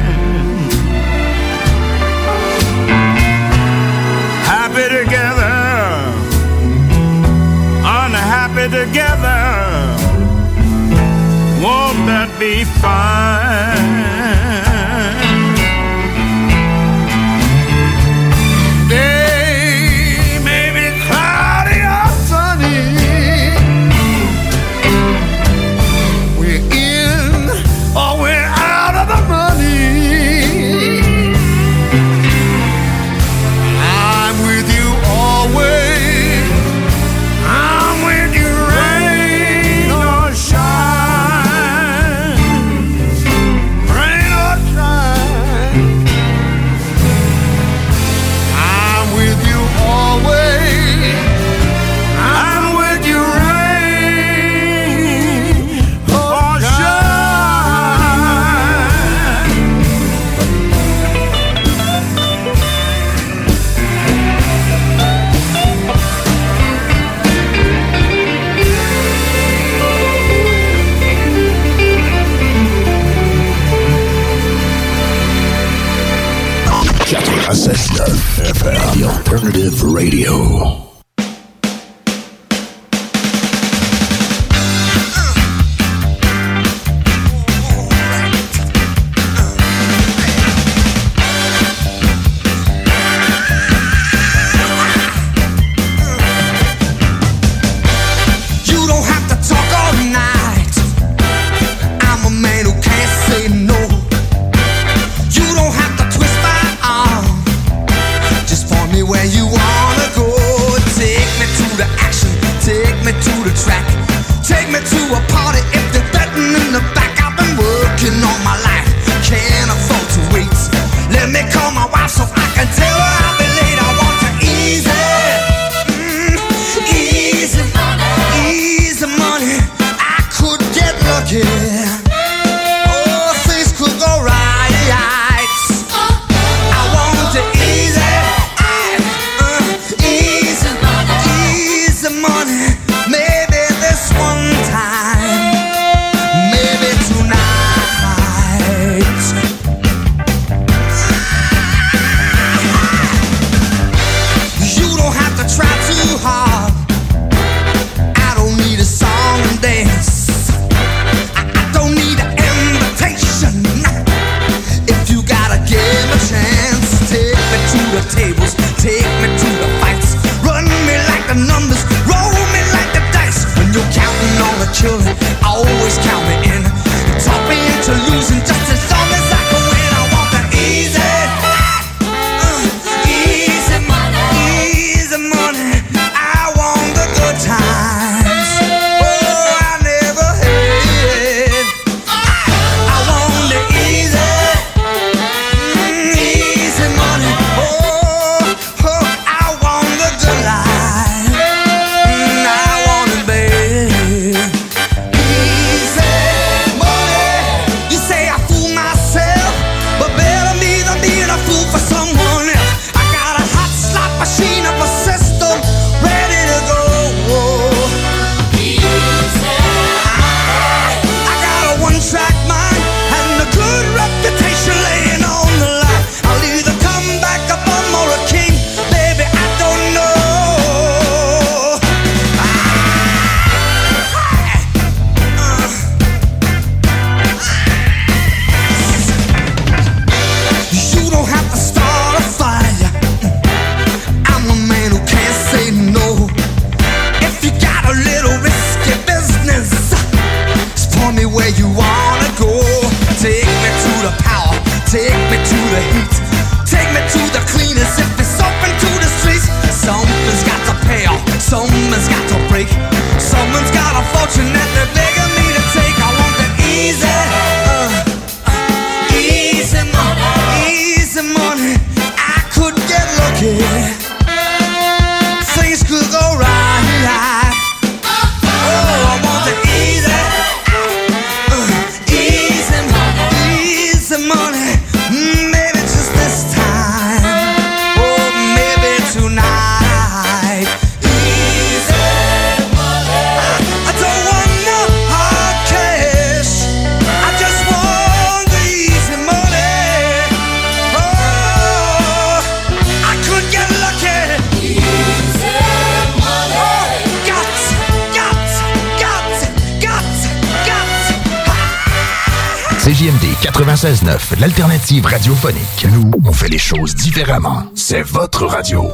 Radiophonique. 314.96 315.86
Nous, 315.92 316.12
on 316.26 316.32
fait 316.32 316.48
les 316.48 316.58
choses 316.58 316.96
différemment. 316.96 317.64
C'est 317.76 318.04
votre 318.04 318.46
radio. 318.46 318.90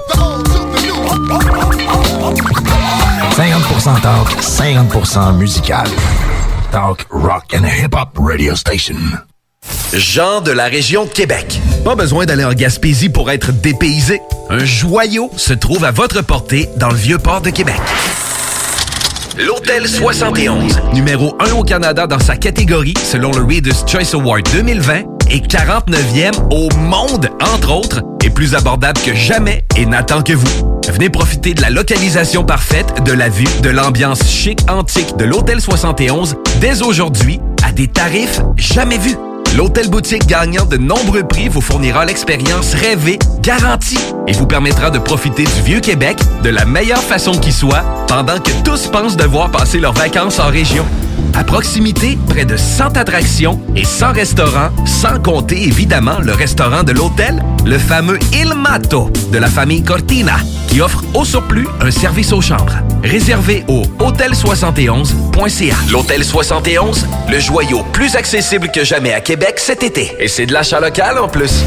50% 3.36 4.02
talk, 4.02 4.42
50% 4.42 5.38
musical. 5.38 5.88
Talk, 6.72 7.06
rock 7.12 7.56
and 7.56 7.66
hip-hop 7.66 8.18
radio 8.18 8.56
station. 8.56 8.96
Jean 9.94 10.42
de 10.42 10.52
la 10.52 10.66
région 10.66 11.06
de 11.06 11.10
Québec. 11.10 11.62
Pas 11.86 11.94
besoin 11.94 12.26
d'aller 12.26 12.46
en 12.46 12.54
Gaspésie 12.54 13.10
pour 13.10 13.30
être 13.30 13.52
dépaysé. 13.52 14.20
Un 14.50 14.66
joyau 14.66 15.30
se 15.38 15.54
trouve 15.54 15.86
à 15.86 15.92
votre 15.92 16.24
portée 16.24 16.70
dans 16.78 16.90
le 16.90 16.96
vieux 16.96 17.20
port 17.20 17.42
de 17.42 17.52
Québec. 17.52 17.80
L'Hôtel 19.38 19.88
71, 19.88 20.80
numéro 20.94 21.36
1 21.40 21.54
au 21.54 21.64
Canada 21.64 22.08
dans 22.08 22.20
sa 22.20 22.36
catégorie 22.36 22.94
selon 23.04 23.32
le 23.32 23.44
Reader's 23.44 23.84
Choice 23.88 24.14
Award 24.14 24.48
2020 24.52 25.13
et 25.30 25.40
49e 25.40 26.34
au 26.52 26.70
monde, 26.78 27.30
entre 27.42 27.72
autres, 27.72 28.02
est 28.24 28.30
plus 28.30 28.56
abordable 28.56 29.00
que 29.02 29.14
jamais 29.14 29.66
et 29.76 29.86
n'attend 29.86 30.22
que 30.22 30.34
vous. 30.34 30.82
Venez 30.90 31.10
profiter 31.10 31.54
de 31.54 31.62
la 31.62 31.70
localisation 31.70 32.44
parfaite, 32.44 33.04
de 33.04 33.14
la 33.14 33.30
vue, 33.30 33.48
de 33.62 33.70
l'ambiance 33.70 34.24
chic 34.30 34.60
antique 34.70 35.16
de 35.18 35.26
l'Hôtel 35.26 35.62
71 35.62 36.36
dès 36.60 36.82
aujourd'hui 36.82 37.40
à 37.64 37.72
des 37.72 37.88
tarifs 37.88 38.42
jamais 38.58 38.98
vus. 38.98 39.18
L'hôtel 39.56 39.88
boutique 39.88 40.26
gagnant 40.26 40.66
de 40.66 40.78
nombreux 40.78 41.24
prix 41.24 41.48
vous 41.48 41.62
fournira 41.62 42.06
l'expérience 42.06 42.74
rêvée, 42.74 43.20
garantie, 43.42 44.00
et 44.28 44.34
vous 44.34 44.48
permettra 44.48 44.90
de 44.90 44.98
profiter 44.98 45.44
du 45.44 45.62
vieux 45.64 45.80
Québec 45.80 46.18
de 46.44 46.50
la 46.50 46.66
meilleure 46.66 47.04
façon 47.04 47.34
qui 47.34 47.52
soit, 47.52 47.84
pendant 48.08 48.40
que 48.40 48.52
tous 48.64 48.88
pensent 48.88 49.16
devoir 49.16 49.52
passer 49.52 49.80
leurs 49.80 49.94
vacances 49.94 50.40
en 50.40 50.48
région. 50.48 50.86
À 51.36 51.44
proximité, 51.44 52.18
près 52.30 52.46
de 52.46 52.58
100 52.58 52.98
attractions 52.98 53.60
et 53.76 53.86
100 53.86 54.14
restaurants, 54.14 54.70
sans 54.86 55.20
compter 55.20 55.64
évidemment 55.64 56.20
le 56.22 56.34
restaurant 56.34 56.84
de 56.84 56.92
l'hôtel, 56.92 57.44
le 57.66 57.78
fameux 57.78 58.20
Il 58.34 58.54
Mato 58.54 59.12
de 59.32 59.38
la 59.38 59.48
famille 59.48 59.84
Cortina, 59.84 60.38
qui 60.68 60.82
offre 60.82 61.04
au 61.14 61.26
surplus 61.26 61.68
un 61.82 61.92
service 61.92 62.32
aux 62.34 62.42
chambres. 62.42 62.78
Réservé 63.04 63.64
au 63.68 63.82
hôtel71.ca. 64.00 65.76
L'Hôtel 65.92 66.24
71, 66.24 67.08
le 67.30 67.40
joyau 67.40 67.84
plus 67.92 68.16
accessible 68.16 68.70
que 68.72 68.84
jamais 68.84 69.14
à 69.14 69.22
Québec 69.22 69.56
cet 69.58 69.84
été. 69.84 70.12
Et 70.20 70.28
c'est 70.28 70.46
de 70.46 70.54
l'achat 70.54 70.80
local 70.80 71.18
en 71.18 71.28
plus. 71.28 71.64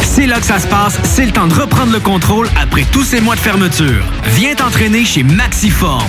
C'est 0.00 0.26
là 0.26 0.40
que 0.40 0.46
ça 0.46 0.58
se 0.58 0.66
passe, 0.66 0.98
c'est 1.04 1.26
le 1.26 1.32
temps 1.32 1.46
de 1.46 1.54
reprendre 1.54 1.92
le 1.92 2.00
contrôle 2.00 2.48
après 2.60 2.84
tous 2.90 3.04
ces 3.04 3.20
mois 3.20 3.36
de 3.36 3.40
fermeture. 3.40 4.04
Viens 4.34 4.56
t'entraîner 4.56 5.04
chez 5.04 5.22
Maxiform. 5.22 6.08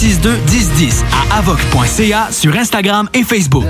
462 0.01 0.35
1010 0.49 1.03
à 1.31 1.37
avoc.ca 1.37 2.29
sur 2.31 2.55
Instagram 2.55 3.07
et 3.13 3.23
Facebook. 3.23 3.65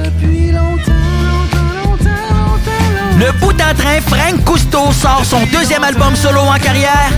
Le 3.20 3.40
bout 3.40 3.52
en 3.52 3.76
train, 3.76 4.00
Frank 4.08 4.42
Cousteau 4.46 4.94
sort 4.94 5.26
son 5.26 5.46
deuxième 5.48 5.84
album 5.84 6.16
solo 6.16 6.40
en 6.40 6.58
carrière, 6.58 7.12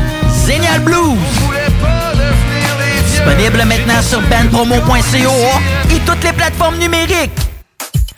Zénial 0.47 0.79
Blues. 0.79 1.15
Disponible 3.05 3.63
maintenant 3.67 4.01
sur 4.01 4.19
bandpromo.co 4.21 5.95
et 5.95 5.99
toutes 5.99 6.23
les 6.23 6.33
plateformes 6.33 6.79
numériques. 6.79 7.52